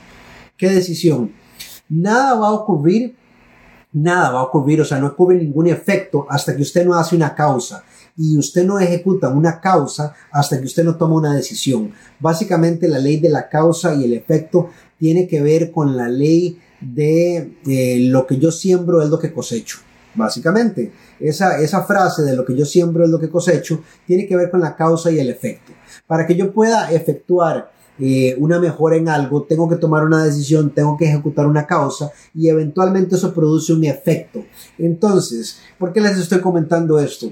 ¿Qué 0.58 0.70
decisión? 0.70 1.32
Nada 1.90 2.36
va 2.36 2.48
a 2.48 2.54
ocurrir 2.54 3.16
nada 3.94 4.32
va 4.32 4.40
a 4.40 4.44
ocurrir, 4.44 4.82
o 4.82 4.86
sea, 4.86 5.00
no 5.00 5.08
ocurre 5.08 5.36
ningún 5.36 5.68
efecto 5.68 6.26
hasta 6.30 6.56
que 6.56 6.62
usted 6.62 6.86
no 6.86 6.96
hace 6.96 7.16
una 7.16 7.34
causa 7.36 7.84
y 8.18 8.38
usted 8.38 8.66
no 8.66 8.80
ejecuta 8.80 9.30
una 9.30 9.60
causa 9.60 10.14
hasta 10.32 10.60
que 10.60 10.66
usted 10.66 10.84
no 10.84 10.96
toma 10.96 11.16
una 11.16 11.34
decisión. 11.34 11.92
Básicamente 12.20 12.88
la 12.88 13.00
ley 13.00 13.18
de 13.18 13.30
la 13.30 13.50
causa 13.50 13.94
y 13.96 14.04
el 14.06 14.14
efecto 14.14 14.70
tiene 14.98 15.28
que 15.28 15.42
ver 15.42 15.72
con 15.72 15.96
la 15.98 16.08
ley 16.08 16.60
de 16.80 17.58
eh, 17.66 18.00
lo 18.10 18.28
que 18.28 18.38
yo 18.38 18.52
siembro 18.52 19.02
es 19.02 19.10
lo 19.10 19.20
que 19.20 19.34
cosecho. 19.34 19.80
Básicamente, 20.16 20.92
esa, 21.20 21.60
esa 21.60 21.84
frase 21.84 22.22
de 22.22 22.36
lo 22.36 22.46
que 22.46 22.56
yo 22.56 22.66
siembro 22.66 23.04
es 23.04 23.10
lo 23.10 23.20
que 23.20 23.30
cosecho 23.30 23.82
tiene 24.06 24.28
que 24.28 24.36
ver 24.36 24.52
con 24.52 24.62
la 24.62 24.76
causa 24.76 25.10
y 25.12 25.18
el 25.20 25.30
efecto. 25.30 25.72
Para 26.06 26.28
que 26.28 26.36
yo 26.36 26.54
pueda 26.54 26.92
efectuar 26.92 27.72
eh, 28.00 28.36
una 28.40 28.60
mejora 28.60 28.96
en 28.96 29.08
algo, 29.08 29.44
tengo 29.44 29.70
que 29.70 29.76
tomar 29.76 30.04
una 30.04 30.24
decisión, 30.24 30.72
tengo 30.72 30.98
que 30.98 31.06
ejecutar 31.06 31.46
una 31.46 31.68
causa 31.68 32.12
y 32.34 32.48
eventualmente 32.48 33.16
eso 33.16 33.34
produce 33.34 33.74
un 33.74 33.84
efecto. 33.84 34.44
Entonces, 34.78 35.60
¿por 35.78 35.94
qué 35.94 36.02
les 36.02 36.18
estoy 36.18 36.40
comentando 36.40 37.00
esto? 37.00 37.32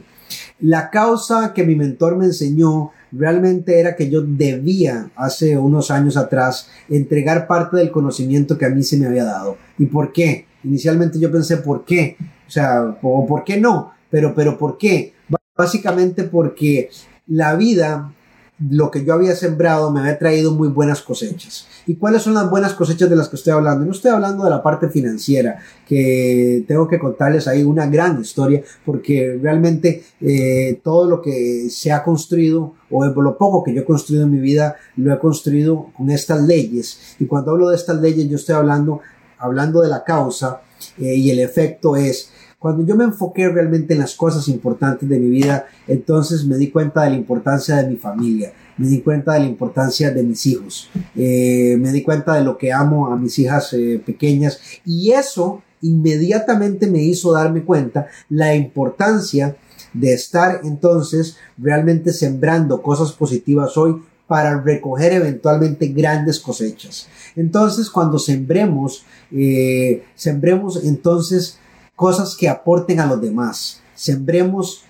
La 0.59 0.89
causa 0.89 1.53
que 1.53 1.63
mi 1.63 1.75
mentor 1.75 2.15
me 2.15 2.25
enseñó 2.25 2.91
realmente 3.11 3.79
era 3.79 3.95
que 3.95 4.09
yo 4.09 4.21
debía 4.21 5.11
hace 5.15 5.57
unos 5.57 5.91
años 5.91 6.15
atrás 6.17 6.69
entregar 6.87 7.47
parte 7.47 7.77
del 7.77 7.91
conocimiento 7.91 8.57
que 8.57 8.65
a 8.65 8.69
mí 8.69 8.83
se 8.83 8.97
me 8.97 9.07
había 9.07 9.25
dado. 9.25 9.57
¿Y 9.77 9.87
por 9.87 10.13
qué? 10.13 10.45
Inicialmente 10.63 11.19
yo 11.19 11.31
pensé, 11.31 11.57
¿por 11.57 11.83
qué? 11.83 12.15
O 12.47 12.51
sea, 12.51 12.97
o 13.01 13.25
¿por 13.25 13.43
qué 13.43 13.59
no? 13.59 13.93
Pero, 14.09 14.35
pero, 14.35 14.57
¿por 14.57 14.77
qué? 14.77 15.13
Básicamente 15.57 16.23
porque 16.23 16.89
la 17.27 17.55
vida 17.55 18.13
lo 18.69 18.91
que 18.91 19.03
yo 19.03 19.13
había 19.13 19.35
sembrado 19.35 19.91
me 19.91 20.01
había 20.01 20.19
traído 20.19 20.51
muy 20.51 20.67
buenas 20.67 21.01
cosechas. 21.01 21.67
¿Y 21.87 21.95
cuáles 21.95 22.21
son 22.21 22.33
las 22.33 22.49
buenas 22.49 22.73
cosechas 22.73 23.09
de 23.09 23.15
las 23.15 23.29
que 23.29 23.35
estoy 23.35 23.53
hablando? 23.53 23.85
No 23.85 23.91
estoy 23.91 24.11
hablando 24.11 24.43
de 24.43 24.49
la 24.49 24.61
parte 24.61 24.89
financiera, 24.89 25.59
que 25.87 26.63
tengo 26.67 26.87
que 26.87 26.99
contarles 26.99 27.47
ahí 27.47 27.63
una 27.63 27.87
gran 27.87 28.21
historia, 28.21 28.61
porque 28.85 29.39
realmente 29.41 30.03
eh, 30.19 30.79
todo 30.83 31.07
lo 31.07 31.21
que 31.21 31.67
se 31.69 31.91
ha 31.91 32.03
construido, 32.03 32.75
o 32.91 33.05
lo 33.05 33.37
poco 33.37 33.63
que 33.63 33.73
yo 33.73 33.81
he 33.81 33.85
construido 33.85 34.25
en 34.25 34.31
mi 34.31 34.39
vida, 34.39 34.75
lo 34.97 35.13
he 35.13 35.19
construido 35.19 35.87
con 35.97 36.11
estas 36.11 36.43
leyes. 36.43 37.15
Y 37.19 37.25
cuando 37.25 37.51
hablo 37.51 37.69
de 37.69 37.75
estas 37.75 37.99
leyes, 37.99 38.29
yo 38.29 38.35
estoy 38.35 38.55
hablando, 38.55 38.99
hablando 39.39 39.81
de 39.81 39.89
la 39.89 40.03
causa 40.03 40.61
eh, 40.99 41.15
y 41.15 41.31
el 41.31 41.39
efecto 41.39 41.95
es 41.95 42.31
cuando 42.61 42.85
yo 42.85 42.95
me 42.95 43.05
enfoqué 43.05 43.49
realmente 43.49 43.95
en 43.95 44.01
las 44.01 44.13
cosas 44.13 44.47
importantes 44.47 45.09
de 45.09 45.17
mi 45.17 45.31
vida, 45.31 45.65
entonces 45.87 46.45
me 46.45 46.57
di 46.57 46.69
cuenta 46.69 47.01
de 47.01 47.09
la 47.09 47.15
importancia 47.15 47.77
de 47.77 47.89
mi 47.89 47.95
familia, 47.95 48.53
me 48.77 48.85
di 48.85 49.01
cuenta 49.01 49.33
de 49.33 49.39
la 49.39 49.45
importancia 49.47 50.11
de 50.11 50.21
mis 50.21 50.45
hijos, 50.45 50.87
eh, 51.15 51.75
me 51.79 51.91
di 51.91 52.03
cuenta 52.03 52.35
de 52.35 52.43
lo 52.43 52.59
que 52.59 52.71
amo 52.71 53.11
a 53.11 53.17
mis 53.17 53.39
hijas 53.39 53.73
eh, 53.73 53.99
pequeñas 54.05 54.59
y 54.85 55.09
eso 55.09 55.63
inmediatamente 55.81 56.85
me 56.85 57.01
hizo 57.01 57.33
darme 57.33 57.63
cuenta 57.63 58.05
la 58.29 58.53
importancia 58.53 59.55
de 59.91 60.13
estar 60.13 60.61
entonces 60.63 61.37
realmente 61.57 62.13
sembrando 62.13 62.83
cosas 62.83 63.11
positivas 63.11 63.75
hoy 63.75 64.03
para 64.27 64.61
recoger 64.61 65.13
eventualmente 65.13 65.87
grandes 65.87 66.39
cosechas. 66.39 67.07
Entonces, 67.35 67.89
cuando 67.89 68.19
sembremos, 68.19 69.03
eh, 69.31 70.03
sembremos 70.13 70.85
entonces 70.85 71.57
cosas 72.01 72.35
que 72.35 72.49
aporten 72.49 72.99
a 72.99 73.05
los 73.05 73.21
demás. 73.21 73.79
Sembremos 73.93 74.81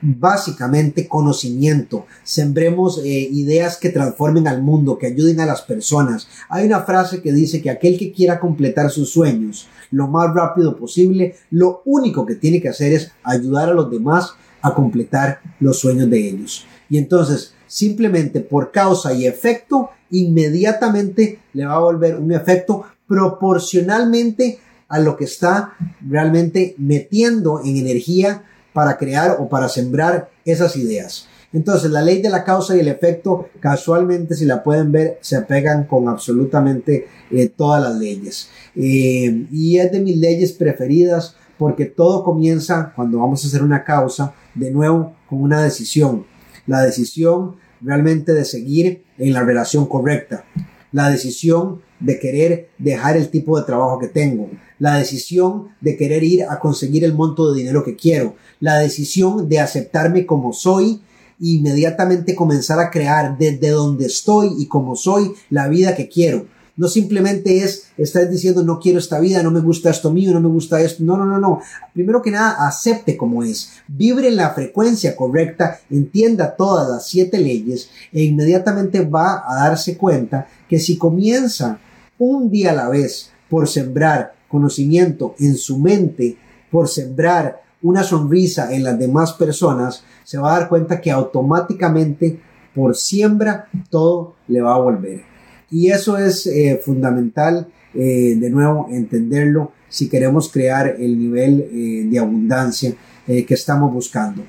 básicamente 0.00 1.06
conocimiento, 1.06 2.06
sembremos 2.24 3.02
eh, 3.04 3.28
ideas 3.30 3.76
que 3.76 3.90
transformen 3.90 4.48
al 4.48 4.62
mundo, 4.62 4.96
que 4.96 5.08
ayuden 5.08 5.40
a 5.40 5.46
las 5.46 5.60
personas. 5.60 6.28
Hay 6.48 6.64
una 6.64 6.80
frase 6.84 7.20
que 7.20 7.34
dice 7.34 7.60
que 7.60 7.68
aquel 7.68 7.98
que 7.98 8.12
quiera 8.12 8.40
completar 8.40 8.88
sus 8.88 9.10
sueños 9.10 9.68
lo 9.90 10.08
más 10.08 10.32
rápido 10.32 10.74
posible, 10.74 11.36
lo 11.50 11.82
único 11.84 12.24
que 12.24 12.36
tiene 12.36 12.62
que 12.62 12.70
hacer 12.70 12.94
es 12.94 13.12
ayudar 13.22 13.68
a 13.68 13.74
los 13.74 13.90
demás 13.90 14.32
a 14.62 14.72
completar 14.72 15.38
los 15.60 15.80
sueños 15.80 16.08
de 16.08 16.30
ellos. 16.30 16.64
Y 16.88 16.96
entonces, 16.96 17.52
simplemente 17.66 18.40
por 18.40 18.72
causa 18.72 19.12
y 19.12 19.26
efecto, 19.26 19.90
inmediatamente 20.10 21.40
le 21.52 21.66
va 21.66 21.74
a 21.74 21.80
volver 21.80 22.16
un 22.16 22.32
efecto 22.32 22.86
proporcionalmente 23.06 24.60
a 24.92 24.98
lo 24.98 25.16
que 25.16 25.24
está 25.24 25.72
realmente 26.06 26.74
metiendo 26.76 27.62
en 27.64 27.78
energía 27.78 28.44
para 28.74 28.98
crear 28.98 29.38
o 29.40 29.48
para 29.48 29.70
sembrar 29.70 30.28
esas 30.44 30.76
ideas. 30.76 31.28
Entonces, 31.54 31.90
la 31.90 32.02
ley 32.02 32.20
de 32.20 32.28
la 32.28 32.44
causa 32.44 32.76
y 32.76 32.80
el 32.80 32.88
efecto, 32.88 33.48
casualmente, 33.58 34.34
si 34.34 34.44
la 34.44 34.62
pueden 34.62 34.92
ver, 34.92 35.18
se 35.22 35.40
pegan 35.40 35.84
con 35.84 36.08
absolutamente 36.08 37.06
eh, 37.30 37.48
todas 37.48 37.82
las 37.82 37.96
leyes. 37.96 38.50
Eh, 38.76 39.46
y 39.50 39.78
es 39.78 39.90
de 39.90 40.00
mis 40.00 40.18
leyes 40.18 40.52
preferidas 40.52 41.36
porque 41.56 41.86
todo 41.86 42.22
comienza 42.22 42.92
cuando 42.94 43.18
vamos 43.20 43.42
a 43.42 43.48
hacer 43.48 43.62
una 43.62 43.84
causa, 43.84 44.34
de 44.54 44.70
nuevo, 44.70 45.14
con 45.26 45.40
una 45.40 45.62
decisión. 45.62 46.26
La 46.66 46.82
decisión 46.82 47.56
realmente 47.80 48.34
de 48.34 48.44
seguir 48.44 49.04
en 49.16 49.32
la 49.32 49.42
relación 49.42 49.86
correcta. 49.86 50.44
La 50.92 51.08
decisión 51.08 51.80
de 52.02 52.18
querer 52.18 52.68
dejar 52.78 53.16
el 53.16 53.30
tipo 53.30 53.58
de 53.58 53.64
trabajo 53.64 53.98
que 53.98 54.08
tengo, 54.08 54.50
la 54.82 54.96
decisión 54.96 55.68
de 55.80 55.96
querer 55.96 56.24
ir 56.24 56.42
a 56.42 56.58
conseguir 56.58 57.04
el 57.04 57.14
monto 57.14 57.52
de 57.52 57.58
dinero 57.60 57.84
que 57.84 57.94
quiero, 57.94 58.34
la 58.58 58.78
decisión 58.78 59.48
de 59.48 59.60
aceptarme 59.60 60.26
como 60.26 60.52
soy 60.52 61.00
inmediatamente 61.38 62.34
comenzar 62.34 62.80
a 62.80 62.90
crear 62.90 63.38
desde 63.38 63.70
donde 63.70 64.06
estoy 64.06 64.50
y 64.58 64.66
como 64.66 64.96
soy 64.96 65.34
la 65.50 65.68
vida 65.68 65.94
que 65.94 66.08
quiero. 66.08 66.46
No 66.76 66.88
simplemente 66.88 67.58
es 67.58 67.92
estar 67.96 68.28
diciendo 68.28 68.64
no 68.64 68.80
quiero 68.80 68.98
esta 68.98 69.20
vida, 69.20 69.40
no 69.44 69.52
me 69.52 69.60
gusta 69.60 69.88
esto 69.88 70.10
mío, 70.10 70.32
no 70.32 70.40
me 70.40 70.48
gusta 70.48 70.80
esto. 70.80 71.04
No, 71.04 71.16
no, 71.16 71.26
no, 71.26 71.38
no. 71.38 71.60
Primero 71.94 72.20
que 72.20 72.32
nada, 72.32 72.66
acepte 72.66 73.16
como 73.16 73.44
es. 73.44 73.70
Vibre 73.86 74.26
en 74.26 74.36
la 74.36 74.50
frecuencia 74.50 75.14
correcta, 75.14 75.78
entienda 75.90 76.56
todas 76.56 76.88
las 76.88 77.06
siete 77.06 77.38
leyes 77.38 77.88
e 78.12 78.24
inmediatamente 78.24 79.04
va 79.04 79.44
a 79.46 79.68
darse 79.68 79.96
cuenta 79.96 80.48
que 80.68 80.80
si 80.80 80.98
comienza 80.98 81.78
un 82.18 82.50
día 82.50 82.72
a 82.72 82.74
la 82.74 82.88
vez 82.88 83.30
por 83.48 83.68
sembrar 83.68 84.41
conocimiento 84.52 85.34
en 85.40 85.56
su 85.56 85.78
mente 85.80 86.36
por 86.70 86.88
sembrar 86.88 87.62
una 87.82 88.04
sonrisa 88.04 88.72
en 88.72 88.84
las 88.84 88.98
demás 88.98 89.32
personas, 89.32 90.04
se 90.22 90.38
va 90.38 90.54
a 90.54 90.60
dar 90.60 90.68
cuenta 90.68 91.00
que 91.00 91.10
automáticamente 91.10 92.38
por 92.74 92.94
siembra 92.94 93.68
todo 93.90 94.36
le 94.46 94.60
va 94.60 94.74
a 94.74 94.78
volver. 94.78 95.22
Y 95.70 95.88
eso 95.88 96.16
es 96.18 96.46
eh, 96.46 96.80
fundamental, 96.84 97.66
eh, 97.94 98.36
de 98.38 98.50
nuevo, 98.50 98.88
entenderlo 98.90 99.72
si 99.88 100.08
queremos 100.08 100.50
crear 100.50 100.96
el 100.98 101.18
nivel 101.18 101.68
eh, 101.72 102.06
de 102.08 102.18
abundancia 102.18 102.94
que 103.24 103.54
estamos 103.54 103.92
buscando. 103.92 104.42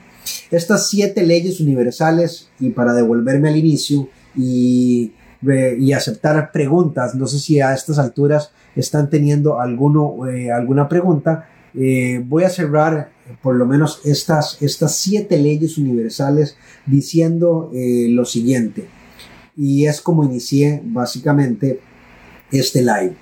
Estas 0.49 0.89
siete 0.89 1.23
leyes 1.23 1.59
universales, 1.61 2.49
y 2.59 2.71
para 2.71 2.93
devolverme 2.93 3.49
al 3.49 3.55
inicio 3.55 4.09
y, 4.35 5.13
y 5.79 5.93
aceptar 5.93 6.51
preguntas, 6.51 7.13
no 7.13 7.27
sé 7.27 7.37
si 7.37 7.61
a 7.61 7.73
estas 7.75 7.99
alturas 7.99 8.51
están 8.75 9.09
teniendo 9.09 9.59
alguno, 9.59 10.15
alguna 10.53 10.87
pregunta, 10.89 11.47
voy 11.73 12.43
a 12.43 12.49
cerrar 12.49 13.13
por 13.41 13.55
lo 13.55 13.65
menos 13.65 14.01
estas, 14.03 14.61
estas 14.61 14.95
siete 14.95 15.37
leyes 15.37 15.77
universales 15.77 16.57
diciendo 16.85 17.71
eh, 17.73 18.07
lo 18.09 18.25
siguiente. 18.25 18.87
Y 19.55 19.85
es 19.85 20.01
como 20.01 20.23
inicié 20.23 20.81
básicamente 20.83 21.79
este 22.51 22.81
live. 22.81 23.15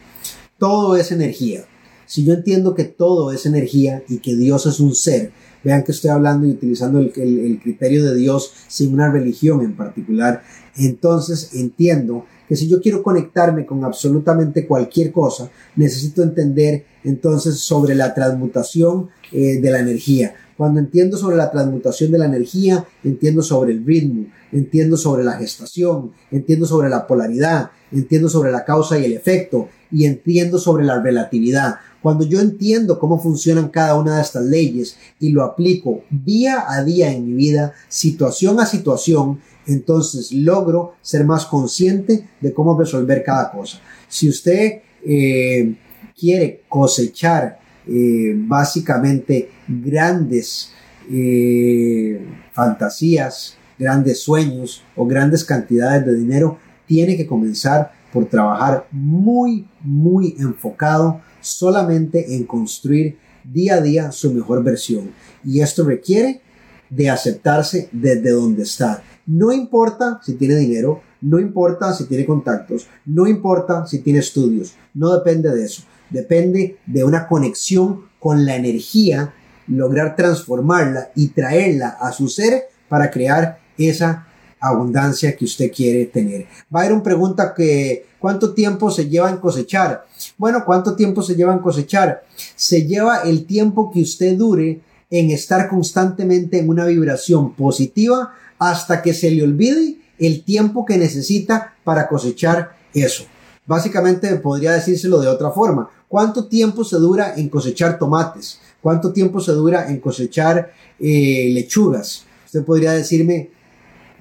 Todo 0.57 0.95
es 0.95 1.11
energía. 1.11 1.65
Si 2.05 2.25
yo 2.25 2.33
entiendo 2.33 2.75
que 2.75 2.83
todo 2.83 3.31
es 3.31 3.45
energía 3.45 4.03
y 4.07 4.17
que 4.17 4.35
Dios 4.35 4.65
es 4.65 4.79
un 4.79 4.95
ser, 4.95 5.31
vean 5.63 5.83
que 5.83 5.91
estoy 5.91 6.09
hablando 6.09 6.47
y 6.47 6.51
utilizando 6.51 6.99
el, 6.99 7.13
el 7.15 7.59
criterio 7.61 8.03
de 8.03 8.15
Dios 8.15 8.53
sin 8.67 8.93
una 8.93 9.11
religión 9.11 9.61
en 9.61 9.75
particular, 9.75 10.43
entonces 10.75 11.53
entiendo 11.53 12.25
que 12.51 12.57
si 12.57 12.67
yo 12.67 12.81
quiero 12.81 13.01
conectarme 13.01 13.65
con 13.65 13.81
absolutamente 13.85 14.67
cualquier 14.67 15.13
cosa, 15.13 15.49
necesito 15.77 16.21
entender 16.21 16.83
entonces 17.05 17.57
sobre 17.59 17.95
la 17.95 18.13
transmutación 18.13 19.07
eh, 19.31 19.61
de 19.61 19.71
la 19.71 19.79
energía. 19.79 20.35
Cuando 20.57 20.81
entiendo 20.81 21.15
sobre 21.15 21.37
la 21.37 21.49
transmutación 21.49 22.11
de 22.11 22.17
la 22.17 22.25
energía, 22.25 22.85
entiendo 23.05 23.41
sobre 23.41 23.71
el 23.71 23.85
ritmo, 23.85 24.25
entiendo 24.51 24.97
sobre 24.97 25.23
la 25.23 25.37
gestación, 25.37 26.11
entiendo 26.29 26.65
sobre 26.65 26.89
la 26.89 27.07
polaridad, 27.07 27.71
entiendo 27.89 28.27
sobre 28.27 28.51
la 28.51 28.65
causa 28.65 28.99
y 28.99 29.05
el 29.05 29.13
efecto, 29.13 29.69
y 29.89 30.03
entiendo 30.03 30.59
sobre 30.59 30.83
la 30.83 31.01
relatividad. 31.01 31.75
Cuando 32.01 32.25
yo 32.25 32.41
entiendo 32.41 32.99
cómo 32.99 33.17
funcionan 33.17 33.69
cada 33.69 33.95
una 33.95 34.17
de 34.17 34.23
estas 34.23 34.43
leyes 34.43 34.97
y 35.21 35.29
lo 35.29 35.43
aplico 35.43 36.01
día 36.09 36.65
a 36.67 36.83
día 36.83 37.13
en 37.13 37.27
mi 37.27 37.33
vida, 37.33 37.71
situación 37.87 38.59
a 38.59 38.65
situación, 38.65 39.39
entonces 39.67 40.31
logro 40.31 40.93
ser 41.01 41.25
más 41.25 41.45
consciente 41.45 42.27
de 42.39 42.53
cómo 42.53 42.77
resolver 42.77 43.23
cada 43.23 43.51
cosa. 43.51 43.79
Si 44.07 44.27
usted 44.29 44.81
eh, 45.05 45.75
quiere 46.17 46.61
cosechar 46.67 47.59
eh, 47.87 48.33
básicamente 48.35 49.49
grandes 49.67 50.71
eh, 51.11 52.19
fantasías, 52.53 53.57
grandes 53.77 54.21
sueños 54.21 54.83
o 54.95 55.05
grandes 55.05 55.43
cantidades 55.43 56.05
de 56.05 56.15
dinero, 56.15 56.57
tiene 56.85 57.17
que 57.17 57.25
comenzar 57.25 57.91
por 58.13 58.25
trabajar 58.25 58.87
muy, 58.91 59.67
muy 59.81 60.35
enfocado 60.37 61.21
solamente 61.39 62.35
en 62.35 62.43
construir 62.43 63.17
día 63.43 63.75
a 63.75 63.81
día 63.81 64.11
su 64.11 64.33
mejor 64.33 64.63
versión. 64.63 65.11
Y 65.43 65.61
esto 65.61 65.83
requiere 65.83 66.41
de 66.89 67.09
aceptarse 67.09 67.89
desde 67.91 68.31
donde 68.31 68.63
está. 68.63 69.01
No 69.25 69.51
importa 69.51 70.19
si 70.23 70.33
tiene 70.33 70.55
dinero, 70.55 71.01
no 71.21 71.39
importa 71.39 71.93
si 71.93 72.05
tiene 72.05 72.25
contactos, 72.25 72.87
no 73.05 73.27
importa 73.27 73.85
si 73.85 73.99
tiene 73.99 74.19
estudios, 74.19 74.73
no 74.93 75.13
depende 75.13 75.49
de 75.49 75.65
eso. 75.65 75.83
Depende 76.09 76.77
de 76.85 77.03
una 77.03 77.27
conexión 77.27 78.05
con 78.19 78.45
la 78.45 78.55
energía, 78.55 79.33
lograr 79.67 80.15
transformarla 80.15 81.11
y 81.15 81.29
traerla 81.29 81.89
a 81.99 82.11
su 82.11 82.27
ser 82.27 82.63
para 82.89 83.09
crear 83.09 83.59
esa 83.77 84.27
abundancia 84.59 85.35
que 85.35 85.45
usted 85.45 85.71
quiere 85.71 86.05
tener. 86.05 86.45
Una 86.69 87.03
pregunta 87.03 87.53
que 87.53 88.05
¿cuánto 88.19 88.53
tiempo 88.53 88.91
se 88.91 89.09
lleva 89.09 89.29
en 89.29 89.37
cosechar? 89.37 90.05
Bueno, 90.37 90.63
¿cuánto 90.65 90.95
tiempo 90.95 91.23
se 91.23 91.35
lleva 91.35 91.53
en 91.53 91.59
cosechar? 91.59 92.23
Se 92.55 92.85
lleva 92.85 93.21
el 93.23 93.45
tiempo 93.45 93.91
que 93.91 94.01
usted 94.01 94.37
dure 94.37 94.81
en 95.09 95.31
estar 95.31 95.67
constantemente 95.67 96.59
en 96.59 96.69
una 96.69 96.85
vibración 96.85 97.53
positiva 97.53 98.33
hasta 98.61 99.01
que 99.01 99.15
se 99.15 99.31
le 99.31 99.41
olvide 99.41 99.97
el 100.19 100.43
tiempo 100.43 100.85
que 100.85 100.95
necesita 100.95 101.73
para 101.83 102.07
cosechar 102.07 102.77
eso. 102.93 103.23
Básicamente 103.65 104.35
podría 104.35 104.73
decírselo 104.73 105.19
de 105.19 105.27
otra 105.27 105.49
forma. 105.49 105.89
¿Cuánto 106.07 106.45
tiempo 106.45 106.83
se 106.83 106.97
dura 106.97 107.33
en 107.35 107.49
cosechar 107.49 107.97
tomates? 107.97 108.59
¿Cuánto 108.79 109.11
tiempo 109.11 109.39
se 109.39 109.53
dura 109.53 109.89
en 109.89 109.99
cosechar 109.99 110.73
eh, 110.99 111.49
lechugas? 111.51 112.25
Usted 112.45 112.63
podría 112.63 112.91
decirme 112.91 113.49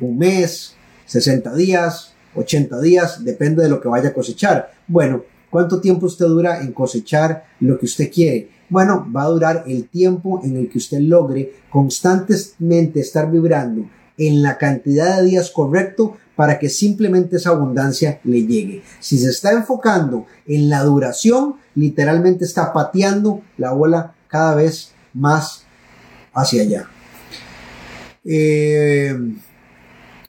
un 0.01 0.17
mes, 0.17 0.75
60 1.05 1.55
días, 1.55 2.15
80 2.35 2.81
días, 2.81 3.23
depende 3.23 3.63
de 3.63 3.69
lo 3.69 3.79
que 3.79 3.89
vaya 3.89 4.09
a 4.09 4.15
cosechar. 4.15 4.73
Bueno, 4.89 5.23
¿cuánto 5.51 5.83
tiempo 5.83 6.07
usted 6.07 6.25
dura 6.25 6.63
en 6.63 6.73
cosechar 6.73 7.45
lo 7.61 7.79
que 7.79 7.85
usted 7.85 8.11
quiere? 8.11 8.49
Bueno, 8.71 9.07
va 9.15 9.25
a 9.25 9.29
durar 9.29 9.65
el 9.67 9.91
tiempo 9.91 10.41
en 10.43 10.57
el 10.57 10.71
que 10.71 10.79
usted 10.79 11.01
logre 11.01 11.53
constantemente 11.69 13.01
estar 13.01 13.31
vibrando 13.31 14.00
en 14.21 14.43
la 14.43 14.59
cantidad 14.59 15.17
de 15.17 15.25
días 15.25 15.51
correcto 15.51 16.19
para 16.37 16.59
que 16.59 16.69
simplemente 16.69 17.37
esa 17.37 17.51
abundancia 17.51 18.21
le 18.23 18.47
llegue. 18.47 18.83
Si 19.01 19.19
se 19.19 19.31
está 19.31 19.53
enfocando 19.53 20.27
en 20.47 20.69
la 20.69 20.85
duración, 20.85 21.57
literalmente 21.75 22.45
está 22.45 22.73
pateando 22.75 23.41
la 23.57 23.73
bola 23.73 24.15
cada 24.29 24.55
vez 24.55 24.93
más 25.15 25.65
hacia 26.35 26.63
allá. 26.63 26.87
Eh, 28.25 29.19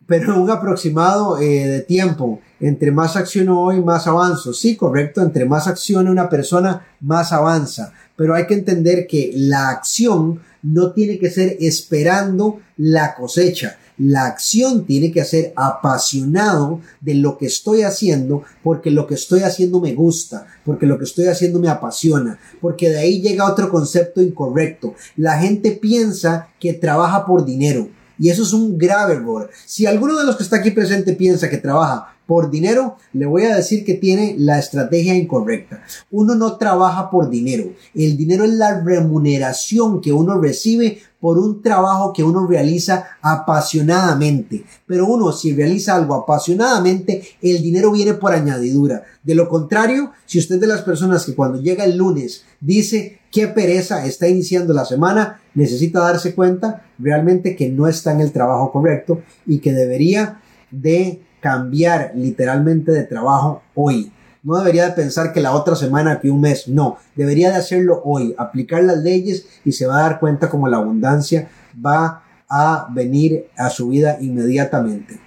pero 0.06 0.42
un 0.42 0.50
aproximado 0.50 1.40
eh, 1.40 1.68
de 1.68 1.82
tiempo. 1.82 2.40
Entre 2.62 2.92
más 2.92 3.18
acciono 3.18 3.62
hoy, 3.62 3.82
más 3.82 4.08
avanzo. 4.08 4.54
Sí, 4.54 4.78
correcto. 4.78 5.22
Entre 5.22 5.46
más 5.46 5.68
acciona 5.68 6.12
una 6.12 6.30
persona, 6.30 6.88
más 7.02 7.34
avanza. 7.34 7.94
Pero 8.16 8.36
hay 8.36 8.48
que 8.48 8.54
entender 8.54 9.08
que 9.08 9.32
la 9.34 9.70
acción 9.70 10.42
no 10.64 10.92
tiene 10.92 11.18
que 11.20 11.30
ser 11.30 11.58
esperando 11.60 12.60
la 12.78 13.16
cosecha. 13.16 13.78
La 13.98 14.26
acción 14.26 14.86
tiene 14.86 15.12
que 15.12 15.24
ser 15.26 15.54
apasionado 15.56 16.82
de 17.02 17.16
lo 17.16 17.38
que 17.38 17.46
estoy 17.46 17.84
haciendo 17.84 18.44
porque 18.64 18.90
lo 18.90 19.06
que 19.06 19.14
estoy 19.14 19.42
haciendo 19.42 19.80
me 19.80 19.94
gusta, 19.94 20.48
porque 20.66 20.88
lo 20.88 20.98
que 20.98 21.04
estoy 21.04 21.28
haciendo 21.28 21.60
me 21.60 21.70
apasiona, 21.70 22.40
porque 22.60 22.90
de 22.90 22.98
ahí 22.98 23.22
llega 23.22 23.52
otro 23.52 23.70
concepto 23.70 24.22
incorrecto. 24.22 24.96
La 25.18 25.38
gente 25.38 25.72
piensa 25.72 26.48
que 26.60 26.74
trabaja 26.74 27.26
por 27.26 27.46
dinero 27.46 27.90
y 28.18 28.30
eso 28.30 28.44
es 28.44 28.54
un 28.54 28.78
grave 28.78 29.16
error. 29.16 29.50
Si 29.66 29.86
alguno 29.86 30.18
de 30.18 30.26
los 30.26 30.36
que 30.36 30.44
está 30.44 30.58
aquí 30.58 30.72
presente 30.72 31.14
piensa 31.14 31.50
que 31.50 31.58
trabaja 31.58 32.16
por 32.32 32.50
dinero, 32.50 32.96
le 33.12 33.26
voy 33.26 33.44
a 33.44 33.58
decir 33.58 33.84
que 33.84 33.96
tiene 33.96 34.36
la 34.38 34.58
estrategia 34.58 35.14
incorrecta. 35.14 35.84
Uno 36.12 36.34
no 36.34 36.56
trabaja 36.56 37.10
por 37.10 37.30
dinero. 37.30 37.74
El 37.94 38.16
dinero 38.16 38.46
es 38.46 38.52
la 38.52 38.80
remuneración 38.80 40.00
que 40.00 40.14
uno 40.14 40.40
recibe 40.40 41.00
por 41.20 41.38
un 41.38 41.62
trabajo 41.62 42.14
que 42.14 42.24
uno 42.24 42.48
realiza 42.48 43.18
apasionadamente. 43.22 44.64
Pero 44.86 45.08
uno, 45.08 45.34
si 45.34 45.54
realiza 45.54 45.94
algo 45.94 46.16
apasionadamente, 46.16 47.22
el 47.42 47.62
dinero 47.62 47.92
viene 47.92 48.14
por 48.14 48.32
añadidura. 48.32 49.04
De 49.22 49.36
lo 49.36 49.50
contrario, 49.50 50.12
si 50.26 50.40
usted 50.40 50.56
es 50.56 50.62
de 50.62 50.68
las 50.68 50.84
personas 50.84 51.26
que 51.26 51.36
cuando 51.36 51.62
llega 51.62 51.84
el 51.84 51.98
lunes 51.98 52.46
dice 52.62 53.20
qué 53.30 53.48
pereza 53.48 54.06
está 54.06 54.30
iniciando 54.30 54.74
la 54.74 54.86
semana, 54.86 55.42
necesita 55.54 56.00
darse 56.00 56.34
cuenta 56.34 56.86
realmente 56.98 57.58
que 57.58 57.68
no 57.68 57.90
está 57.90 58.14
en 58.14 58.22
el 58.22 58.32
trabajo 58.32 58.72
correcto 58.72 59.22
y 59.46 59.60
que 59.60 59.74
debería 59.74 60.40
de 60.72 61.20
cambiar 61.42 62.14
literalmente 62.16 62.92
de 62.92 63.04
trabajo 63.04 63.62
hoy. 63.76 64.12
No 64.44 64.58
debería 64.58 64.86
de 64.86 64.94
pensar 64.94 65.34
que 65.34 65.42
la 65.42 65.52
otra 65.52 65.76
semana, 65.76 66.20
que 66.20 66.32
un 66.32 66.42
mes, 66.42 66.68
no. 66.68 66.98
Debería 67.16 67.52
de 67.52 67.58
hacerlo 67.58 68.02
hoy, 68.06 68.34
aplicar 68.38 68.84
las 68.84 68.98
leyes 68.98 69.46
y 69.66 69.74
se 69.74 69.86
va 69.86 70.00
a 70.00 70.04
dar 70.04 70.20
cuenta 70.20 70.50
como 70.50 70.68
la 70.68 70.78
abundancia 70.78 71.50
va 71.86 72.24
a 72.50 72.88
venir 72.92 73.48
a 73.58 73.70
su 73.70 73.90
vida 73.90 74.18
inmediatamente. 74.20 75.20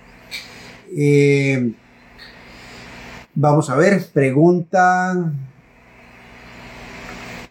Eh, 0.96 1.74
vamos 3.34 3.70
a 3.70 3.76
ver, 3.76 4.04
pregunta 4.12 5.32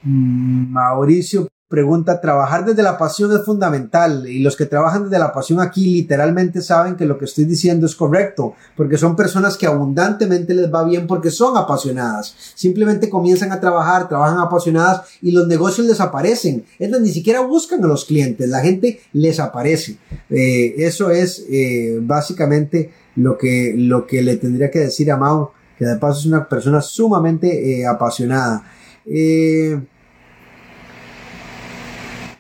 Mauricio 0.04 1.48
pregunta, 1.74 2.22
trabajar 2.22 2.66
desde 2.66 2.84
la 2.84 3.00
pasión 3.00 3.36
es 3.36 3.44
fundamental 3.44 4.28
y 4.30 4.44
los 4.44 4.56
que 4.56 4.68
trabajan 4.68 5.06
desde 5.06 5.18
la 5.18 5.34
pasión 5.34 5.60
aquí 5.60 5.86
literalmente 5.86 6.62
saben 6.62 6.96
que 6.96 7.08
lo 7.08 7.18
que 7.18 7.26
estoy 7.26 7.46
diciendo 7.46 7.88
es 7.88 7.96
correcto, 7.96 8.54
porque 8.78 8.96
son 8.96 9.16
personas 9.16 9.58
que 9.58 9.66
abundantemente 9.66 10.54
les 10.54 10.72
va 10.72 10.84
bien 10.84 11.08
porque 11.08 11.32
son 11.32 11.58
apasionadas. 11.58 12.36
Simplemente 12.54 13.10
comienzan 13.10 13.52
a 13.52 13.60
trabajar, 13.60 14.08
trabajan 14.08 14.38
apasionadas 14.38 15.02
y 15.20 15.32
los 15.32 15.48
negocios 15.48 15.88
les 15.88 16.00
aparecen. 16.00 16.64
Ellos 16.78 17.02
ni 17.02 17.10
siquiera 17.10 17.42
buscan 17.42 17.84
a 17.84 17.88
los 17.88 18.06
clientes, 18.06 18.48
la 18.48 18.60
gente 18.60 19.00
les 19.12 19.40
aparece. 19.40 19.98
Eh, 20.30 20.76
eso 20.78 21.10
es 21.10 21.44
eh, 21.50 21.98
básicamente 22.04 22.92
lo 23.16 23.36
que, 23.36 23.74
lo 23.76 24.06
que 24.06 24.22
le 24.22 24.38
tendría 24.38 24.70
que 24.70 24.78
decir 24.78 25.12
a 25.12 25.18
Mao, 25.18 25.54
que 25.80 25.86
de 25.86 25.96
paso 25.96 26.20
es 26.20 26.26
una 26.28 26.48
persona 26.48 26.84
sumamente 26.84 27.80
eh, 27.80 27.88
apasionada. 27.88 28.64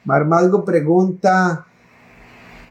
Marmalgo 0.05 0.65
pregunta, 0.65 1.65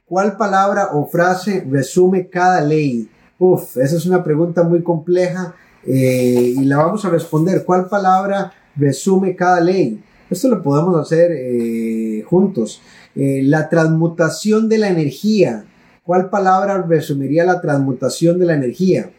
¿cuál 0.05 0.37
palabra 0.37 0.91
o 0.93 1.07
frase 1.07 1.67
resume 1.69 2.29
cada 2.29 2.61
ley? 2.61 3.09
Uf, 3.39 3.77
esa 3.79 3.97
es 3.97 4.07
una 4.07 4.23
pregunta 4.23 4.63
muy 4.63 4.83
compleja 4.83 5.55
eh, 5.85 6.55
y 6.57 6.65
la 6.65 6.77
vamos 6.79 7.05
a 7.05 7.11
responder. 7.11 7.65
¿Cuál 7.65 7.89
palabra 7.89 8.53
resume 8.77 9.35
cada 9.35 9.61
ley? 9.61 10.03
Esto 10.31 10.49
lo 10.49 10.63
podemos 10.63 10.99
hacer 11.01 11.31
eh, 11.33 12.23
juntos. 12.27 12.81
Eh, 13.15 13.43
la 13.45 13.69
transmutación 13.69 14.69
de 14.69 14.79
la 14.79 14.89
energía. 14.89 15.65
¿Cuál 16.05 16.31
palabra 16.31 16.83
resumiría 16.83 17.45
la 17.45 17.61
transmutación 17.61 18.39
de 18.39 18.47
la 18.47 18.55
energía? 18.55 19.11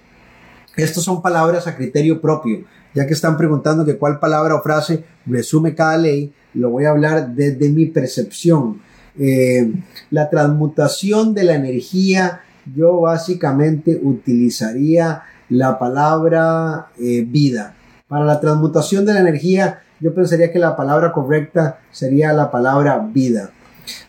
Estas 0.76 1.04
son 1.04 1.22
palabras 1.22 1.68
a 1.68 1.76
criterio 1.76 2.20
propio. 2.20 2.66
Ya 2.94 3.08
que 3.08 3.14
están 3.14 3.38
preguntando 3.38 3.86
que 3.86 3.98
cuál 3.98 4.20
palabra 4.20 4.56
o 4.56 4.62
frase 4.62 5.04
resume 5.26 5.76
cada 5.76 5.98
ley, 5.98 6.34
lo 6.54 6.70
voy 6.70 6.86
a 6.86 6.92
hablar 6.92 7.34
desde 7.34 7.70
mi 7.70 7.88
percepción. 7.88 8.82
Eh, 9.18 9.72
la 10.12 10.30
transmutación 10.30 11.34
de 11.34 11.44
la 11.44 11.56
energía, 11.56 12.42
yo 12.76 13.02
básicamente 13.02 14.00
utilizaría 14.02 15.24
la 15.50 15.78
palabra 15.78 16.88
vida. 16.98 17.76
Para 18.08 18.26
la 18.26 18.40
transmutación 18.40 19.06
de 19.06 19.14
la 19.14 19.20
energía, 19.20 19.82
yo 20.04 20.14
pensaría 20.14 20.52
que 20.52 20.60
la 20.60 20.76
palabra 20.76 21.14
correcta 21.14 21.80
sería 21.90 22.34
la 22.34 22.52
palabra 22.52 23.00
vida. 23.00 23.52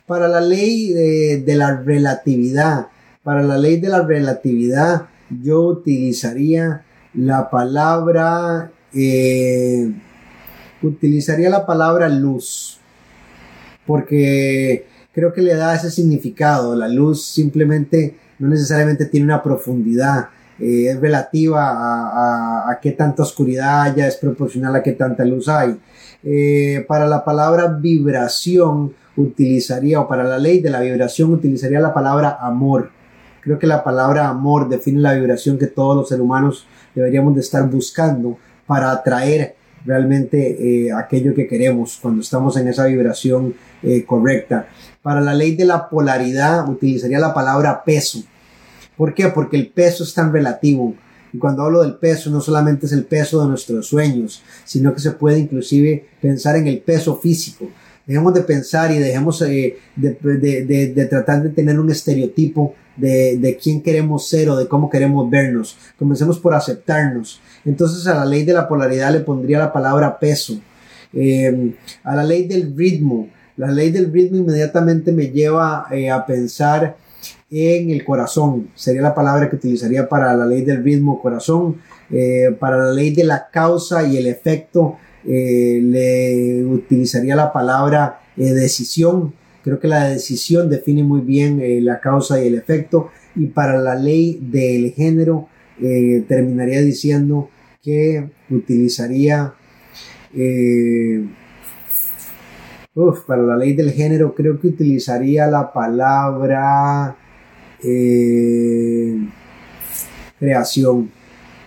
Para 0.07 0.26
la 0.26 0.41
ley 0.41 0.93
de, 0.93 1.55
la 1.55 1.76
relatividad, 1.76 2.89
para 3.22 3.43
la 3.43 3.57
ley 3.57 3.78
de 3.78 3.89
la 3.89 4.03
relatividad, 4.03 5.07
yo 5.30 5.62
utilizaría 5.62 6.82
la 7.14 7.49
palabra, 7.49 8.72
eh, 8.95 9.93
utilizaría 10.83 11.51
la 11.51 11.67
palabra 11.67 12.09
luz, 12.09 12.79
porque 13.87 14.87
creo 15.13 15.33
que 15.33 15.43
le 15.43 15.55
da 15.55 15.75
ese 15.75 15.91
significado. 15.91 16.75
La 16.77 16.89
luz 16.89 17.25
simplemente 17.25 18.17
no 18.39 18.49
necesariamente 18.49 19.07
tiene 19.07 19.27
una 19.27 19.43
profundidad, 19.43 20.29
eh, 20.59 20.89
es 20.91 21.01
relativa 21.01 22.71
a, 22.71 22.79
qué 22.81 22.93
tanta 22.93 23.23
oscuridad 23.23 23.83
haya, 23.83 24.07
es 24.07 24.17
proporcional 24.17 24.75
a 24.77 24.83
qué 24.83 24.93
tanta 24.93 25.25
luz 25.25 25.49
hay. 25.49 25.79
Eh, 26.23 26.85
para 26.89 27.07
la 27.07 27.25
palabra 27.25 27.69
vibración 27.69 28.95
utilizaría, 29.17 30.01
o 30.01 30.09
para 30.09 30.25
la 30.25 30.39
ley 30.39 30.61
de 30.61 30.71
la 30.71 30.81
vibración 30.81 31.33
utilizaría 31.33 31.81
la 31.81 31.95
palabra 31.95 32.39
amor. 32.41 32.91
Creo 33.41 33.59
que 33.59 33.67
la 33.67 33.85
palabra 33.85 34.29
amor 34.29 34.69
define 34.69 35.01
la 35.01 35.13
vibración 35.13 35.59
que 35.59 35.67
todos 35.67 35.97
los 35.97 36.09
seres 36.09 36.23
humanos 36.23 36.67
deberíamos 36.95 37.35
de 37.35 37.41
estar 37.41 37.69
buscando 37.69 38.39
para 38.67 38.91
atraer 38.91 39.55
realmente 39.85 40.87
eh, 40.87 40.93
aquello 40.93 41.35
que 41.35 41.47
queremos 41.47 41.99
cuando 42.01 42.23
estamos 42.23 42.57
en 42.57 42.69
esa 42.69 42.87
vibración 42.87 43.55
correcta. 44.07 44.67
Para 45.03 45.21
la 45.21 45.35
ley 45.35 45.55
de 45.55 45.67
la 45.67 45.91
polaridad 45.91 46.67
utilizaría 46.67 47.19
la 47.19 47.35
palabra 47.35 47.85
peso 47.85 48.25
¿Por 48.97 49.15
qué? 49.15 49.29
Porque 49.29 49.57
el 49.57 49.69
peso 49.69 50.05
es 50.05 50.15
tan 50.15 50.33
relativo. 50.33 50.95
Y 51.33 51.39
cuando 51.39 51.62
hablo 51.62 51.83
del 51.83 51.97
peso, 51.97 52.31
no 52.31 52.41
solamente 52.41 52.87
es 52.87 52.93
el 52.93 53.05
peso 53.05 53.43
de 53.43 53.49
nuestros 53.49 53.89
sueños, 53.89 54.43
sino 54.65 54.95
que 54.95 55.01
se 55.01 55.12
puede 55.12 55.39
inclusive 55.39 56.07
pensar 56.21 56.57
en 56.57 56.69
el 56.69 56.79
peso 56.79 57.17
físico. 57.17 57.69
Dejemos 58.07 58.35
de 58.35 58.43
pensar 58.43 58.93
y 58.93 58.99
dejemos 58.99 59.43
eh, 59.43 59.79
de, 59.97 61.07
tratar 61.11 61.43
de 61.43 61.49
tener 61.49 61.81
un 61.81 61.91
estereotipo 61.91 62.75
de, 62.97 63.59
quién 63.61 63.83
queremos 63.83 64.29
ser 64.29 64.51
o 64.51 64.57
de 64.57 64.69
cómo 64.69 64.89
queremos 64.89 65.29
vernos. 65.29 65.77
Comencemos 65.99 66.39
por 66.39 66.55
aceptarnos. 66.55 67.41
Entonces 67.65 68.07
a 68.07 68.15
la 68.15 68.25
ley 68.25 68.45
de 68.45 68.53
la 68.53 68.69
polaridad 68.69 69.12
le 69.12 69.21
pondría 69.21 69.59
la 69.59 69.73
palabra 69.73 70.19
peso. 70.19 70.61
Eh, 71.15 71.75
a 72.03 72.17
la 72.17 72.25
ley 72.25 72.47
del 72.47 72.77
ritmo. 72.77 73.29
La 73.57 73.71
ley 73.71 73.91
del 73.91 74.12
ritmo 74.12 74.39
inmediatamente 74.39 75.12
me 75.12 75.29
lleva 75.29 75.87
eh, 75.91 76.11
a 76.11 76.27
pensar 76.27 76.97
en 77.51 77.91
el 77.91 78.05
corazón. 78.05 78.69
Sería 78.75 79.03
la 79.03 79.15
palabra 79.15 79.49
que 79.49 79.57
utilizaría 79.57 80.09
para 80.09 80.35
la 80.35 80.45
ley 80.45 80.62
del 80.62 80.83
ritmo 80.83 81.23
corazón. 81.23 81.77
Eh, 82.11 82.55
para 82.59 82.79
la 82.79 82.93
ley 82.93 83.15
de 83.15 83.25
la 83.25 83.49
causa 83.51 84.07
y 84.07 84.17
el 84.17 84.27
efecto 84.27 84.99
le 85.27 86.62
utilizaría 86.67 87.35
la 87.35 87.51
palabra 87.51 88.21
decisión. 88.37 89.33
Creo 89.62 89.81
que 89.81 89.89
la 89.89 90.09
decisión 90.09 90.69
define 90.69 91.03
muy 91.03 91.23
bien 91.23 91.62
la 91.83 91.99
causa 92.01 92.43
y 92.43 92.49
el 92.49 92.57
efecto. 92.57 93.09
Y 93.35 93.47
para 93.47 93.79
la 93.79 93.95
ley 93.95 94.39
del 94.43 94.93
género 94.93 95.49
terminaría 95.79 96.83
diciendo 96.83 97.49
que 97.85 98.30
utilizaría... 98.51 99.55
para 103.26 103.43
la 103.43 103.57
ley 103.57 103.74
del 103.74 103.93
género 103.93 104.35
creo 104.35 104.61
que 104.61 104.68
utilizaría 104.68 105.47
la 105.47 105.72
palabra 105.72 107.16
eh, 107.85 109.16
creación. 110.39 111.11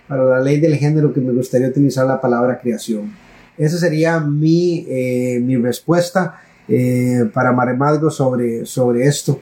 Para 0.08 0.24
la 0.24 0.40
ley 0.40 0.58
del 0.60 0.74
género 0.76 1.12
que 1.12 1.20
me 1.20 1.32
gustaría 1.32 1.68
utilizar 1.68 2.06
la 2.06 2.20
palabra 2.20 2.58
creación. 2.58 3.12
Esa 3.56 3.78
sería 3.78 4.20
mi, 4.20 4.86
eh, 4.88 5.40
mi 5.42 5.56
respuesta 5.56 6.40
eh, 6.66 7.28
para 7.32 7.52
Maremalgo 7.52 8.10
sobre, 8.10 8.66
sobre 8.66 9.06
esto. 9.06 9.40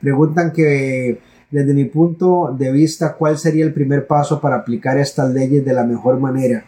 preguntan 0.00 0.52
que 0.52 1.18
desde 1.52 1.74
mi 1.74 1.84
punto 1.84 2.56
de 2.58 2.72
vista, 2.72 3.14
¿cuál 3.14 3.38
sería 3.38 3.64
el 3.66 3.74
primer 3.74 4.06
paso 4.06 4.40
para 4.40 4.56
aplicar 4.56 4.98
estas 4.98 5.32
leyes 5.32 5.64
de 5.64 5.74
la 5.74 5.84
mejor 5.84 6.18
manera? 6.18 6.64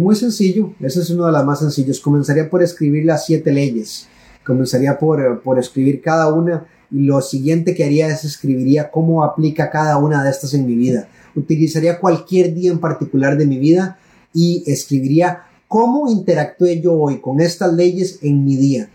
muy 0.00 0.16
sencillo, 0.16 0.74
ese 0.80 1.00
es 1.00 1.10
uno 1.10 1.26
de 1.26 1.32
los 1.32 1.44
más 1.44 1.60
sencillos. 1.60 2.00
Comenzaría 2.00 2.50
por 2.50 2.60
escribir 2.60 3.04
las 3.04 3.24
siete 3.24 3.52
leyes. 3.52 4.08
Comenzaría 4.44 4.98
por, 4.98 5.42
por 5.42 5.60
escribir 5.60 6.02
cada 6.02 6.32
una 6.34 6.66
y 6.90 7.04
lo 7.04 7.22
siguiente 7.22 7.72
que 7.72 7.84
haría 7.84 8.08
es 8.08 8.24
escribiría 8.24 8.90
cómo 8.90 9.22
aplica 9.22 9.70
cada 9.70 9.96
una 9.98 10.24
de 10.24 10.30
estas 10.30 10.54
en 10.54 10.66
mi 10.66 10.74
vida. 10.74 11.08
Utilizaría 11.36 12.00
cualquier 12.00 12.52
día 12.52 12.72
en 12.72 12.80
particular 12.80 13.38
de 13.38 13.46
mi 13.46 13.58
vida 13.58 13.96
y 14.32 14.64
escribiría 14.66 15.44
cómo 15.68 16.10
interactué 16.10 16.80
yo 16.80 16.94
hoy 16.94 17.20
con 17.20 17.40
estas 17.40 17.72
leyes 17.72 18.18
en 18.22 18.44
mi 18.44 18.56
día. 18.56 18.88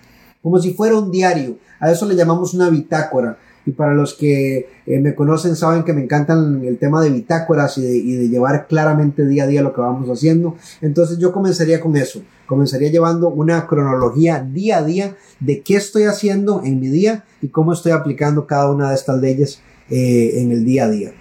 Como 0.43 0.59
si 0.59 0.73
fuera 0.73 0.97
un 0.97 1.09
diario. 1.09 1.57
A 1.79 1.89
eso 1.89 2.05
le 2.05 2.15
llamamos 2.15 2.53
una 2.53 2.69
bitácora 2.69 3.37
y 3.69 3.71
para 3.71 3.93
los 3.93 4.15
que 4.15 4.67
eh, 4.87 4.99
me 4.99 5.13
conocen 5.13 5.55
saben 5.55 5.83
que 5.83 5.93
me 5.93 6.01
encantan 6.01 6.63
el 6.65 6.79
tema 6.79 7.03
de 7.03 7.11
bitácoras 7.11 7.77
y 7.77 8.15
de, 8.15 8.27
llevar 8.27 8.65
claramente 8.67 9.27
día 9.27 9.43
a 9.43 9.47
día 9.47 9.61
lo 9.61 9.73
que 9.73 9.81
vamos 9.81 10.09
haciendo. 10.09 10.55
Entonces 10.81 11.19
yo 11.19 11.31
comenzaría 11.31 11.79
con 11.79 11.95
eso. 11.95 12.23
Comenzaría 12.47 12.89
llevando 12.89 13.29
una 13.29 13.67
cronología 13.67 14.41
día 14.41 14.79
a 14.79 14.83
día 14.83 15.15
de 15.39 15.61
qué 15.61 15.75
estoy 15.75 16.03
haciendo 16.03 16.63
en 16.65 16.79
mi 16.79 16.87
día 16.87 17.25
y 17.43 17.49
cómo 17.49 17.73
estoy 17.73 17.91
aplicando 17.91 18.47
cada 18.47 18.71
una 18.71 18.89
de 18.89 18.95
estas 18.95 19.21
leyes 19.21 19.61
eh, 19.91 20.41
en 20.41 20.51
el 20.51 20.65
día 20.65 20.85
a 20.85 20.89
día. 20.89 21.11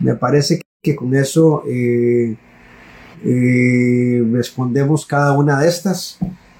Me 0.00 0.16
parece 0.16 0.60
que 0.82 0.96
con 0.96 1.14
eso 1.14 1.62
eh, 1.68 2.36
respondemos 4.32 5.06
cada 5.06 5.32
una 5.38 5.60
de 5.60 5.68
estas. 5.68 6.18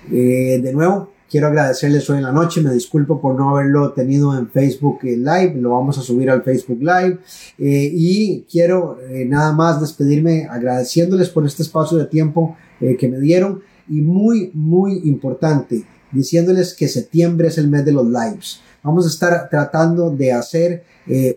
de 0.08 0.70
nuevo, 0.72 1.11
Quiero 1.32 1.46
agradecerles 1.46 2.10
hoy 2.10 2.18
en 2.18 2.24
la 2.24 2.30
noche, 2.30 2.60
me 2.60 2.74
disculpo 2.74 3.18
por 3.18 3.34
no 3.34 3.48
haberlo 3.48 3.92
tenido 3.92 4.36
en 4.36 4.50
Facebook 4.50 4.98
Live, 5.02 5.54
lo 5.54 5.70
vamos 5.70 5.96
a 5.96 6.02
subir 6.02 6.28
al 6.28 6.42
Facebook 6.42 6.80
Live 6.80 7.20
eh, 7.56 7.90
y 7.90 8.42
quiero 8.42 8.98
eh, 9.00 9.24
nada 9.24 9.52
más 9.52 9.80
despedirme 9.80 10.46
agradeciéndoles 10.50 11.30
por 11.30 11.46
este 11.46 11.62
espacio 11.62 11.96
de 11.96 12.04
tiempo 12.04 12.54
eh, 12.82 12.98
que 12.98 13.08
me 13.08 13.18
dieron 13.18 13.62
y 13.88 14.02
muy, 14.02 14.50
muy 14.52 15.00
importante, 15.08 15.86
diciéndoles 16.10 16.74
que 16.74 16.86
septiembre 16.86 17.48
es 17.48 17.56
el 17.56 17.68
mes 17.68 17.86
de 17.86 17.92
los 17.92 18.04
lives. 18.04 18.60
Vamos 18.82 19.06
a 19.06 19.08
estar 19.08 19.48
tratando 19.48 20.10
de 20.10 20.34
hacer 20.34 20.84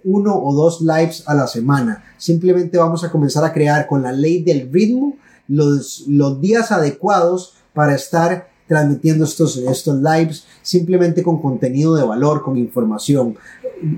uno 0.04 0.36
o 0.36 0.54
dos 0.54 0.82
lives 0.82 1.24
a 1.26 1.34
la 1.34 1.48
semana. 1.48 2.04
Simplemente 2.18 2.78
vamos 2.78 3.06
a 3.06 3.10
comenzar 3.10 3.46
a 3.46 3.54
crear 3.54 3.88
con 3.88 4.04
la 4.04 4.12
ley 4.12 4.44
del 4.44 4.70
ritmo 4.70 5.16
los, 5.48 6.04
los 6.10 6.42
días 6.42 6.74
adecuados 6.74 7.54
para 7.74 7.96
estar 7.96 8.55
transmitiendo 8.68 9.26
estos, 9.26 9.58
estos 9.58 10.02
lives 10.02 10.46
simplemente 10.62 11.24
con 11.24 11.42
contenido 11.42 11.96
de 11.96 12.04
valor, 12.04 12.42
con 12.42 12.58
información. 12.58 13.36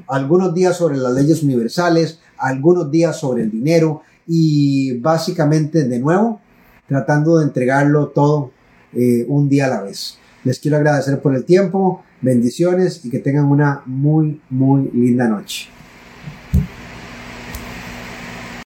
Algunos 0.07 0.53
días 0.53 0.77
sobre 0.77 0.97
las 0.97 1.13
leyes 1.13 1.43
universales, 1.43 2.19
algunos 2.37 2.91
días 2.91 3.19
sobre 3.19 3.43
el 3.43 3.51
dinero 3.51 4.01
y 4.27 4.97
básicamente 4.97 5.87
de 5.87 5.99
nuevo 5.99 6.41
tratando 6.87 7.37
de 7.37 7.45
entregarlo 7.45 8.07
todo 8.07 8.51
eh, 8.93 9.25
un 9.27 9.49
día 9.49 9.65
a 9.65 9.69
la 9.69 9.81
vez. 9.81 10.17
Les 10.43 10.59
quiero 10.59 10.77
agradecer 10.77 11.21
por 11.21 11.35
el 11.35 11.43
tiempo, 11.43 12.03
bendiciones 12.21 13.03
y 13.03 13.09
que 13.09 13.19
tengan 13.19 13.45
una 13.45 13.81
muy, 13.85 14.41
muy 14.49 14.89
linda 14.93 15.27
noche. 15.27 15.76